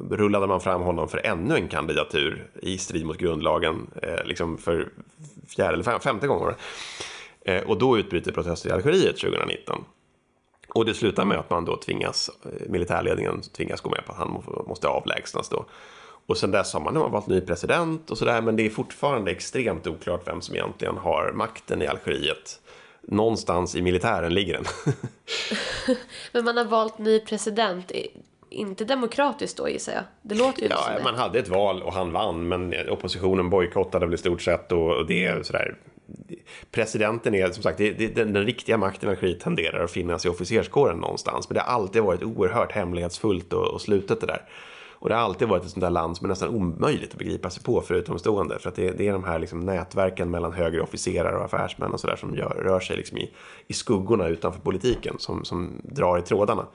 rullade 0.10 0.48
man 0.48 0.62
fram 0.62 0.82
honom 0.82 1.10
för 1.10 1.26
ännu 1.26 1.56
en 1.56 1.68
kandidatur 1.68 2.50
i 2.62 2.78
strid 2.78 3.06
mot 3.06 3.18
grundlagen, 3.18 3.88
eh, 4.02 4.26
liksom 4.26 4.58
för 4.58 4.90
fjärde 5.48 5.74
eller 5.74 6.00
femte 6.00 6.28
gången. 6.28 6.54
Eh, 7.42 7.62
och 7.62 7.78
då 7.78 7.98
utbryter 7.98 8.32
protester 8.32 8.70
i 8.70 8.74
Algeriet 8.74 9.18
2019. 9.18 9.84
Och 10.74 10.86
det 10.86 10.94
slutar 10.94 11.26
med 11.26 11.38
att 11.38 11.50
man 11.50 11.66
då 11.66 11.78
tvingas, 11.78 12.30
eh, 12.46 12.70
militärledningen 12.70 13.42
tvingas 13.42 13.82
gå 13.82 13.90
med 13.90 14.06
på 14.06 14.12
att 14.12 14.18
han 14.18 14.44
måste 14.68 14.88
avlägsnas 14.88 15.50
då. 15.50 15.66
Och 16.26 16.38
sen 16.38 16.52
dess 16.52 16.74
har 16.74 16.80
man, 16.82 16.94
man 16.94 17.12
valt 17.12 17.28
ny 17.28 17.42
president 17.42 18.12
och 18.12 18.18
sådär, 18.18 18.42
men 18.42 18.56
det 18.56 18.66
är 18.66 18.70
fortfarande 18.70 19.32
extremt 19.32 19.88
oklart 19.88 20.28
vem 20.28 20.42
som 20.42 20.56
egentligen 20.56 20.98
har 20.98 21.32
makten 21.36 21.82
i 21.82 21.88
Algeriet. 21.88 22.60
Någonstans 23.12 23.76
i 23.76 23.82
militären 23.82 24.34
ligger 24.34 24.54
den. 24.54 24.66
men 26.32 26.46
man 26.46 26.58
har 26.58 26.66
valt 26.66 26.98
ny 26.98 27.20
president, 27.20 27.92
inte 28.50 28.86
demokratiskt 28.86 29.58
då 29.58 29.70
gissar 29.70 29.94
jag? 29.94 30.04
Det 30.22 30.36
låter 30.36 30.62
ju 30.62 30.68
Ja, 30.68 30.78
som 30.96 31.04
man 31.04 31.16
hade 31.16 31.40
ett 31.40 31.48
val 31.48 31.84
och 31.84 31.94
han 31.94 32.12
vann, 32.12 32.48
men 32.48 32.90
oppositionen 32.90 33.50
bojkottade 33.50 34.06
väl 34.06 34.16
i 34.16 34.18
stort 34.18 34.42
sett 34.42 34.72
och 34.72 35.08
det 35.08 35.26
är 35.26 35.44
sådär 35.44 35.76
presidenten 36.72 37.36
är 37.36 37.52
som 37.52 37.64
sagt, 37.64 37.78
det, 37.78 37.92
det, 37.92 38.08
den, 38.08 38.34
den, 38.34 38.46
riktiga 38.46 38.78
makten 38.78 39.10
i 39.10 39.12
Algeriet 39.12 39.40
tenderar 39.40 39.84
att 39.84 39.92
finnas 39.92 40.26
i 40.26 40.30
officerskåren 40.30 40.98
någonstans. 40.98 41.50
Men 41.50 41.54
det 41.54 41.62
har 41.62 41.74
alltid 41.74 42.02
varit 42.02 42.24
oerhört 42.24 42.72
hemlighetsfullt 42.72 43.54
och, 43.54 43.68
och 43.68 43.82
slutet 43.82 44.22
det 44.22 44.28
där. 44.28 44.42
Och 45.02 45.10
det 45.10 45.16
har 45.16 45.22
alltid 45.22 45.48
varit 45.48 45.64
ett 45.64 45.70
sånt 45.70 45.82
där 45.82 45.90
land 45.90 46.18
som 46.18 46.26
är 46.26 46.30
nästan 46.30 46.50
omöjligt 46.50 47.12
att 47.12 47.18
begripa 47.18 47.50
sig 47.50 47.64
på 47.64 47.82
för 47.82 47.94
utomstående. 47.94 48.60
För 48.60 48.70
att 48.70 48.76
det, 48.76 48.92
det 48.92 49.08
är 49.08 49.14
de 49.14 49.24
här 49.24 49.40
liksom 49.40 49.60
nätverken 49.60 50.32
mellan 50.32 50.54
högre 50.54 50.82
officerare 50.82 51.38
och 51.38 51.46
affärsmän 51.46 51.92
och 51.92 52.00
sådär 52.00 52.16
som 52.16 52.36
gör, 52.36 52.50
rör 52.50 52.80
sig 52.80 52.98
liksom 52.98 53.18
i, 53.18 53.32
i 53.68 53.74
skuggorna 53.74 54.28
utanför 54.28 54.60
politiken 54.60 55.16
som, 55.20 55.46
som 55.46 55.82
drar 55.84 56.20
i 56.20 56.22
trådarna. 56.22 56.66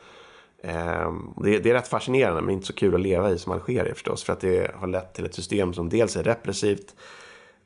Ehm, 0.63 1.35
det, 1.37 1.59
det, 1.59 1.71
är 1.71 1.75
rätt 1.75 1.89
fascinerande 1.89 2.43
men 2.43 2.55
inte 2.55 2.67
så 2.67 2.73
kul 2.73 2.95
att 2.95 3.01
leva 3.01 3.31
i 3.31 3.39
som 3.39 3.53
algerier 3.53 3.95
förstås. 3.95 4.25
För 4.25 4.33
att 4.33 4.41
det 4.41 4.71
har 4.75 4.87
lett 4.87 5.15
till 5.15 5.25
ett 5.25 5.35
system 5.35 5.73
som 5.73 5.89
dels 5.89 6.17
är 6.17 6.23
repressivt 6.23 6.95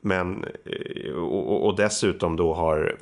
men, 0.01 0.45
eh, 0.65 1.13
och, 1.13 1.65
och, 1.65 1.75
dessutom 1.75 2.35
då 2.35 2.53
har 2.53 2.97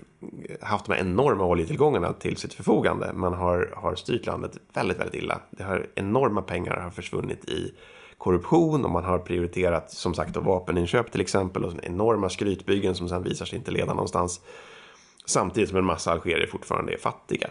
haft 0.62 0.86
de 0.86 0.94
här 0.94 1.00
enorma 1.00 1.46
oljetillgångarna 1.46 2.14
till 2.14 2.38
sitt 2.38 2.54
förfogande. 2.54 3.14
Man 3.14 3.34
har, 3.34 3.74
har 3.76 3.96
styrt 3.96 4.26
landet 4.26 4.52
väldigt, 4.74 5.00
väldigt 5.00 5.22
illa. 5.24 5.42
Det 5.52 5.64
har 5.64 5.88
enorma 5.96 6.42
pengar 6.42 6.78
har 6.78 6.90
försvunnit 6.90 7.50
i 7.50 7.74
korruption 8.18 8.86
och 8.86 8.92
man 8.92 9.04
har 9.04 9.20
prioriterat 9.20 9.92
som 9.92 10.14
sagt 10.14 10.34
då, 10.34 10.40
vapeninköp 10.40 11.12
till 11.12 11.22
exempel 11.22 11.66
och 11.66 11.74
enorma 11.84 12.30
skrytbyggen 12.30 12.96
som 12.96 13.10
sen 13.10 13.24
visar 13.24 13.46
sig 13.46 13.58
inte 13.58 13.72
leda 13.72 13.94
någonstans. 13.94 14.42
Samtidigt 15.26 15.70
som 15.70 15.78
en 15.78 15.86
massa 15.86 16.12
algerier 16.12 16.48
fortfarande 16.48 16.94
är 16.94 16.98
fattiga. 16.98 17.50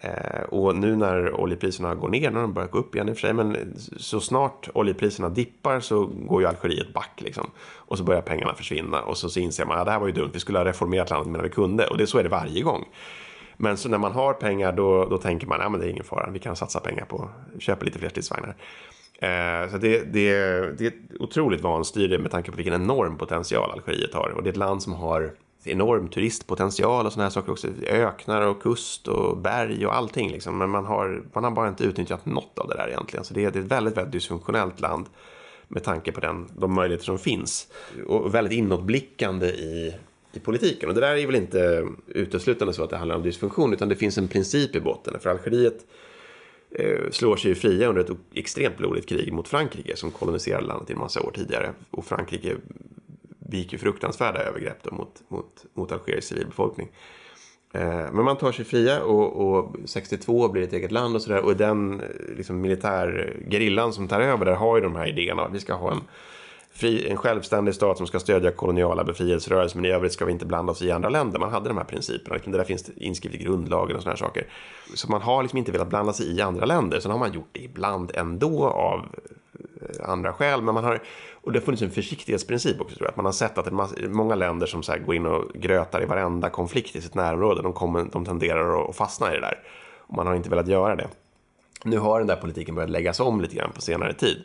Eh, 0.00 0.42
och 0.48 0.76
nu 0.76 0.96
när 0.96 1.40
oljepriserna 1.40 1.94
går 1.94 2.08
ner, 2.08 2.30
när 2.30 2.40
de 2.40 2.52
börjar 2.52 2.68
gå 2.68 2.78
upp 2.78 2.94
igen 2.94 3.08
i 3.08 3.12
och 3.12 3.16
för 3.16 3.20
sig, 3.20 3.32
men 3.32 3.74
så 3.96 4.20
snart 4.20 4.68
oljepriserna 4.74 5.28
dippar 5.28 5.80
så 5.80 6.06
går 6.06 6.42
ju 6.42 6.48
Algeriet 6.48 6.94
back 6.94 7.12
liksom. 7.16 7.50
Och 7.58 7.98
så 7.98 8.04
börjar 8.04 8.22
pengarna 8.22 8.54
försvinna 8.54 9.02
och 9.02 9.16
så, 9.16 9.28
så 9.28 9.40
inser 9.40 9.64
man 9.64 9.76
att 9.76 9.80
ja, 9.80 9.84
det 9.84 9.90
här 9.90 10.00
var 10.00 10.06
ju 10.06 10.12
dumt, 10.12 10.30
vi 10.32 10.40
skulle 10.40 10.58
ha 10.58 10.64
reformerat 10.64 11.10
landet 11.10 11.28
medan 11.28 11.44
vi 11.44 11.50
kunde. 11.50 11.86
Och 11.86 11.98
det, 11.98 12.06
så 12.06 12.18
är 12.18 12.22
det 12.22 12.28
varje 12.28 12.62
gång. 12.62 12.84
Men 13.56 13.76
så 13.76 13.88
när 13.88 13.98
man 13.98 14.12
har 14.12 14.32
pengar 14.32 14.72
då, 14.72 15.04
då 15.04 15.18
tänker 15.18 15.46
man, 15.46 15.60
ja 15.60 15.68
men 15.68 15.80
det 15.80 15.86
är 15.86 15.90
ingen 15.90 16.04
fara, 16.04 16.30
vi 16.30 16.38
kan 16.38 16.56
satsa 16.56 16.80
pengar 16.80 17.04
på, 17.04 17.28
köpa 17.58 17.84
lite 17.84 17.98
fler 17.98 18.08
stridsvagnar. 18.08 18.56
Eh, 19.18 19.70
så 19.70 19.78
det, 19.78 20.12
det, 20.12 20.32
det 20.78 20.84
är 20.84 20.88
ett 20.88 21.20
otroligt 21.20 21.60
vanstyre 21.60 22.18
med 22.18 22.30
tanke 22.30 22.50
på 22.50 22.56
vilken 22.56 22.74
enorm 22.74 23.18
potential 23.18 23.70
Algeriet 23.70 24.14
har. 24.14 24.28
Och 24.28 24.42
det 24.42 24.48
är 24.48 24.50
ett 24.50 24.56
land 24.56 24.82
som 24.82 24.92
har 24.92 25.32
enorm 25.68 26.08
turistpotential 26.08 27.06
och 27.06 27.12
sådana 27.12 27.24
här 27.24 27.30
saker 27.30 27.52
också. 27.52 27.68
Öknar 27.86 28.42
och 28.42 28.62
kust 28.62 29.08
och 29.08 29.36
berg 29.36 29.86
och 29.86 29.94
allting 29.94 30.30
liksom. 30.30 30.58
Men 30.58 30.70
man 30.70 30.84
har, 30.84 31.22
man 31.32 31.44
har 31.44 31.50
bara 31.50 31.68
inte 31.68 31.84
utnyttjat 31.84 32.26
något 32.26 32.58
av 32.58 32.68
det 32.68 32.74
där 32.74 32.88
egentligen. 32.88 33.24
Så 33.24 33.34
det 33.34 33.44
är, 33.44 33.50
det 33.50 33.58
är 33.58 33.62
ett 33.62 33.70
väldigt, 33.70 33.96
väldigt 33.96 34.12
dysfunktionellt 34.12 34.80
land 34.80 35.06
med 35.68 35.84
tanke 35.84 36.12
på 36.12 36.20
den, 36.20 36.48
de 36.58 36.74
möjligheter 36.74 37.04
som 37.04 37.18
finns. 37.18 37.68
Och 38.06 38.34
väldigt 38.34 38.52
inåtblickande 38.52 39.46
i, 39.46 39.94
i 40.32 40.38
politiken. 40.38 40.88
Och 40.88 40.94
det 40.94 41.00
där 41.00 41.16
är 41.16 41.26
väl 41.26 41.34
inte 41.34 41.86
uteslutande 42.06 42.74
så 42.74 42.84
att 42.84 42.90
det 42.90 42.96
handlar 42.96 43.16
om 43.16 43.22
dysfunktion 43.22 43.72
utan 43.72 43.88
det 43.88 43.96
finns 43.96 44.18
en 44.18 44.28
princip 44.28 44.76
i 44.76 44.80
botten. 44.80 45.20
För 45.20 45.30
Algeriet 45.30 45.86
eh, 46.70 47.10
slår 47.10 47.36
sig 47.36 47.48
ju 47.48 47.54
fria 47.54 47.88
under 47.88 48.00
ett 48.00 48.10
extremt 48.34 48.78
blodigt 48.78 49.08
krig 49.08 49.32
mot 49.32 49.48
Frankrike 49.48 49.96
som 49.96 50.10
koloniserade 50.10 50.66
landet 50.66 50.90
i 50.90 50.92
en 50.92 50.98
massa 50.98 51.22
år 51.22 51.32
tidigare. 51.34 51.72
Och 51.90 52.06
Frankrike 52.06 52.56
begick 53.48 53.72
ju 53.72 53.78
fruktansvärda 53.78 54.38
övergrepp 54.38 54.82
då 54.82 54.94
mot, 54.94 55.22
mot, 55.28 55.64
mot 55.74 55.92
Algeriets 55.92 56.26
civilbefolkning. 56.26 56.88
Eh, 57.76 58.12
men 58.12 58.24
man 58.24 58.36
tar 58.36 58.52
sig 58.52 58.64
fria 58.64 59.02
och, 59.02 59.56
och 59.58 59.76
62 59.84 60.48
blir 60.48 60.62
ett 60.62 60.72
eget 60.72 60.92
land 60.92 61.16
och 61.16 61.22
sådär. 61.22 61.44
Och 61.44 61.56
den 61.56 62.00
eh, 62.00 62.06
liksom, 62.36 62.60
militärgerillan 62.60 63.92
som 63.92 64.08
tar 64.08 64.20
över 64.20 64.44
där 64.44 64.54
har 64.54 64.76
ju 64.76 64.82
de 64.82 64.96
här 64.96 65.06
idéerna. 65.06 65.42
att 65.42 65.52
Vi 65.52 65.60
ska 65.60 65.74
ha 65.74 65.92
en, 65.92 66.00
fri, 66.72 67.08
en 67.08 67.16
självständig 67.16 67.74
stat 67.74 67.96
som 67.98 68.06
ska 68.06 68.20
stödja 68.20 68.50
koloniala 68.50 69.04
befrielserörelser. 69.04 69.76
Men 69.76 69.84
i 69.84 69.90
övrigt 69.90 70.12
ska 70.12 70.24
vi 70.24 70.32
inte 70.32 70.46
blanda 70.46 70.72
oss 70.72 70.82
i 70.82 70.90
andra 70.90 71.08
länder. 71.08 71.38
Man 71.38 71.50
hade 71.50 71.68
de 71.68 71.76
här 71.76 71.84
principerna. 71.84 72.34
Liksom, 72.34 72.52
det 72.52 72.58
där 72.58 72.64
finns 72.64 72.90
inskrivet 72.96 73.40
i 73.40 73.44
grundlagen 73.44 73.96
och 73.96 74.02
sådana 74.02 74.12
här 74.12 74.26
saker. 74.26 74.46
Så 74.94 75.10
man 75.10 75.22
har 75.22 75.42
liksom 75.42 75.58
inte 75.58 75.72
velat 75.72 75.88
blanda 75.88 76.12
sig 76.12 76.36
i 76.36 76.40
andra 76.40 76.64
länder. 76.64 77.00
Sen 77.00 77.10
har 77.10 77.18
man 77.18 77.32
gjort 77.32 77.48
det 77.52 77.60
ibland 77.60 78.12
ändå 78.14 78.64
av 78.68 79.06
eh, 79.80 80.10
andra 80.10 80.32
skäl. 80.32 80.62
Men 80.62 80.74
man 80.74 80.84
har, 80.84 81.02
och 81.46 81.52
det 81.52 81.58
har 81.58 81.64
funnits 81.64 81.82
en 81.82 81.90
försiktighetsprincip 81.90 82.80
också, 82.80 82.96
tror 82.96 83.06
jag. 83.06 83.10
Att 83.10 83.16
man 83.16 83.24
har 83.24 83.32
sett 83.32 83.58
att 83.58 83.72
massa, 83.72 83.94
många 84.08 84.34
länder 84.34 84.66
som 84.66 84.82
så 84.82 84.92
här, 84.92 84.98
går 84.98 85.14
in 85.14 85.26
och 85.26 85.52
grötar 85.54 86.02
i 86.02 86.06
varenda 86.06 86.50
konflikt 86.50 86.96
i 86.96 87.00
sitt 87.00 87.14
närområde, 87.14 87.62
de, 87.62 87.72
kommer, 87.72 88.06
de 88.12 88.24
tenderar 88.24 88.90
att 88.90 88.96
fastna 88.96 89.32
i 89.32 89.34
det 89.34 89.40
där. 89.40 89.58
Och 89.98 90.14
man 90.14 90.26
har 90.26 90.34
inte 90.34 90.50
velat 90.50 90.68
göra 90.68 90.96
det. 90.96 91.08
Nu 91.84 91.98
har 91.98 92.18
den 92.18 92.26
där 92.26 92.36
politiken 92.36 92.74
börjat 92.74 92.90
läggas 92.90 93.20
om 93.20 93.40
lite 93.40 93.56
grann 93.56 93.72
på 93.72 93.80
senare 93.80 94.14
tid. 94.14 94.44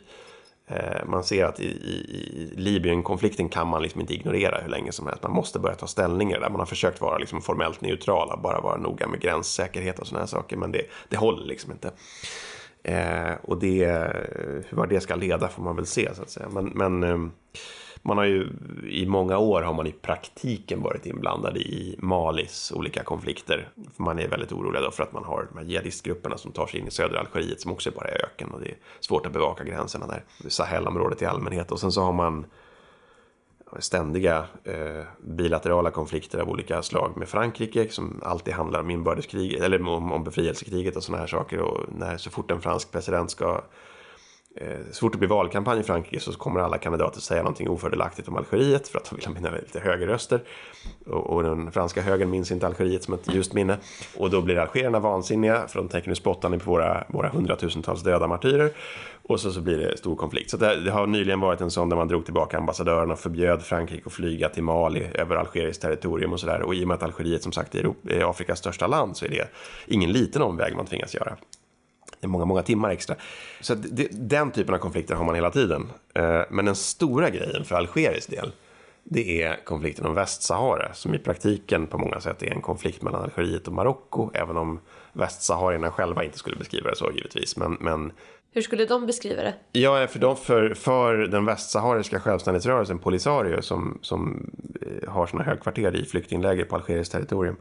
Eh, 0.66 1.06
man 1.06 1.24
ser 1.24 1.44
att 1.44 1.60
i, 1.60 1.64
i, 1.64 1.96
i 2.34 2.60
Libyen-konflikten 2.60 3.48
kan 3.48 3.68
man 3.68 3.82
liksom 3.82 4.00
inte 4.00 4.14
ignorera 4.14 4.60
hur 4.62 4.70
länge 4.70 4.92
som 4.92 5.06
helst. 5.06 5.22
Man 5.22 5.32
måste 5.32 5.58
börja 5.58 5.76
ta 5.76 5.86
ställningar 5.86 6.40
där. 6.40 6.50
Man 6.50 6.60
har 6.60 6.66
försökt 6.66 7.00
vara 7.00 7.18
liksom 7.18 7.42
formellt 7.42 7.80
neutrala, 7.80 8.36
bara 8.36 8.60
vara 8.60 8.76
noga 8.76 9.08
med 9.08 9.20
gränssäkerhet 9.20 9.98
och 9.98 10.06
sådana 10.06 10.22
här 10.22 10.28
saker, 10.28 10.56
men 10.56 10.72
det, 10.72 10.82
det 11.08 11.16
håller 11.16 11.46
liksom 11.46 11.72
inte. 11.72 11.90
Eh, 12.82 13.32
och 13.42 13.58
det, 13.58 13.84
eh, 13.84 14.64
vad 14.70 14.88
det 14.88 15.00
ska 15.00 15.14
leda 15.14 15.48
får 15.48 15.62
man 15.62 15.76
väl 15.76 15.86
se 15.86 16.14
så 16.14 16.22
att 16.22 16.30
säga. 16.30 16.48
Men, 16.48 16.64
men 16.64 17.02
eh, 17.02 17.32
man 18.02 18.18
har 18.18 18.24
ju 18.24 18.48
i 18.88 19.06
många 19.06 19.38
år 19.38 19.62
har 19.62 19.74
man 19.74 19.86
i 19.86 19.92
praktiken 19.92 20.82
varit 20.82 21.06
inblandad 21.06 21.56
i 21.56 21.96
Malis 21.98 22.72
olika 22.76 23.02
konflikter. 23.02 23.68
Man 23.96 24.18
är 24.18 24.28
väldigt 24.28 24.52
orolig 24.52 24.82
då 24.82 24.90
för 24.90 25.02
att 25.02 25.12
man 25.12 25.24
har 25.24 25.48
de 25.52 25.58
här 25.58 25.64
jihadistgrupperna 25.64 26.36
som 26.36 26.52
tar 26.52 26.66
sig 26.66 26.80
in 26.80 26.86
i 26.86 26.90
södra 26.90 27.20
Algeriet 27.20 27.60
som 27.60 27.72
också 27.72 27.90
bara 27.90 28.08
är 28.08 28.24
öken 28.24 28.50
och 28.50 28.60
det 28.60 28.68
är 28.68 28.76
svårt 29.00 29.26
att 29.26 29.32
bevaka 29.32 29.64
gränserna 29.64 30.06
där. 30.06 30.24
Sahelområdet 30.48 31.22
i 31.22 31.26
allmänhet 31.26 31.72
och 31.72 31.80
sen 31.80 31.92
så 31.92 32.02
har 32.02 32.12
man 32.12 32.46
ständiga 33.78 34.44
eh, 34.64 35.04
bilaterala 35.20 35.90
konflikter 35.90 36.38
av 36.38 36.48
olika 36.48 36.82
slag 36.82 37.16
med 37.16 37.28
Frankrike 37.28 37.88
som 37.88 38.20
alltid 38.24 38.54
handlar 38.54 38.80
om 38.80 38.90
inbördeskriget 38.90 39.62
eller 39.62 39.88
om, 39.88 40.12
om 40.12 40.24
befrielsekriget 40.24 40.96
och 40.96 41.02
sådana 41.02 41.20
här 41.20 41.26
saker. 41.26 41.60
Och 41.60 41.80
när, 41.92 42.16
så 42.16 42.30
fort 42.30 42.50
en 42.50 42.60
fransk 42.60 42.92
president 42.92 43.30
ska 43.30 43.62
Eh, 44.56 44.78
så 44.90 45.00
fort 45.00 45.12
det 45.12 45.18
blir 45.18 45.28
valkampanj 45.28 45.80
i 45.80 45.82
Frankrike 45.82 46.20
så 46.20 46.32
kommer 46.32 46.60
alla 46.60 46.78
kandidater 46.78 47.20
säga 47.20 47.42
någonting 47.42 47.68
ofördelaktigt 47.68 48.28
om 48.28 48.36
Algeriet 48.36 48.88
för 48.88 48.98
att 48.98 49.10
de 49.10 49.16
vill 49.16 49.34
vinna 49.34 49.50
lite 49.50 49.80
högerröster. 49.80 50.40
Och, 51.06 51.30
och 51.30 51.42
den 51.42 51.72
franska 51.72 52.02
högern 52.02 52.30
minns 52.30 52.52
inte 52.52 52.66
Algeriet 52.66 53.04
som 53.04 53.14
ett 53.14 53.34
ljust 53.34 53.52
minne. 53.52 53.76
Och 54.16 54.30
då 54.30 54.40
blir 54.40 54.58
algerierna 54.58 55.00
vansinniga 55.00 55.68
för 55.68 55.78
de 55.78 55.88
tänker 55.88 56.08
nu 56.08 56.14
spottar 56.14 56.48
ni 56.48 56.58
på 56.58 56.70
våra, 56.70 57.04
våra 57.08 57.28
hundratusentals 57.28 58.02
döda 58.02 58.26
martyrer. 58.26 58.72
Och 59.22 59.40
så, 59.40 59.52
så 59.52 59.60
blir 59.60 59.78
det 59.78 59.96
stor 59.98 60.16
konflikt. 60.16 60.50
Så 60.50 60.56
det, 60.56 60.80
det, 60.80 60.90
har 60.90 61.06
nyligen 61.06 61.40
varit 61.40 61.60
en 61.60 61.70
sån 61.70 61.88
där 61.88 61.96
man 61.96 62.08
drog 62.08 62.24
tillbaka 62.24 62.58
ambassadören 62.58 63.10
och 63.10 63.18
förbjöd 63.18 63.62
Frankrike 63.62 64.02
att 64.06 64.12
flyga 64.12 64.48
till 64.48 64.62
Mali 64.62 65.06
över 65.14 65.36
Algeriets 65.36 65.78
territorium 65.78 66.32
och 66.32 66.40
sådär. 66.40 66.62
Och 66.62 66.74
i 66.74 66.84
och 66.84 66.88
med 66.88 66.94
att 66.94 67.02
Algeriet 67.02 67.42
som 67.42 67.52
sagt 67.52 67.74
är, 67.74 67.94
Afrikas 68.30 68.58
största 68.58 68.86
land 68.86 69.16
så 69.16 69.24
är 69.24 69.28
det 69.28 69.48
ingen 69.86 70.12
liten 70.12 70.42
omväg 70.42 70.76
man 70.76 70.86
tvingas 70.86 71.14
göra 71.14 71.36
många, 72.28 72.44
många 72.44 72.62
timmar 72.62 72.90
extra. 72.90 73.16
Så 73.60 73.74
det, 73.74 74.08
den 74.10 74.50
typen 74.50 74.74
av 74.74 74.78
konflikter 74.78 75.14
har 75.14 75.24
man 75.24 75.34
hela 75.34 75.50
tiden. 75.50 75.92
Eh, 76.14 76.40
men 76.50 76.64
den 76.64 76.74
stora 76.74 77.30
grejen 77.30 77.64
för 77.64 77.76
Algerisk 77.76 78.30
del, 78.30 78.52
det 79.04 79.42
är 79.42 79.64
konflikten 79.64 80.06
om 80.06 80.14
Västsahara 80.14 80.94
som 80.94 81.14
i 81.14 81.18
praktiken 81.18 81.86
på 81.86 81.98
många 81.98 82.20
sätt 82.20 82.42
är 82.42 82.50
en 82.50 82.62
konflikt 82.62 83.02
mellan 83.02 83.22
Algeriet 83.22 83.68
och 83.68 83.74
Marocko, 83.74 84.30
även 84.34 84.56
om 84.56 84.80
västsaharierna 85.12 85.90
själva 85.90 86.24
inte 86.24 86.38
skulle 86.38 86.56
beskriva 86.56 86.90
det 86.90 86.96
så 86.96 87.10
givetvis. 87.10 87.56
Men, 87.56 87.76
men 87.80 88.12
hur 88.54 88.62
skulle 88.62 88.84
de 88.84 89.06
beskriva 89.06 89.42
det? 89.42 89.54
Ja, 89.72 90.06
för, 90.06 90.18
de, 90.18 90.36
för, 90.36 90.74
för 90.74 91.16
den 91.16 91.44
västsahariska 91.44 92.20
självständighetsrörelsen 92.20 92.98
Polisario 92.98 93.62
som, 93.62 93.98
som 94.02 94.50
eh, 94.80 95.10
har 95.10 95.26
sina 95.26 95.42
högkvarter 95.42 95.96
i 95.96 96.04
flyktingläger 96.04 96.64
på 96.64 96.76
algeriskt 96.76 97.12
territorium 97.12 97.56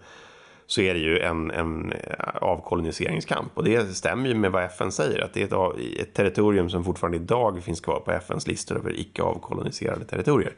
så 0.67 0.81
är 0.81 0.93
det 0.93 0.99
ju 0.99 1.19
en, 1.19 1.51
en 1.51 1.91
eh, 1.91 2.25
avkoloniseringskamp. 2.41 3.51
Och 3.57 3.63
det 3.63 3.95
stämmer 3.95 4.29
ju 4.29 4.35
med 4.35 4.51
vad 4.51 4.63
FN 4.63 4.91
säger, 4.91 5.23
att 5.23 5.33
det 5.33 5.41
är 5.41 5.45
ett, 5.45 5.99
ett 5.99 6.13
territorium 6.13 6.69
som 6.69 6.83
fortfarande 6.83 7.17
idag 7.17 7.63
finns 7.63 7.81
kvar 7.81 7.99
på 7.99 8.11
FNs 8.11 8.47
listor 8.47 8.77
över 8.77 8.99
icke 8.99 9.21
avkoloniserade 9.21 10.05
territorier. 10.05 10.53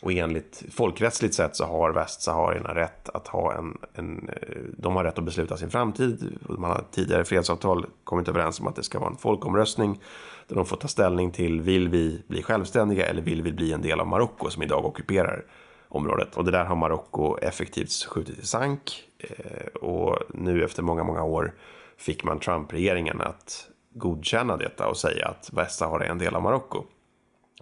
Och 0.00 0.12
enligt 0.12 0.62
folkrättsligt 0.70 1.34
sett 1.34 1.56
så 1.56 1.64
har 1.64 1.92
västsaharierna 1.92 2.74
rätt 2.74 3.08
att 3.08 3.28
ha 3.28 3.54
en, 3.54 3.78
en, 3.94 4.28
eh, 4.28 4.58
de 4.76 4.96
har 4.96 5.04
rätt 5.04 5.18
att 5.18 5.24
besluta 5.24 5.56
sin 5.56 5.70
framtid. 5.70 6.38
Man 6.48 6.70
har 6.70 6.84
tidigare 6.90 7.24
fredsavtal 7.24 7.86
kommit 8.04 8.28
överens 8.28 8.60
om 8.60 8.66
att 8.66 8.76
det 8.76 8.82
ska 8.82 8.98
vara 8.98 9.10
en 9.10 9.16
folkomröstning 9.16 10.00
där 10.48 10.56
de 10.56 10.66
får 10.66 10.76
ta 10.76 10.88
ställning 10.88 11.30
till 11.30 11.60
vill 11.60 11.88
vi 11.88 12.22
bli 12.26 12.42
självständiga 12.42 13.06
eller 13.06 13.22
vill 13.22 13.42
vi 13.42 13.52
bli 13.52 13.72
en 13.72 13.82
del 13.82 14.00
av 14.00 14.06
Marocko 14.06 14.50
som 14.50 14.62
idag 14.62 14.84
ockuperar 14.84 15.44
området. 15.88 16.36
Och 16.36 16.44
det 16.44 16.50
där 16.50 16.64
har 16.64 16.76
Marocko 16.76 17.38
effektivt 17.38 18.06
skjutit 18.08 18.38
i 18.38 18.46
sank. 18.46 19.02
Eh, 19.18 19.66
och 19.66 20.18
nu 20.34 20.64
efter 20.64 20.82
många, 20.82 21.04
många 21.04 21.22
år 21.22 21.54
fick 21.96 22.24
man 22.24 22.40
Trump-regeringen 22.40 23.20
att 23.20 23.68
godkänna 23.94 24.56
detta 24.56 24.88
och 24.88 24.96
säga 24.96 25.28
att 25.28 25.50
Västsahara 25.52 26.06
är 26.06 26.10
en 26.10 26.18
del 26.18 26.34
av 26.34 26.42
Marocko. 26.42 26.84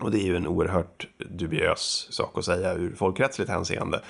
Och 0.01 0.11
det 0.11 0.19
är 0.19 0.25
ju 0.25 0.37
en 0.37 0.47
oerhört 0.47 1.09
dubiös 1.19 2.09
sak 2.11 2.39
att 2.39 2.45
säga 2.45 2.75
ur 2.75 2.95
folkrättsligt 2.95 3.51
hänseende. 3.51 4.01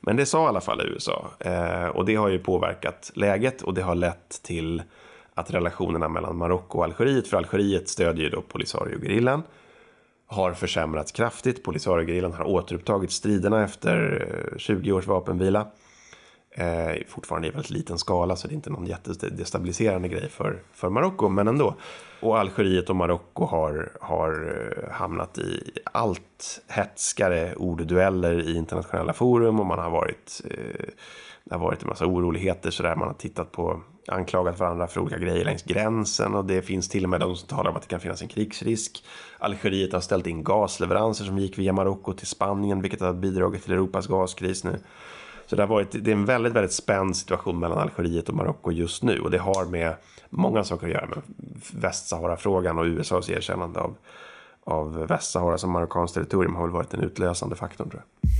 Men 0.00 0.16
det 0.16 0.26
sa 0.26 0.44
i 0.44 0.48
alla 0.48 0.60
fall 0.60 0.80
USA. 0.80 1.30
Eh, 1.38 1.86
och 1.86 2.04
det 2.04 2.14
har 2.14 2.28
ju 2.28 2.38
påverkat 2.38 3.12
läget 3.14 3.62
och 3.62 3.74
det 3.74 3.82
har 3.82 3.94
lett 3.94 4.42
till 4.42 4.82
att 5.34 5.50
relationerna 5.50 6.08
mellan 6.08 6.36
Marocko 6.36 6.78
och 6.78 6.84
Algeriet, 6.84 7.28
för 7.28 7.36
Algeriet 7.36 7.88
stödjer 7.88 8.24
ju 8.24 8.30
då 8.30 8.42
Polisario-gerillan, 8.42 9.42
har 10.26 10.52
försämrats 10.52 11.12
kraftigt. 11.12 11.62
Polisario-gerillan 11.62 12.32
har 12.32 12.44
återupptagit 12.44 13.10
striderna 13.10 13.64
efter 13.64 14.26
eh, 14.52 14.58
20 14.58 14.92
års 14.92 15.06
vapenvila. 15.06 15.66
Eh, 16.50 16.96
fortfarande 17.08 17.48
i 17.48 17.50
väldigt 17.50 17.70
liten 17.70 17.98
skala 17.98 18.36
så 18.36 18.48
det 18.48 18.52
är 18.52 18.56
inte 18.56 18.70
någon 18.70 18.86
jättedestabiliserande 18.86 20.08
grej 20.08 20.28
för, 20.28 20.62
för 20.72 20.88
Marocko, 20.88 21.28
men 21.28 21.48
ändå. 21.48 21.74
Och 22.20 22.38
Algeriet 22.38 22.90
och 22.90 22.96
Marocko 22.96 23.44
har, 23.44 23.92
har 24.00 24.32
eh, 24.32 24.92
hamnat 24.92 25.38
i 25.38 25.72
allt 25.84 26.60
hetskare 26.68 27.54
orddueller 27.54 28.48
i 28.48 28.56
internationella 28.56 29.12
forum 29.12 29.60
och 29.60 29.66
man 29.66 29.78
har 29.78 29.90
varit 29.90 30.40
eh, 30.50 30.88
det 31.48 31.54
har 31.54 31.60
varit 31.60 31.82
en 31.82 31.88
massa 31.88 32.06
oroligheter 32.06 32.70
så 32.70 32.82
där 32.82 32.96
man 32.96 33.08
har 33.08 33.14
tittat 33.14 33.52
på 33.52 33.80
anklagat 34.08 34.60
varandra 34.60 34.86
för 34.86 35.00
olika 35.00 35.18
grejer 35.18 35.44
längs 35.44 35.62
gränsen 35.62 36.34
och 36.34 36.44
det 36.44 36.62
finns 36.62 36.88
till 36.88 37.04
och 37.04 37.10
med 37.10 37.20
de 37.20 37.36
som 37.36 37.48
talar 37.48 37.70
om 37.70 37.76
att 37.76 37.82
det 37.82 37.88
kan 37.88 38.00
finnas 38.00 38.22
en 38.22 38.28
krigsrisk. 38.28 39.04
Algeriet 39.38 39.92
har 39.92 40.00
ställt 40.00 40.26
in 40.26 40.44
gasleveranser 40.44 41.24
som 41.24 41.38
gick 41.38 41.58
via 41.58 41.72
Marocko 41.72 42.12
till 42.12 42.26
Spanien 42.26 42.82
vilket 42.82 43.00
har 43.00 43.12
bidragit 43.12 43.62
till 43.62 43.72
Europas 43.72 44.06
gaskris 44.06 44.64
nu. 44.64 44.78
Så 45.46 45.56
det 45.56 45.62
har 45.62 45.68
varit 45.68 45.92
det 45.92 46.10
är 46.10 46.12
en 46.12 46.24
väldigt, 46.24 46.52
väldigt 46.52 46.72
spänd 46.72 47.16
situation 47.16 47.58
mellan 47.58 47.78
Algeriet 47.78 48.28
och 48.28 48.34
Marocko 48.34 48.70
just 48.70 49.02
nu 49.02 49.20
och 49.20 49.30
det 49.30 49.38
har 49.38 49.64
med 49.64 49.94
många 50.30 50.64
saker 50.64 50.86
att 50.86 50.92
göra 50.92 51.06
med 51.06 51.22
Västsahara-frågan 51.72 52.78
och 52.78 52.84
USAs 52.84 53.30
erkännande 53.30 53.80
av, 53.80 53.94
av 54.64 55.06
Västsahara 55.06 55.58
som 55.58 55.70
marockanskt 55.70 56.14
territorium 56.14 56.54
har 56.54 56.62
väl 56.62 56.72
varit 56.72 56.90
den 56.90 57.00
utlösande 57.00 57.56
faktorn 57.56 57.90
tror 57.90 58.02
jag. 58.20 58.30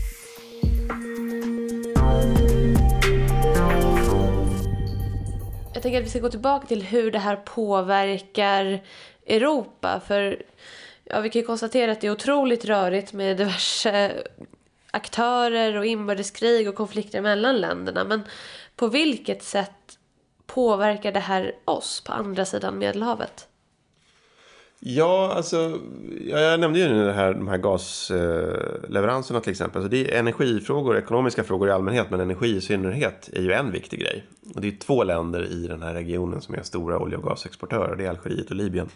Jag 5.77 5.83
tänker 5.83 5.99
att 5.99 6.07
vi 6.07 6.11
ska 6.11 6.19
gå 6.19 6.29
tillbaka 6.29 6.67
till 6.67 6.83
hur 6.83 7.11
det 7.11 7.19
här 7.19 7.37
påverkar 7.37 8.83
Europa. 9.27 10.01
För 10.07 10.43
ja, 11.05 11.21
vi 11.21 11.31
kan 11.31 11.41
ju 11.41 11.47
konstatera 11.47 11.93
att 11.93 12.01
det 12.01 12.07
är 12.07 12.11
otroligt 12.11 12.65
rörigt 12.65 13.13
med 13.13 13.37
diverse 13.37 14.23
aktörer 14.91 15.77
och 15.77 15.87
inbördeskrig 15.87 16.69
och 16.69 16.75
konflikter 16.75 17.21
mellan 17.21 17.57
länderna. 17.57 18.05
Men 18.05 18.25
på 18.77 18.89
vilket 18.89 19.43
sätt 19.43 19.99
påverkar 20.47 21.13
det 21.13 21.21
här 21.21 21.55
oss 21.65 22.01
på 22.01 22.13
andra 22.13 22.45
sidan 22.45 22.79
Medelhavet? 22.79 23.49
Ja, 24.81 25.33
alltså, 25.33 25.81
jag 26.27 26.61
nämnde 26.61 26.79
ju 26.79 26.89
nu 26.89 27.05
det 27.05 27.13
här, 27.13 27.35
de 27.35 27.49
här 27.49 27.59
gasleveranserna 27.59 29.41
till 29.41 29.51
exempel. 29.51 29.83
Alltså 29.83 29.91
det 29.91 30.15
är 30.15 30.19
energifrågor, 30.19 30.97
ekonomiska 30.97 31.45
frågor 31.45 31.69
i 31.69 31.73
allmänhet, 31.73 32.11
men 32.11 32.21
energi 32.21 32.57
i 32.57 32.61
synnerhet 32.61 33.31
är 33.33 33.43
ju 33.43 33.53
en 33.53 33.73
viktig 33.73 34.01
grej. 34.01 34.25
Och 34.55 34.61
det 34.61 34.69
är 34.69 34.77
två 34.79 35.05
länder 35.05 35.53
i 35.53 35.67
den 35.67 35.83
här 35.83 35.95
regionen 35.95 36.41
som 36.41 36.55
är 36.55 36.63
stora 36.63 36.99
olje 36.99 37.17
och 37.17 37.25
gasexportörer, 37.25 37.97
det 37.97 38.05
är 38.05 38.11
Algeriet 38.11 38.51
och 38.51 38.57
Libyen. 38.57 38.89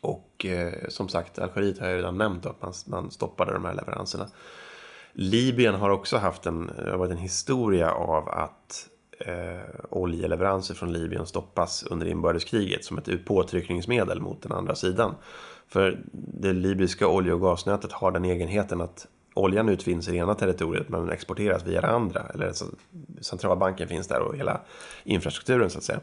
Och 0.00 0.46
eh, 0.46 0.72
som 0.88 1.08
sagt, 1.08 1.38
Algeriet 1.38 1.78
har 1.78 1.88
jag 1.88 1.98
redan 1.98 2.18
nämnt 2.18 2.46
att 2.46 2.62
man, 2.62 2.72
man 2.86 3.10
stoppade 3.10 3.52
de 3.52 3.64
här 3.64 3.74
leveranserna. 3.74 4.28
Libyen 5.12 5.74
har 5.74 5.90
också 5.90 6.16
haft 6.16 6.46
en, 6.46 6.70
har 6.76 6.96
varit 6.96 7.12
en 7.12 7.18
historia 7.18 7.92
av 7.92 8.28
att 8.28 8.88
eh, 9.18 9.60
oljeleveranser 9.90 10.74
från 10.74 10.92
Libyen 10.92 11.26
stoppas 11.26 11.82
under 11.82 12.06
inbördeskriget 12.06 12.84
som 12.84 12.98
ett 12.98 13.24
påtryckningsmedel 13.24 14.20
mot 14.20 14.42
den 14.42 14.52
andra 14.52 14.74
sidan. 14.74 15.14
För 15.68 16.00
det 16.12 16.52
libyska 16.52 17.08
olje 17.08 17.32
och 17.32 17.40
gasnätet 17.40 17.92
har 17.92 18.10
den 18.10 18.24
egenheten 18.24 18.80
att 18.80 19.06
oljan 19.34 19.68
utvinns 19.68 20.08
i 20.08 20.10
det 20.10 20.16
ena 20.16 20.34
territoriet 20.34 20.88
men 20.88 21.10
exporteras 21.10 21.66
via 21.66 21.80
det 21.80 21.88
andra. 21.88 22.26
Eller 22.34 22.52
centralbanken 23.20 23.88
finns 23.88 24.08
där 24.08 24.20
och 24.20 24.36
hela 24.36 24.60
infrastrukturen 25.04 25.70
så 25.70 25.78
att 25.78 25.84
säga. 25.84 26.00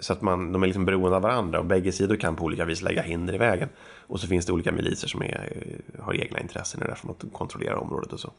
Så 0.00 0.12
att 0.12 0.22
man, 0.22 0.52
de 0.52 0.62
är 0.62 0.66
liksom 0.66 0.84
beroende 0.84 1.16
av 1.16 1.22
varandra 1.22 1.58
och 1.58 1.64
bägge 1.64 1.92
sidor 1.92 2.16
kan 2.16 2.36
på 2.36 2.44
olika 2.44 2.64
vis 2.64 2.82
lägga 2.82 3.02
hinder 3.02 3.34
i 3.34 3.38
vägen. 3.38 3.68
Och 4.06 4.20
så 4.20 4.26
finns 4.26 4.46
det 4.46 4.52
olika 4.52 4.72
miliser 4.72 5.08
som 5.08 5.22
är, 5.22 5.62
har 5.98 6.14
egna 6.14 6.40
intressen 6.40 6.82
i 6.82 6.86
det 6.86 6.94
för 6.94 7.10
att 7.10 7.32
kontrollera 7.32 7.78
området 7.78 8.12
och 8.12 8.20
så. 8.20 8.32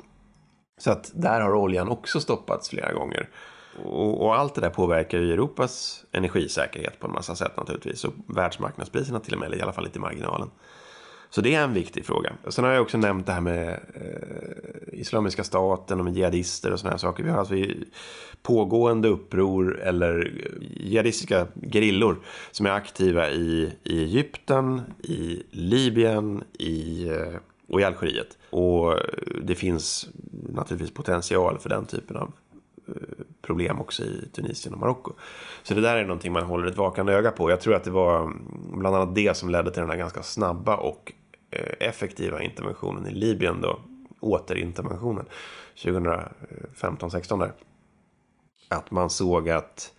Så 0.77 0.91
att 0.91 1.11
där 1.13 1.41
har 1.41 1.53
oljan 1.53 1.89
också 1.89 2.19
stoppats 2.19 2.69
flera 2.69 2.93
gånger. 2.93 3.29
Och, 3.83 4.25
och, 4.25 4.35
allt 4.35 4.55
det 4.55 4.61
där 4.61 4.69
påverkar 4.69 5.17
ju 5.17 5.33
Europas 5.33 6.05
energisäkerhet 6.11 6.99
på 6.99 7.07
en 7.07 7.13
massa 7.13 7.35
sätt 7.35 7.57
naturligtvis. 7.57 8.03
Och 8.03 8.13
världsmarknadspriserna 8.27 9.19
till 9.19 9.33
och 9.33 9.39
med, 9.39 9.53
i 9.53 9.61
alla 9.61 9.73
fall 9.73 9.83
lite 9.83 9.97
i 9.97 10.01
marginalen. 10.01 10.49
Så 11.29 11.41
det 11.41 11.55
är 11.55 11.63
en 11.63 11.73
viktig 11.73 12.05
fråga. 12.05 12.33
Och 12.45 12.53
sen 12.53 12.65
har 12.65 12.71
jag 12.71 12.81
också 12.81 12.97
nämnt 12.97 13.25
det 13.25 13.31
här 13.31 13.41
med 13.41 13.69
eh, 13.69 14.99
Islamiska 14.99 15.43
staten 15.43 15.99
och 15.99 16.05
med 16.05 16.15
jihadister 16.15 16.71
och 16.71 16.79
sådana 16.79 16.93
här 16.93 16.97
saker. 16.97 17.23
Vi 17.23 17.29
har 17.29 17.39
alltså 17.39 17.55
pågående 18.41 19.07
uppror 19.07 19.79
eller 19.79 20.33
jihadistiska 20.61 21.47
gerillor 21.71 22.19
som 22.51 22.65
är 22.65 22.69
aktiva 22.69 23.29
i, 23.29 23.73
i 23.83 24.03
Egypten, 24.03 24.81
i 25.03 25.43
Libyen 25.51 26.43
i, 26.59 27.07
eh, 27.09 27.39
och 27.67 27.81
i 27.81 27.83
Algeriet. 27.83 28.37
Och 28.49 28.95
det 29.43 29.55
finns 29.55 30.09
naturligtvis 30.49 30.93
potential 30.93 31.59
för 31.59 31.69
den 31.69 31.85
typen 31.85 32.17
av 32.17 32.31
problem 33.41 33.81
också 33.81 34.03
i 34.03 34.29
Tunisien 34.33 34.73
och 34.73 34.79
Marocko. 34.79 35.13
Så 35.63 35.73
det 35.73 35.81
där 35.81 35.95
är 35.95 36.03
någonting 36.03 36.33
man 36.33 36.43
håller 36.43 36.67
ett 36.67 36.77
vakande 36.77 37.13
öga 37.13 37.31
på. 37.31 37.49
Jag 37.49 37.61
tror 37.61 37.75
att 37.75 37.83
det 37.83 37.91
var 37.91 38.33
bland 38.77 38.95
annat 38.95 39.15
det 39.15 39.37
som 39.37 39.49
ledde 39.49 39.71
till 39.71 39.81
den 39.81 39.89
här 39.89 39.97
ganska 39.97 40.23
snabba 40.23 40.75
och 40.75 41.13
eh, 41.51 41.87
effektiva 41.87 42.41
interventionen 42.41 43.07
i 43.07 43.11
Libyen 43.11 43.61
då, 43.61 43.79
återinterventionen 44.19 45.25
2015-16 45.75 47.39
där. 47.39 47.53
Att 48.67 48.91
man 48.91 49.09
såg 49.09 49.49
att 49.49 49.93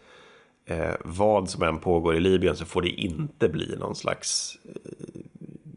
eh, 0.64 0.94
vad 1.04 1.50
som 1.50 1.62
än 1.62 1.78
pågår 1.78 2.16
i 2.16 2.20
Libyen 2.20 2.56
så 2.56 2.64
får 2.64 2.82
det 2.82 2.88
inte 2.88 3.48
bli 3.48 3.76
någon 3.76 3.96
slags 3.96 4.58
eh, 4.64 5.20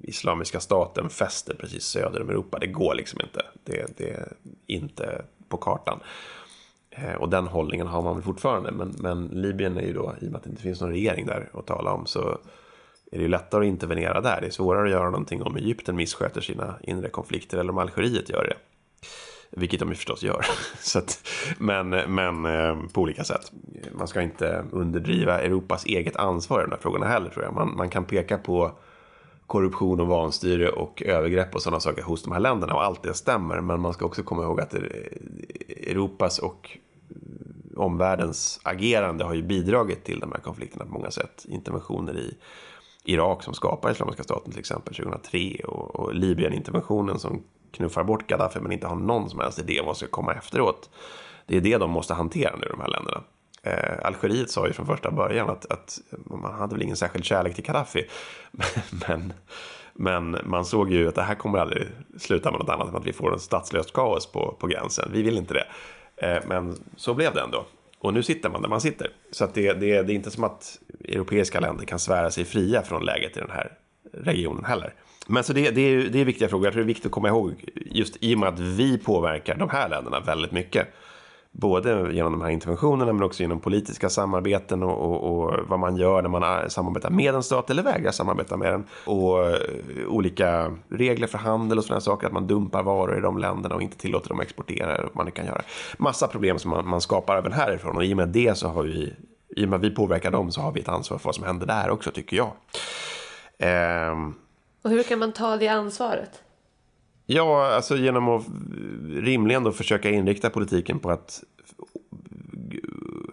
Islamiska 0.02 0.60
staten 0.60 1.10
fäster 1.10 1.54
precis 1.54 1.84
söder 1.84 2.22
om 2.22 2.30
Europa. 2.30 2.60
Det 2.60 2.68
går 2.68 2.96
liksom 2.96 3.22
inte. 3.22 3.46
Det, 3.64 3.98
det 3.98 4.10
är 4.10 4.34
inte 4.68 5.26
på 5.50 5.58
kartan. 5.58 6.00
Eh, 6.96 7.14
och 7.14 7.30
den 7.30 7.48
hållningen 7.48 7.88
har 7.88 8.02
man 8.02 8.16
väl 8.16 8.24
fortfarande. 8.24 8.72
Men, 8.72 8.96
men 9.00 9.28
Libyen 9.28 9.78
är 9.78 9.82
ju 9.82 9.94
då, 9.94 10.14
i 10.22 10.28
och 10.28 10.32
med 10.32 10.36
att 10.36 10.44
det 10.44 10.50
inte 10.50 10.62
finns 10.62 10.82
någon 10.82 10.90
regering 10.90 11.26
där 11.26 11.50
att 11.54 11.66
tala 11.66 11.94
om, 11.94 12.06
så 12.06 12.38
är 13.12 13.18
det 13.18 13.22
ju 13.22 13.28
lättare 13.28 13.62
att 13.62 13.68
intervenera 13.68 14.22
där. 14.22 14.42
Det 14.42 14.48
är 14.48 14.52
svårare 14.52 14.86
att 14.86 14.92
göra 14.92 15.10
någonting 15.10 15.44
om 15.44 15.56
Egypten 15.56 15.96
missköter 15.96 16.42
sina 16.42 16.76
inre 16.82 17.10
konflikter 17.10 17.58
eller 17.58 17.72
om 17.72 17.78
Algeriet 17.78 18.30
gör 18.30 18.44
det. 18.44 18.56
Vilket 19.50 19.80
de 19.80 19.90
ju 19.90 19.96
förstås 19.96 20.24
gör. 20.24 20.46
Så 20.80 21.00
att, 21.00 21.28
men, 21.58 21.90
men 21.90 22.46
eh, 22.46 22.76
på 22.94 23.02
olika 23.02 23.24
sätt. 23.24 23.52
Man 23.92 24.08
ska 24.08 24.22
inte 24.22 24.66
underdriva 24.72 25.42
Europas 25.42 25.86
eget 25.86 26.16
ansvar 26.16 26.60
i 26.60 26.64
de 26.64 26.72
här 26.72 26.80
frågorna 26.82 27.06
heller 27.06 27.30
tror 27.30 27.46
jag. 27.46 27.54
Man, 27.54 27.76
man 27.76 27.90
kan 27.90 28.06
peka 28.06 28.38
på 28.38 28.72
korruption 29.48 30.00
och 30.00 30.08
vanstyre 30.08 30.70
och 30.70 31.04
övergrepp 31.06 31.56
och 31.56 31.62
sådana 31.62 31.80
saker 31.80 32.04
hos 32.04 32.24
de 32.24 32.32
här 32.32 32.40
länderna 32.40 32.74
och 32.74 32.84
allt 32.84 33.04
det 33.04 33.14
stämmer. 33.14 33.62
Men 33.62 33.80
man 33.80 33.94
ska 33.94 34.06
också 34.06 34.24
komma 34.24 34.44
ihåg 34.44 34.62
att 34.62 34.74
eh, 34.74 34.82
Europas 35.88 36.40
och 36.40 36.78
omvärldens 37.78 38.60
agerande 38.64 39.24
har 39.24 39.34
ju 39.34 39.44
bidragit 39.44 40.04
till 40.04 40.20
de 40.20 40.32
här 40.32 40.40
konflikterna 40.40 40.86
på 40.86 40.92
många 40.92 41.12
sätt. 41.12 41.46
Interventioner 41.48 42.18
i 42.18 42.38
Irak 43.04 43.44
som 43.44 43.54
skapar 43.54 43.92
Islamiska 43.92 44.24
staten 44.24 44.52
till 44.52 44.60
exempel 44.60 44.96
2003 44.96 45.62
och, 45.64 45.96
och 45.96 46.14
Libyen-interventionen 46.14 47.20
som 47.20 47.44
knuffar 47.72 48.04
bort 48.04 48.28
Gaddafi 48.28 48.60
men 48.60 48.72
inte 48.72 48.88
har 48.88 48.96
någon 48.96 49.30
som 49.30 49.40
helst 49.40 49.60
idé 49.60 49.80
om 49.80 49.86
vad 49.86 49.98
som 49.98 50.08
ska 50.08 50.16
komma 50.16 50.34
efteråt. 50.34 50.90
Det 51.46 51.58
är 51.58 51.62
det 51.62 51.78
de 51.78 51.92
måste 51.92 52.14
hantera 52.14 52.56
nu, 52.56 52.68
de 52.70 52.82
här 52.82 52.88
länderna. 52.88 53.24
Eh, 53.64 54.06
Algeriet 54.06 54.52
sa 54.52 54.68
ju 54.68 54.74
från 54.74 54.86
första 54.86 55.12
början 55.12 55.50
att, 55.50 55.72
att 55.72 56.00
man 56.26 56.54
hade 56.54 56.76
väl 56.76 56.82
ingen 56.82 56.96
särskild 56.96 57.26
kärlek 57.26 57.56
till 57.56 57.64
Gaddafi. 57.64 58.08
men, 59.08 59.34
men 59.94 60.38
man 60.46 60.66
såg 60.66 60.92
ju 60.92 61.08
att 61.08 61.16
det 61.16 61.22
här 61.22 61.36
kommer 61.36 61.60
aldrig 61.60 61.88
sluta 62.18 62.52
med 62.52 62.60
något 62.60 62.70
annat 62.70 62.90
än 62.90 62.96
att 62.96 63.06
vi 63.06 63.14
får 63.14 63.34
en 63.34 63.40
statslöst 63.40 63.94
kaos 63.94 64.32
på, 64.32 64.58
på 64.60 64.68
gränsen. 64.68 65.10
Vi 65.14 65.22
vill 65.22 65.38
inte 65.38 65.54
det. 65.54 65.66
Eh, 66.24 66.42
men 66.46 66.76
så 66.96 67.14
blev 67.14 67.34
det 67.34 67.42
ändå. 67.42 67.66
Och 68.00 68.14
nu 68.14 68.24
sitter 68.24 68.50
man 68.50 68.62
där 68.62 68.70
man 68.70 68.82
sitter. 68.82 69.10
Så 69.32 69.44
att 69.44 69.54
det, 69.54 69.74
det, 69.74 70.04
det 70.04 70.14
är 70.14 70.16
inte 70.16 70.32
som 70.32 70.44
att 70.44 70.80
europeiska 71.08 71.60
länder 71.60 71.86
kan 71.86 72.00
svära 72.00 72.32
sig 72.32 72.46
fria 72.46 72.82
från 72.82 73.06
läget 73.06 73.38
i 73.38 73.40
den 73.40 73.52
här 73.52 73.72
regionen 74.14 74.66
heller. 74.66 74.94
Men 75.28 75.44
så 75.44 75.54
det, 75.54 75.72
det, 75.72 75.82
är, 75.82 76.10
det 76.10 76.22
är 76.22 76.26
viktiga 76.26 76.50
frågor. 76.50 76.66
Jag 76.66 76.74
tror 76.74 76.84
det 76.84 76.86
är 76.86 76.88
viktigt 76.88 77.06
att 77.06 77.12
komma 77.12 77.28
ihåg 77.28 77.54
just 77.76 78.18
i 78.20 78.36
och 78.36 78.40
med 78.40 78.50
att 78.50 78.60
vi 78.60 78.98
påverkar 78.98 79.56
de 79.56 79.70
här 79.70 79.90
länderna 79.90 80.20
väldigt 80.20 80.52
mycket 80.52 80.88
både 81.56 82.14
genom 82.14 82.32
de 82.32 82.42
här 82.42 82.50
interventionerna 82.50 83.14
men 83.14 83.24
också 83.24 83.42
genom 83.42 83.60
politiska 83.60 84.10
samarbeten 84.10 84.84
och, 84.84 84.98
och, 84.98 85.44
och, 85.44 85.60
vad 85.68 85.80
man 85.80 85.98
gör 85.98 86.22
när 86.22 86.30
man 86.30 86.44
äh, 86.44 86.68
samarbetar 86.68 87.10
med 87.10 87.36
en 87.36 87.44
stat 87.44 87.70
eller 87.70 87.84
vägrar 87.84 88.12
samarbeta 88.12 88.58
med 88.58 88.72
den. 88.72 88.84
Och 89.06 89.50
eh, 89.50 89.58
olika 90.08 90.72
regler 90.90 91.28
för 91.28 91.38
handel 91.38 91.78
och 91.78 91.84
sådana 91.84 92.02
saker, 92.02 92.28
att 92.28 92.34
man 92.34 92.48
dumpar 92.48 92.84
varor 92.84 93.18
i 93.18 93.22
de 93.22 93.38
länderna 93.38 93.76
och 93.76 93.82
inte 93.82 93.98
tillåter 93.98 94.30
dem 94.30 94.40
att 94.40 94.46
exportera. 94.46 95.06
Och 95.06 95.16
man 95.16 95.32
kan 95.32 95.46
göra. 95.46 95.62
Massa 95.98 96.28
problem 96.28 96.60
som 96.60 96.72
man, 96.72 96.88
man 96.88 97.02
skapar 97.02 97.38
även 97.38 97.52
härifrån 97.52 97.98
och 97.98 98.06
i 98.06 98.14
och 98.14 98.18
med 98.18 98.30
det 98.30 98.58
så 98.58 98.68
har 98.68 98.84
vi, 98.84 99.14
i 99.56 99.66
och 99.66 99.70
med 99.70 99.78
att 99.78 99.84
vi 99.84 99.90
påverkar 99.90 100.32
dem 100.32 100.52
så 100.52 100.62
har 100.62 100.72
vi 100.72 100.80
ett 100.80 100.90
ansvar 100.90 101.18
för 101.18 101.26
vad 101.26 101.36
som 101.36 101.44
händer 101.44 101.68
där 101.68 101.90
också 101.90 102.12
tycker 102.12 102.38
jag. 102.38 102.52
Um, 104.12 104.36
och 104.84 104.90
hur 104.90 105.04
kan 105.04 105.20
man 105.20 105.32
ta 105.32 105.58
det 105.58 105.68
ansvaret? 105.68 106.44
Ja, 107.26 107.68
alltså 107.76 107.98
genom 107.98 108.30
att 108.30 108.46
rimligen 109.10 109.64
då 109.64 109.72
försöka 109.72 110.10
inrikta 110.10 110.50
politiken 110.50 111.00
på 111.00 111.12
att 111.12 111.44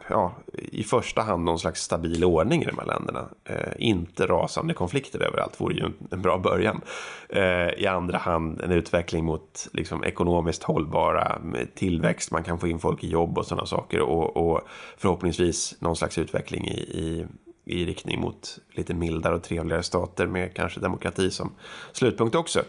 ja, 0.09 0.35
i 0.53 0.83
första 0.83 1.23
hand 1.23 1.45
någon 1.45 1.59
slags 1.59 1.83
stabil 1.83 2.25
ordning 2.25 2.63
i 2.63 2.67
de 2.67 2.79
här 2.79 2.87
länderna. 2.87 3.29
Eh, 3.45 3.73
inte 3.79 4.27
rasande 4.27 4.75
konflikter 4.75 5.23
överallt 5.23 5.61
vore 5.61 5.75
ju 5.75 5.85
en 6.11 6.23
bra 6.23 6.39
början. 6.39 6.81
Eh, 7.29 7.69
I 7.69 7.87
andra 7.87 8.19
hand 8.19 8.61
en 8.61 8.73
utveckling 8.73 9.25
mot 9.25 9.69
liksom, 9.73 10.05
ekonomiskt 10.05 10.63
hållbara 10.63 11.39
tillväxt, 11.75 12.31
man 12.31 12.45
kan 12.45 12.59
få 12.59 12.69
in 12.69 12.79
folk 12.79 13.05
i 13.05 13.09
jobb 13.09 13.39
och 13.39 13.47
sådana 13.47 13.67
saker 13.67 14.01
och, 14.01 14.37
och 14.37 14.61
förhoppningsvis 14.97 15.77
någon 15.79 15.97
slags 15.97 16.19
utveckling 16.19 16.69
i, 16.69 16.81
i, 16.81 17.27
i 17.65 17.85
riktning 17.85 18.21
mot 18.21 18.59
lite 18.73 18.95
mildare 18.95 19.35
och 19.35 19.43
trevligare 19.43 19.83
stater 19.83 20.27
med 20.27 20.55
kanske 20.55 20.81
demokrati 20.81 21.31
som 21.31 21.53
slutpunkt 21.93 22.35
också 22.35 22.63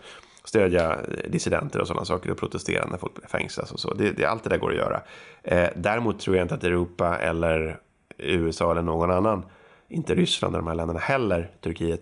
stödja 0.43 0.97
dissidenter 1.27 1.81
och 1.81 1.87
sådana 1.87 2.05
saker 2.05 2.31
och 2.31 2.37
protestera 2.37 2.85
när 2.85 2.97
folk 2.97 3.29
fängslas 3.29 3.71
och 3.71 3.79
så. 3.79 3.93
Det, 3.93 4.11
det, 4.11 4.25
allt 4.25 4.43
det 4.43 4.49
där 4.49 4.57
går 4.57 4.71
att 4.71 4.77
göra. 4.77 5.01
Eh, 5.43 5.69
däremot 5.75 6.19
tror 6.19 6.35
jag 6.35 6.43
inte 6.43 6.55
att 6.55 6.63
Europa 6.63 7.17
eller 7.17 7.79
USA 8.17 8.71
eller 8.71 8.81
någon 8.81 9.11
annan, 9.11 9.45
inte 9.87 10.15
Ryssland 10.15 10.55
och 10.55 10.61
de 10.61 10.67
här 10.67 10.75
länderna 10.75 10.99
heller, 10.99 11.51
Turkiet, 11.61 12.01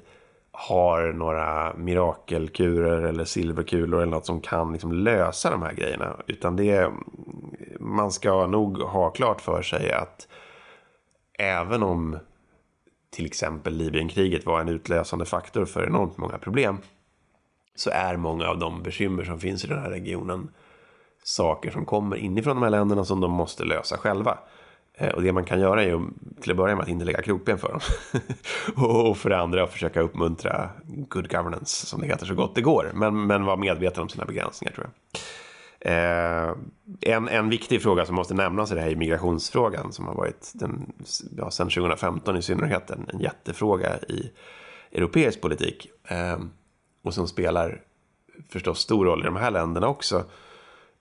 har 0.51 1.13
några 1.13 1.73
mirakelkurer 1.73 3.01
eller 3.01 3.25
silverkulor 3.25 4.01
eller 4.01 4.11
något 4.11 4.25
som 4.25 4.41
kan 4.41 4.71
liksom 4.71 4.91
lösa 4.91 5.51
de 5.51 5.61
här 5.61 5.73
grejerna. 5.73 6.15
Utan 6.27 6.55
det, 6.55 6.91
man 7.79 8.11
ska 8.11 8.47
nog 8.47 8.77
ha 8.77 9.09
klart 9.09 9.41
för 9.41 9.61
sig 9.61 9.91
att 9.91 10.27
även 11.39 11.83
om 11.83 12.17
till 13.09 13.25
exempel 13.25 13.73
Libyenkriget 13.73 14.45
var 14.45 14.61
en 14.61 14.69
utlösande 14.69 15.25
faktor 15.25 15.65
för 15.65 15.87
enormt 15.87 16.17
många 16.17 16.37
problem 16.37 16.77
så 17.79 17.89
är 17.89 18.17
många 18.17 18.47
av 18.47 18.59
de 18.59 18.83
bekymmer 18.83 19.23
som 19.23 19.39
finns 19.39 19.63
i 19.63 19.67
den 19.67 19.79
här 19.79 19.89
regionen 19.89 20.49
saker 21.23 21.71
som 21.71 21.85
kommer 21.85 22.15
inifrån 22.15 22.55
de 22.55 22.63
här 22.63 22.69
länderna 22.69 23.05
som 23.05 23.21
de 23.21 23.31
måste 23.31 23.63
lösa 23.63 23.97
själva. 23.97 24.37
Eh, 24.93 25.09
och 25.09 25.21
det 25.21 25.31
man 25.31 25.45
kan 25.45 25.59
göra 25.59 25.83
är 25.83 25.87
ju 25.87 25.99
till 26.41 26.51
att 26.51 26.57
börja 26.57 26.75
med 26.75 26.83
att 26.83 26.89
inte 26.89 27.05
lägga 27.05 27.21
krokben 27.21 27.57
för 27.57 27.69
dem. 27.69 27.79
och 28.85 29.17
för 29.17 29.29
det 29.29 29.37
andra 29.37 29.63
att 29.63 29.71
försöka 29.71 30.01
uppmuntra 30.01 30.69
good 30.85 31.29
governance 31.29 31.85
som 31.85 32.01
det 32.01 32.07
heter 32.07 32.25
så 32.25 32.35
gott 32.35 32.55
det 32.55 32.61
går. 32.61 32.91
Men, 32.93 33.27
men 33.27 33.45
vara 33.45 33.57
medveten 33.57 34.03
om 34.03 34.09
sina 34.09 34.25
begränsningar 34.25 34.73
tror 34.73 34.87
jag. 34.87 35.21
Eh, 35.81 36.55
en, 37.01 37.27
en 37.27 37.49
viktig 37.49 37.81
fråga 37.81 38.05
som 38.05 38.15
måste 38.15 38.33
nämnas 38.33 38.71
är 38.71 38.75
det 38.75 38.81
här 38.81 38.95
migrationsfrågan 38.95 39.93
som 39.93 40.07
har 40.07 40.15
varit 40.15 40.51
den, 40.53 40.93
ja, 41.37 41.51
sedan 41.51 41.69
2015 41.69 42.37
i 42.37 42.41
synnerhet 42.41 42.89
en, 42.89 43.05
en 43.13 43.19
jättefråga 43.19 43.97
i 43.97 44.31
europeisk 44.91 45.41
politik. 45.41 45.87
Eh, 46.07 46.37
och 47.09 47.13
som 47.13 47.27
spelar 47.27 47.81
förstås 48.49 48.79
stor 48.79 49.05
roll 49.05 49.21
i 49.21 49.25
de 49.25 49.35
här 49.35 49.51
länderna 49.51 49.87
också 49.87 50.23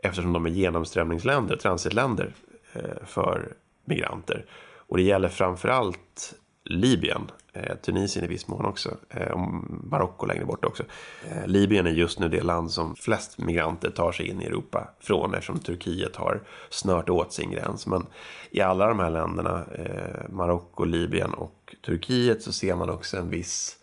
eftersom 0.02 0.32
de 0.32 0.46
är 0.46 0.50
genomströmningsländer, 0.50 1.56
transitländer 1.56 2.34
eh, 2.72 3.06
för 3.06 3.52
migranter. 3.84 4.44
Och 4.76 4.96
det 4.96 5.02
gäller 5.02 5.28
framförallt 5.28 6.34
Libyen, 6.64 7.30
eh, 7.52 7.76
Tunisien 7.76 8.24
i 8.24 8.28
viss 8.28 8.48
mån 8.48 8.64
också, 8.64 8.96
eh, 9.10 9.30
och 9.30 9.40
Marocko 9.90 10.26
längre 10.26 10.44
bort 10.44 10.64
också. 10.64 10.82
Libyen 11.46 11.86
är 11.86 11.90
just 11.90 12.18
nu 12.18 12.28
det 12.28 12.42
land 12.42 12.70
som 12.70 12.96
flest 12.96 13.38
migranter 13.38 13.90
tar 13.90 14.12
sig 14.12 14.26
in 14.26 14.42
i 14.42 14.44
Europa 14.44 14.88
från 15.00 15.34
eftersom 15.34 15.58
Turkiet 15.58 16.16
har 16.16 16.40
snört 16.70 17.08
åt 17.08 17.32
sin 17.32 17.50
gräns. 17.50 17.86
Men 17.86 18.06
i 18.50 18.60
alla 18.60 18.86
de 18.86 18.98
här 18.98 19.10
länderna, 19.10 19.64
Marocko, 20.28 20.84
Libyen 20.84 21.34
och 21.34 21.74
Turkiet, 21.86 22.42
så 22.42 22.52
ser 22.52 22.74
man 22.74 22.90
också 22.90 23.16
en 23.16 23.30
viss 23.30 23.78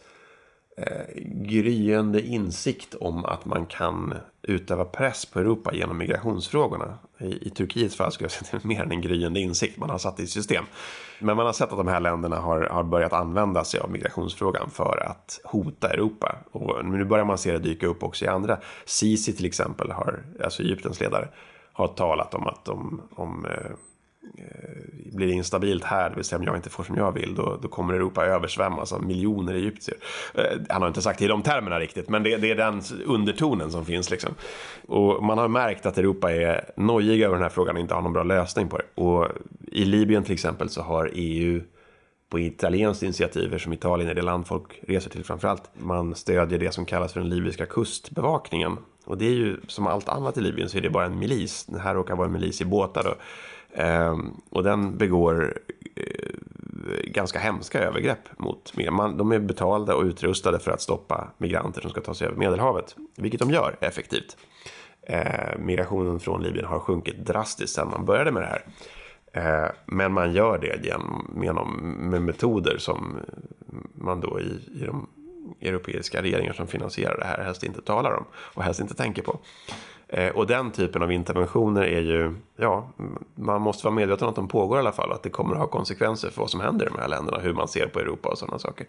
Eh, 0.78 1.06
gryende 1.26 2.22
insikt 2.22 2.96
om 2.96 3.26
att 3.26 3.46
man 3.46 3.66
kan 3.66 4.14
utöva 4.42 4.86
press 4.86 5.26
på 5.26 5.40
Europa 5.40 5.74
genom 5.74 5.98
migrationsfrågorna. 5.98 6.98
I, 7.18 7.48
i 7.48 7.50
Turkiets 7.50 7.96
fall 7.96 8.12
skulle 8.12 8.26
jag 8.26 8.32
säga 8.32 8.42
att 8.44 8.52
det 8.52 8.66
är 8.66 8.68
mer 8.68 8.82
än 8.82 8.92
en 8.92 9.02
gryende 9.02 9.40
insikt 9.40 9.78
man 9.78 9.90
har 9.90 9.98
satt 9.98 10.20
i 10.20 10.28
system. 10.28 10.66
Men 11.20 11.38
man 11.38 11.46
har 11.46 11.54
sett 11.54 11.72
att 11.72 11.78
de 11.78 11.88
här 11.88 12.00
länderna 12.00 12.36
har, 12.36 12.62
har 12.62 12.84
börjat 12.84 13.14
använda 13.14 13.64
sig 13.64 13.80
av 13.80 13.92
migrationsfrågan 13.92 14.70
för 14.70 15.04
att 15.06 15.40
hota 15.44 15.90
Europa. 15.90 16.36
Och 16.52 16.86
nu 16.86 17.06
börjar 17.06 17.26
man 17.26 17.38
se 17.38 17.52
det 17.52 17.60
dyka 17.60 17.88
upp 17.88 18.04
också 18.04 18.26
i 18.26 18.28
andra. 18.28 18.58
Sisi 18.86 19.34
till 19.34 19.46
exempel, 19.46 19.92
har, 19.92 20.24
alltså 20.44 20.64
Egyptens 20.64 21.00
ledare, 21.00 21.28
har 21.74 21.88
talat 21.88 22.34
om 22.34 22.48
att 22.48 22.66
de, 22.66 23.02
om 23.16 23.46
eh, 23.46 23.72
Eh, 24.38 25.16
blir 25.16 25.28
instabilt 25.28 25.84
här, 25.84 26.10
det 26.10 26.16
vill 26.16 26.26
säga 26.26 26.40
om 26.40 26.46
jag 26.46 26.56
inte 26.56 26.70
får 26.70 26.84
som 26.84 26.96
jag 26.96 27.12
vill, 27.12 27.36
då, 27.36 27.60
då 27.62 27.68
kommer 27.68 27.94
Europa 27.94 28.26
översvämmas 28.26 28.94
av 28.94 29.04
miljoner 29.04 29.54
egyptier. 29.54 29.98
Eh, 30.34 30.44
han 30.70 30.82
har 30.82 30.88
inte 30.88 31.02
sagt 31.02 31.20
det 31.20 31.26
i 31.26 31.28
de 31.28 31.42
termerna 31.42 31.80
riktigt, 31.80 32.10
men 32.10 32.24
det, 32.24 32.38
det, 32.38 32.52
är 32.52 32.56
den 32.56 32.82
undertonen 33.06 33.72
som 33.72 33.86
finns. 33.86 34.12
Liksom. 34.12 34.36
Och 34.88 35.24
man 35.24 35.38
har 35.38 35.48
märkt 35.48 35.86
att 35.86 35.98
Europa 35.98 36.32
är 36.32 36.66
nojiga 36.76 37.26
över 37.26 37.36
den 37.36 37.44
här 37.44 37.50
frågan 37.50 37.76
och 37.76 37.82
inte 37.82 37.94
har 37.94 38.02
någon 38.02 38.14
bra 38.14 38.24
lösning 38.24 38.68
på 38.68 38.78
det. 38.78 39.02
Och 39.02 39.28
i 39.72 39.86
Libyen 39.86 40.24
till 40.24 40.34
exempel 40.34 40.70
så 40.70 40.82
har 40.82 41.12
EU 41.14 41.62
på 42.30 42.40
italienskt 42.40 43.04
initiativ, 43.04 43.58
som 43.58 43.74
Italien 43.74 44.10
är 44.10 44.14
det 44.14 44.22
land 44.22 44.48
folk 44.48 44.80
reser 44.88 45.10
till 45.10 45.24
framförallt. 45.24 45.70
Man 45.74 46.16
stödjer 46.16 46.60
det 46.60 46.74
som 46.74 46.86
kallas 46.86 47.14
för 47.14 47.20
den 47.20 47.30
libyska 47.30 47.66
kustbevakningen. 47.66 48.78
Och 49.06 49.18
det 49.18 49.26
är 49.26 49.32
ju 49.32 49.58
som 49.68 49.88
allt 49.88 50.10
annat 50.10 50.38
i 50.38 50.42
Libyen 50.42 50.70
så 50.70 50.78
är 50.78 50.82
det 50.82 50.90
bara 50.90 51.06
en 51.06 51.20
milis. 51.20 51.66
Det 51.66 51.80
här 51.80 51.96
råkar 51.96 52.16
vara 52.16 52.28
en 52.28 52.34
milis 52.34 52.62
i 52.62 52.66
båtar 52.66 53.04
då. 53.04 53.16
Ehm, 53.76 54.34
och 54.50 54.64
den 54.64 54.98
begår 54.98 55.60
eh, 55.96 56.30
ganska 57.04 57.40
hemska 57.40 57.80
övergrepp 57.80 58.40
mot 58.40 58.78
migranter. 58.78 59.18
De 59.18 59.32
är 59.32 59.40
betalda 59.40 59.96
och 59.96 60.04
utrustade 60.04 60.60
för 60.60 60.72
att 60.72 60.82
stoppa 60.82 61.28
migranter 61.38 61.82
som 61.82 61.90
ska 61.90 62.02
ta 62.02 62.14
sig 62.14 62.28
över 62.28 62.38
Medelhavet, 62.38 62.96
vilket 63.18 63.40
de 63.40 63.52
gör 63.52 63.78
effektivt. 63.80 64.38
Ehm, 65.08 65.66
migrationen 65.66 66.20
från 66.20 66.44
Libyen 66.44 66.66
har 66.66 66.80
sjunkit 66.80 67.26
drastiskt 67.26 67.76
sedan 67.76 67.90
man 67.90 68.06
började 68.06 68.32
med 68.32 68.42
det 68.42 68.48
här. 68.48 68.66
Ehm, 69.34 69.76
men 69.86 70.14
man 70.14 70.34
gör 70.34 70.58
det 70.58 70.86
genom, 70.88 71.40
genom 71.44 71.94
med 72.10 72.22
metoder 72.22 72.78
som 72.78 73.20
man 73.94 74.22
då 74.22 74.40
i, 74.40 74.82
i 74.82 74.86
de 74.86 75.08
europeiska 75.62 76.22
regeringar 76.22 76.54
som 76.54 76.68
finansierar 76.68 77.18
det 77.18 77.26
här 77.26 77.44
helst 77.44 77.64
inte 77.64 77.82
talar 77.82 78.14
om 78.14 78.26
och 78.36 78.64
helst 78.64 78.82
inte 78.82 78.94
tänker 78.94 79.22
på. 79.22 79.40
Eh, 80.18 80.30
och 80.30 80.48
den 80.48 80.72
typen 80.72 81.02
av 81.02 81.12
interventioner 81.12 81.84
är 81.84 82.02
ju, 82.02 82.36
ja, 82.56 82.90
man 83.36 83.62
måste 83.62 83.86
vara 83.86 83.96
medveten 83.96 84.26
om 84.26 84.30
att 84.30 84.36
de 84.36 84.48
pågår 84.48 84.78
i 84.78 84.80
alla 84.80 84.92
fall. 84.92 85.12
Att 85.12 85.24
det 85.24 85.30
kommer 85.30 85.54
att 85.54 85.62
ha 85.62 85.68
konsekvenser 85.68 86.30
för 86.30 86.42
vad 86.42 86.50
som 86.50 86.60
händer 86.60 86.86
i 86.86 86.90
de 86.90 87.02
här 87.02 87.08
länderna, 87.08 87.40
hur 87.40 87.54
man 87.54 87.68
ser 87.68 87.88
på 87.88 88.00
Europa 88.00 88.30
och 88.30 88.38
sådana 88.38 88.60
saker. 88.60 88.88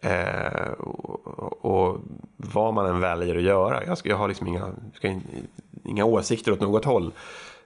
Eh, 0.00 0.70
och, 0.78 1.64
och, 1.64 1.98
vad 2.36 2.74
man 2.74 2.86
än 2.86 3.00
väljer 3.00 3.36
att 3.36 3.42
göra. 3.42 3.84
Jag, 3.84 3.98
ska, 3.98 4.08
jag 4.08 4.16
har 4.16 4.28
liksom 4.28 4.46
inga, 4.46 4.72
ska, 4.94 5.20
inga 5.84 6.04
åsikter 6.04 6.52
åt 6.52 6.60
något 6.60 6.84
håll. 6.84 7.12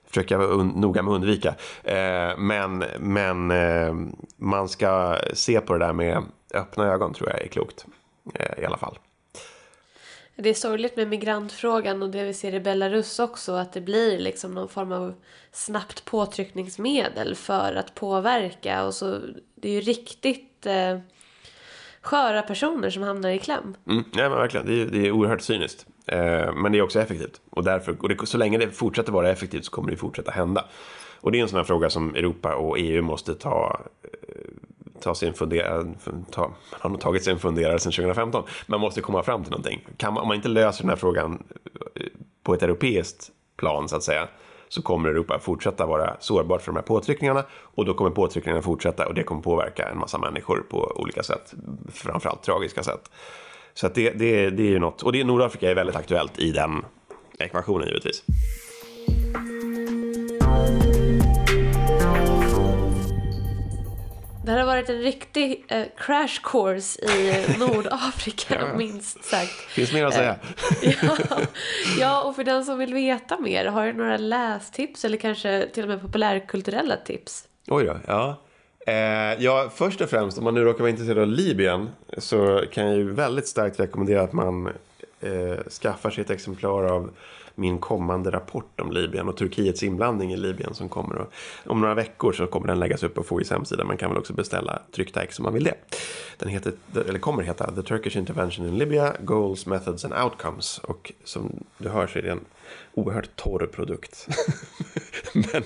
Försöker 0.06 0.38
jag 0.38 0.48
vara 0.48 0.62
noga 0.62 1.02
med 1.02 1.10
att 1.10 1.16
undvika. 1.16 1.54
Eh, 1.84 2.38
men 2.38 2.84
men 2.98 3.50
eh, 3.50 3.94
man 4.36 4.68
ska 4.68 5.16
se 5.32 5.60
på 5.60 5.72
det 5.72 5.78
där 5.78 5.92
med 5.92 6.22
öppna 6.54 6.86
ögon 6.86 7.12
tror 7.12 7.30
jag 7.30 7.42
är 7.42 7.48
klokt. 7.48 7.86
Eh, 8.34 8.62
I 8.62 8.66
alla 8.66 8.76
fall. 8.76 8.98
Det 10.40 10.48
är 10.48 10.54
sorgligt 10.54 10.96
med 10.96 11.08
migrantfrågan 11.08 12.02
och 12.02 12.10
det 12.10 12.24
vi 12.24 12.34
ser 12.34 12.54
i 12.54 12.60
Belarus 12.60 13.18
också 13.18 13.52
att 13.52 13.72
det 13.72 13.80
blir 13.80 14.18
liksom 14.18 14.54
någon 14.54 14.68
form 14.68 14.92
av 14.92 15.14
snabbt 15.52 16.04
påtryckningsmedel 16.04 17.34
för 17.34 17.74
att 17.74 17.94
påverka 17.94 18.84
och 18.84 18.94
så 18.94 19.20
det 19.54 19.68
är 19.68 19.72
ju 19.72 19.80
riktigt 19.80 20.66
eh, 20.66 20.98
sköra 22.00 22.42
personer 22.42 22.90
som 22.90 23.02
hamnar 23.02 23.30
i 23.30 23.38
kläm. 23.38 23.76
Mm, 23.86 24.04
ja, 24.12 24.28
men 24.28 24.38
verkligen, 24.38 24.66
det 24.66 24.82
är, 24.82 24.86
det 24.86 25.06
är 25.06 25.10
oerhört 25.10 25.40
cyniskt. 25.40 25.86
Eh, 26.06 26.52
men 26.54 26.72
det 26.72 26.78
är 26.78 26.82
också 26.82 27.00
effektivt. 27.00 27.40
Och, 27.50 27.64
därför, 27.64 27.96
och 28.02 28.08
det, 28.08 28.26
så 28.26 28.38
länge 28.38 28.58
det 28.58 28.70
fortsätter 28.70 29.12
vara 29.12 29.30
effektivt 29.30 29.64
så 29.64 29.70
kommer 29.70 29.90
det 29.90 29.96
fortsätta 29.96 30.30
hända. 30.30 30.64
Och 31.20 31.32
det 31.32 31.38
är 31.38 31.42
en 31.42 31.48
sån 31.48 31.56
här 31.56 31.64
fråga 31.64 31.90
som 31.90 32.14
Europa 32.14 32.54
och 32.54 32.78
EU 32.78 33.02
måste 33.02 33.34
ta, 33.34 33.80
eh, 34.02 34.08
ta 35.00 35.14
sin 35.14 35.34
fundera, 35.34 35.84
ta, 36.30 36.42
man 36.42 36.54
har 36.70 36.90
nog 36.90 37.00
tagit 37.00 37.24
sig 37.24 37.32
en 37.32 37.38
funderare 37.38 37.78
sedan 37.78 37.92
2015. 37.92 38.44
Man 38.66 38.80
måste 38.80 39.00
komma 39.00 39.22
fram 39.22 39.42
till 39.42 39.50
någonting. 39.50 39.86
Kan 39.96 40.14
man, 40.14 40.22
om 40.22 40.28
man 40.28 40.36
inte 40.36 40.48
löser 40.48 40.82
den 40.82 40.88
här 40.88 40.96
frågan 40.96 41.42
eh, 41.94 42.02
på 42.42 42.54
ett 42.54 42.62
europeiskt 42.62 43.30
plan 43.56 43.88
så 43.88 43.96
att 43.96 44.02
säga 44.02 44.28
så 44.68 44.82
kommer 44.82 45.08
Europa 45.08 45.38
fortsätta 45.38 45.86
vara 45.86 46.16
sårbart 46.20 46.62
för 46.62 46.72
de 46.72 46.76
här 46.76 46.82
påtryckningarna 46.82 47.44
och 47.50 47.84
då 47.84 47.94
kommer 47.94 48.10
påtryckningarna 48.10 48.62
fortsätta 48.62 49.06
och 49.06 49.14
det 49.14 49.22
kommer 49.22 49.42
påverka 49.42 49.88
en 49.88 49.98
massa 49.98 50.18
människor 50.18 50.66
på 50.70 50.92
olika 50.96 51.22
sätt, 51.22 51.54
framförallt 51.92 52.42
tragiska 52.42 52.82
sätt. 52.82 53.10
Så 53.74 53.86
att 53.86 53.94
det, 53.94 54.10
det, 54.10 54.50
det 54.50 54.62
är 54.62 54.70
ju 54.70 54.78
något, 54.78 55.02
och 55.02 55.12
det, 55.12 55.24
Nordafrika 55.24 55.70
är 55.70 55.74
väldigt 55.74 55.96
aktuellt 55.96 56.38
i 56.38 56.52
den 56.52 56.84
ekvationen 57.38 57.88
givetvis. 57.88 58.24
Det 64.48 64.52
här 64.52 64.58
har 64.58 64.66
varit 64.66 64.88
en 64.88 64.98
riktig 64.98 65.64
eh, 65.68 65.86
crash 65.96 66.40
course 66.42 67.04
i 67.04 67.44
Nordafrika, 67.58 68.54
ja. 68.60 68.76
minst 68.76 69.24
sagt. 69.24 69.50
Finns 69.50 69.92
mer 69.92 70.04
att 70.04 70.14
säga. 70.14 70.36
ja, 71.02 71.16
ja, 72.00 72.22
och 72.22 72.36
för 72.36 72.44
den 72.44 72.64
som 72.64 72.78
vill 72.78 72.94
veta 72.94 73.38
mer, 73.38 73.64
har 73.64 73.86
du 73.86 73.92
några 73.92 74.16
lästips 74.16 75.04
eller 75.04 75.16
kanske 75.16 75.68
till 75.72 75.82
och 75.82 75.88
med 75.88 76.00
populärkulturella 76.00 76.96
tips? 76.96 77.48
Oj 77.66 77.84
då, 77.84 77.96
ja. 78.06 78.36
Eh, 78.86 78.94
ja, 79.44 79.70
först 79.74 80.00
och 80.00 80.10
främst, 80.10 80.38
om 80.38 80.44
man 80.44 80.54
nu 80.54 80.64
råkar 80.64 80.78
vara 80.78 80.90
intresserad 80.90 81.18
av 81.18 81.26
Libyen 81.26 81.88
så 82.18 82.64
kan 82.72 82.86
jag 82.86 82.96
ju 82.96 83.12
väldigt 83.12 83.46
starkt 83.46 83.80
rekommendera 83.80 84.22
att 84.22 84.32
man 84.32 84.66
eh, 85.20 85.58
skaffar 85.82 86.10
sig 86.10 86.24
ett 86.24 86.30
exemplar 86.30 86.84
av 86.84 87.10
min 87.58 87.78
kommande 87.78 88.30
rapport 88.30 88.80
om 88.80 88.92
Libyen 88.92 89.28
och 89.28 89.36
Turkiets 89.36 89.82
inblandning 89.82 90.32
i 90.32 90.36
Libyen 90.36 90.74
som 90.74 90.88
kommer. 90.88 91.16
Och, 91.16 91.32
om 91.66 91.80
några 91.80 91.94
veckor 91.94 92.32
så 92.32 92.46
kommer 92.46 92.66
den 92.66 92.78
läggas 92.78 93.02
upp 93.02 93.14
på 93.14 93.22
FOIs 93.22 93.50
hemsida. 93.50 93.84
Man 93.84 93.96
kan 93.96 94.10
väl 94.10 94.18
också 94.18 94.32
beställa 94.32 94.82
tryckta 94.92 95.22
ex 95.22 95.38
om 95.38 95.42
man 95.42 95.54
vill 95.54 95.64
det. 95.64 95.74
Den 96.38 96.48
heter, 96.48 96.72
eller 97.08 97.18
kommer 97.18 97.42
heta 97.42 97.74
The 97.74 97.82
Turkish 97.82 98.16
Intervention 98.16 98.66
in 98.66 98.78
Libya, 98.78 99.16
Goals, 99.20 99.66
Methods 99.66 100.04
and 100.04 100.14
Outcomes. 100.14 100.78
Och 100.78 101.12
som 101.24 101.64
du 101.78 101.88
hör 101.88 102.06
så 102.06 102.18
är 102.18 102.22
det 102.22 102.30
en 102.30 102.44
oerhört 102.94 103.36
torr 103.36 103.66
produkt. 103.66 104.28
men, 105.34 105.62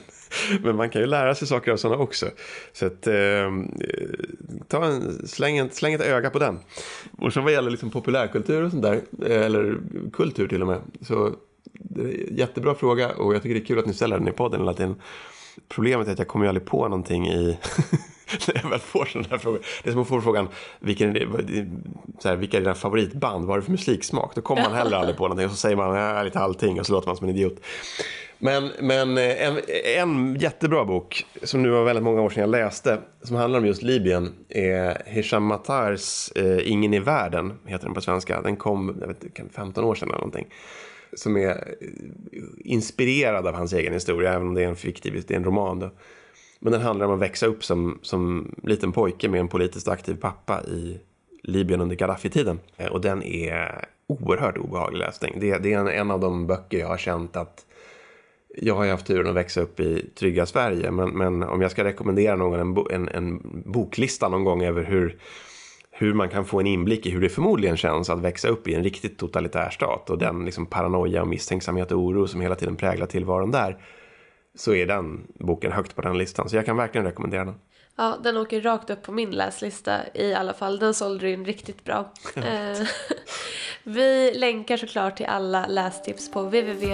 men 0.63 0.77
man 0.77 0.91
kan 0.91 1.01
ju 1.01 1.07
lära 1.07 1.35
sig 1.35 1.49
saker 1.49 1.73
av 1.73 1.77
sådana 1.77 2.03
också. 2.03 2.27
Så 2.73 2.87
att, 2.87 3.07
eh, 3.07 3.51
ta 4.69 4.85
en, 4.85 5.29
släng, 5.29 5.59
en, 5.59 5.71
släng 5.71 5.95
ett 5.95 6.01
öga 6.01 6.31
på 6.31 6.39
den. 6.39 6.59
Och 7.19 7.33
så 7.33 7.41
vad 7.41 7.53
gäller 7.53 7.71
liksom 7.71 7.91
populärkultur 7.91 8.63
och 8.63 8.71
sånt 8.71 8.83
där, 8.83 9.03
eh, 9.27 9.47
eller 9.47 9.79
kultur 10.13 10.49
till 10.49 10.63
och 10.63 10.69
med, 10.69 10.81
så 11.01 11.35
jättebra 12.31 12.75
fråga 12.75 13.11
och 13.11 13.35
jag 13.35 13.43
tycker 13.43 13.55
det 13.55 13.61
är 13.61 13.65
kul 13.65 13.79
att 13.79 13.87
ni 13.87 13.95
ställer 13.95 14.19
den 14.19 14.29
i 14.29 14.33
podden 14.33 14.61
hela 14.61 14.75
tiden. 14.75 14.95
Problemet 15.69 16.09
är 16.09 16.13
att 16.13 16.19
jag 16.19 16.29
kommer 16.29 16.45
ju 16.45 16.49
aldrig 16.49 16.67
på 16.67 16.89
någonting 16.89 17.29
i 17.29 17.59
när 18.49 18.61
jag 18.63 18.71
väl 18.71 18.79
får 18.79 19.05
sådana 19.05 19.29
här 19.31 19.39
frågor. 19.39 19.61
Det 19.83 19.89
är 19.89 19.93
som 19.93 20.03
att 20.03 20.09
få 20.09 20.21
frågan 20.21 20.49
vilken 20.81 21.17
är, 21.17 21.29
så 22.19 22.29
här, 22.29 22.37
vilka 22.37 22.57
är 22.57 22.61
dina 22.61 22.75
favoritband, 22.75 23.45
vad 23.45 23.57
är 23.57 23.61
det 23.61 23.65
för 23.65 23.73
musiksmak? 23.73 24.35
Då 24.35 24.41
kommer 24.41 24.63
man 24.63 24.73
heller 24.73 24.97
aldrig 24.97 25.17
på 25.17 25.23
någonting 25.25 25.47
och 25.47 25.51
så 25.51 25.57
säger 25.57 25.77
man 25.77 25.97
ja, 25.97 26.23
lite 26.23 26.39
allting 26.39 26.81
och 26.81 26.87
så 26.87 26.93
låter 26.93 27.07
man 27.09 27.17
som 27.17 27.29
en 27.29 27.37
idiot. 27.37 27.61
Men, 28.39 28.71
men 28.81 29.19
eh, 29.19 29.47
en, 29.47 29.61
en 29.99 30.35
jättebra 30.35 30.85
bok 30.85 31.27
som 31.43 31.63
nu 31.63 31.71
var 31.71 31.85
väldigt 31.85 32.05
många 32.05 32.23
år 32.23 32.31
sedan 32.31 32.41
jag 32.41 32.51
läste 32.51 32.99
som 33.23 33.37
handlar 33.37 33.59
om 33.59 33.67
just 33.67 33.83
Libyen 33.83 34.35
är 34.49 35.03
Hisham 35.07 35.45
Matars 35.45 36.33
eh, 36.37 36.71
Ingen 36.73 36.95
i 36.95 36.99
världen, 36.99 37.59
heter 37.67 37.85
den 37.85 37.95
på 37.95 38.01
svenska. 38.01 38.41
Den 38.43 38.57
kom 38.57 38.97
jag 39.01 39.09
vet, 39.09 39.55
15 39.55 39.85
år 39.85 39.95
sedan 39.95 40.09
eller 40.09 40.19
någonting 40.19 40.47
som 41.17 41.37
är 41.37 41.77
eh, 41.81 41.89
inspirerad 42.59 43.47
av 43.47 43.55
hans 43.55 43.73
egen 43.73 43.93
historia, 43.93 44.33
även 44.33 44.49
om 44.49 44.55
det 44.55 44.63
är 44.63 44.69
en 44.69 44.77
fiktiv, 44.77 45.25
det 45.27 45.35
är 45.35 45.39
en 45.39 45.45
roman. 45.45 45.79
Då. 45.79 45.91
Men 46.61 46.73
den 46.73 46.83
handlar 46.83 47.07
om 47.07 47.15
att 47.15 47.21
växa 47.21 47.47
upp 47.47 47.65
som, 47.65 47.99
som 48.03 48.55
liten 48.63 48.93
pojke 48.93 49.29
med 49.29 49.41
en 49.41 49.49
politiskt 49.49 49.89
aktiv 49.89 50.15
pappa 50.15 50.63
i 50.63 51.01
Libyen 51.43 51.81
under 51.81 51.97
Gaddafi-tiden. 51.97 52.61
Eh, 52.77 52.87
och 52.87 53.01
den 53.01 53.23
är 53.23 53.85
oerhört 54.07 54.59
obehaglig 54.59 54.99
läsning. 54.99 55.41
Det, 55.41 55.59
det 55.59 55.73
är 55.73 55.79
en, 55.79 55.89
en, 55.89 56.11
av 56.11 56.21
de 56.21 56.47
böcker 56.47 56.79
jag 56.79 56.89
har 56.89 56.97
känt 56.97 57.37
att 57.37 57.67
jag 58.57 58.75
har 58.75 58.85
ju 58.85 58.91
haft 58.91 59.07
turen 59.07 59.27
att 59.27 59.35
växa 59.35 59.61
upp 59.61 59.81
i 59.81 60.11
trygga 60.15 60.47
Sverige, 60.47 60.91
men, 60.91 61.11
men 61.11 61.43
om 61.43 61.63
jag 61.63 61.71
ska 61.71 61.85
rekommendera 61.85 62.37
någon 62.37 62.61
en, 62.61 62.87
en, 62.91 63.09
en 63.09 63.41
boklista 63.65 64.29
någon 64.29 64.45
gång 64.45 64.63
över 64.63 64.83
hur 64.85 65.17
hur 66.03 66.15
man 66.15 66.29
kan 66.29 66.45
få 66.45 66.61
en 66.61 66.67
inblick 66.67 67.07
i 67.07 67.11
hur 67.11 67.21
det 67.21 67.29
förmodligen 67.29 67.77
känns 67.77 68.11
att 68.11 68.21
växa 68.21 68.49
upp 68.49 68.69
i 68.69 68.75
en 68.75 68.85
riktigt 68.85 69.19
totalitär 69.19 69.71
stat 69.71 70.11
och 70.11 70.19
den 70.19 70.45
liksom 70.45 70.67
paranoia 70.67 71.23
och 71.23 71.29
misstänksamhet 71.29 71.93
och 71.93 71.99
oro 71.99 72.27
som 72.27 72.41
hela 72.41 72.55
tiden 72.55 72.77
präglar 72.77 73.07
tillvaron 73.07 73.51
där 73.51 73.77
så 74.55 74.75
är 74.75 74.87
den 74.87 75.27
boken 75.35 75.73
högt 75.73 75.97
på 75.97 76.03
den 76.03 76.19
listan. 76.19 76.49
Så 76.49 76.57
jag 76.57 76.67
kan 76.67 76.77
verkligen 76.77 77.07
rekommendera 77.07 77.45
den. 77.45 77.55
Ja, 77.97 78.19
den 78.23 78.37
åker 78.37 78.61
rakt 78.61 78.91
upp 78.91 79.03
på 79.03 79.13
min 79.13 79.31
läslista 79.31 80.01
i 80.15 80.35
alla 80.35 80.53
fall. 80.53 80.79
Den 80.79 80.95
sålde 80.95 81.31
in 81.31 81.45
riktigt 81.45 81.85
bra. 81.85 82.13
Eh, 82.37 82.79
vi 83.85 84.33
länkar 84.35 84.77
såklart 84.77 85.17
till 85.17 85.27
alla 85.27 85.67
lästips 85.67 86.31
på 86.31 86.43
www.foi.se 86.43 86.93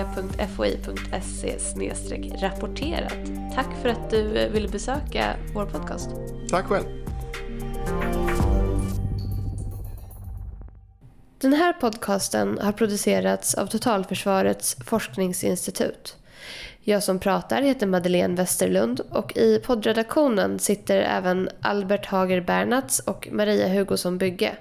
rapporterat. 2.43 3.17
Tack 3.55 3.83
för 3.83 3.89
att 3.89 4.11
du 4.11 4.49
ville 4.53 4.69
besöka 4.69 5.37
vår 5.55 5.67
podcast. 5.67 6.11
Tack 6.51 6.67
själv. 6.67 6.87
Den 11.41 11.53
här 11.53 11.73
podcasten 11.73 12.59
har 12.63 12.73
producerats 12.73 13.55
av 13.55 13.67
Totalförsvarets 13.67 14.77
forskningsinstitut. 14.87 16.17
Jag 16.81 17.03
som 17.03 17.19
pratar 17.19 17.63
heter 17.63 17.87
Madeleine 17.87 18.37
Westerlund 18.37 19.01
och 19.11 19.37
i 19.37 19.59
poddredaktionen 19.59 20.59
sitter 20.59 20.97
även 20.97 21.49
Albert 21.61 22.07
Hager 22.07 22.41
Bernats 22.41 22.99
och 22.99 23.29
Maria 23.33 23.69
Hugosson 23.69 24.19
Bygge. 24.19 24.57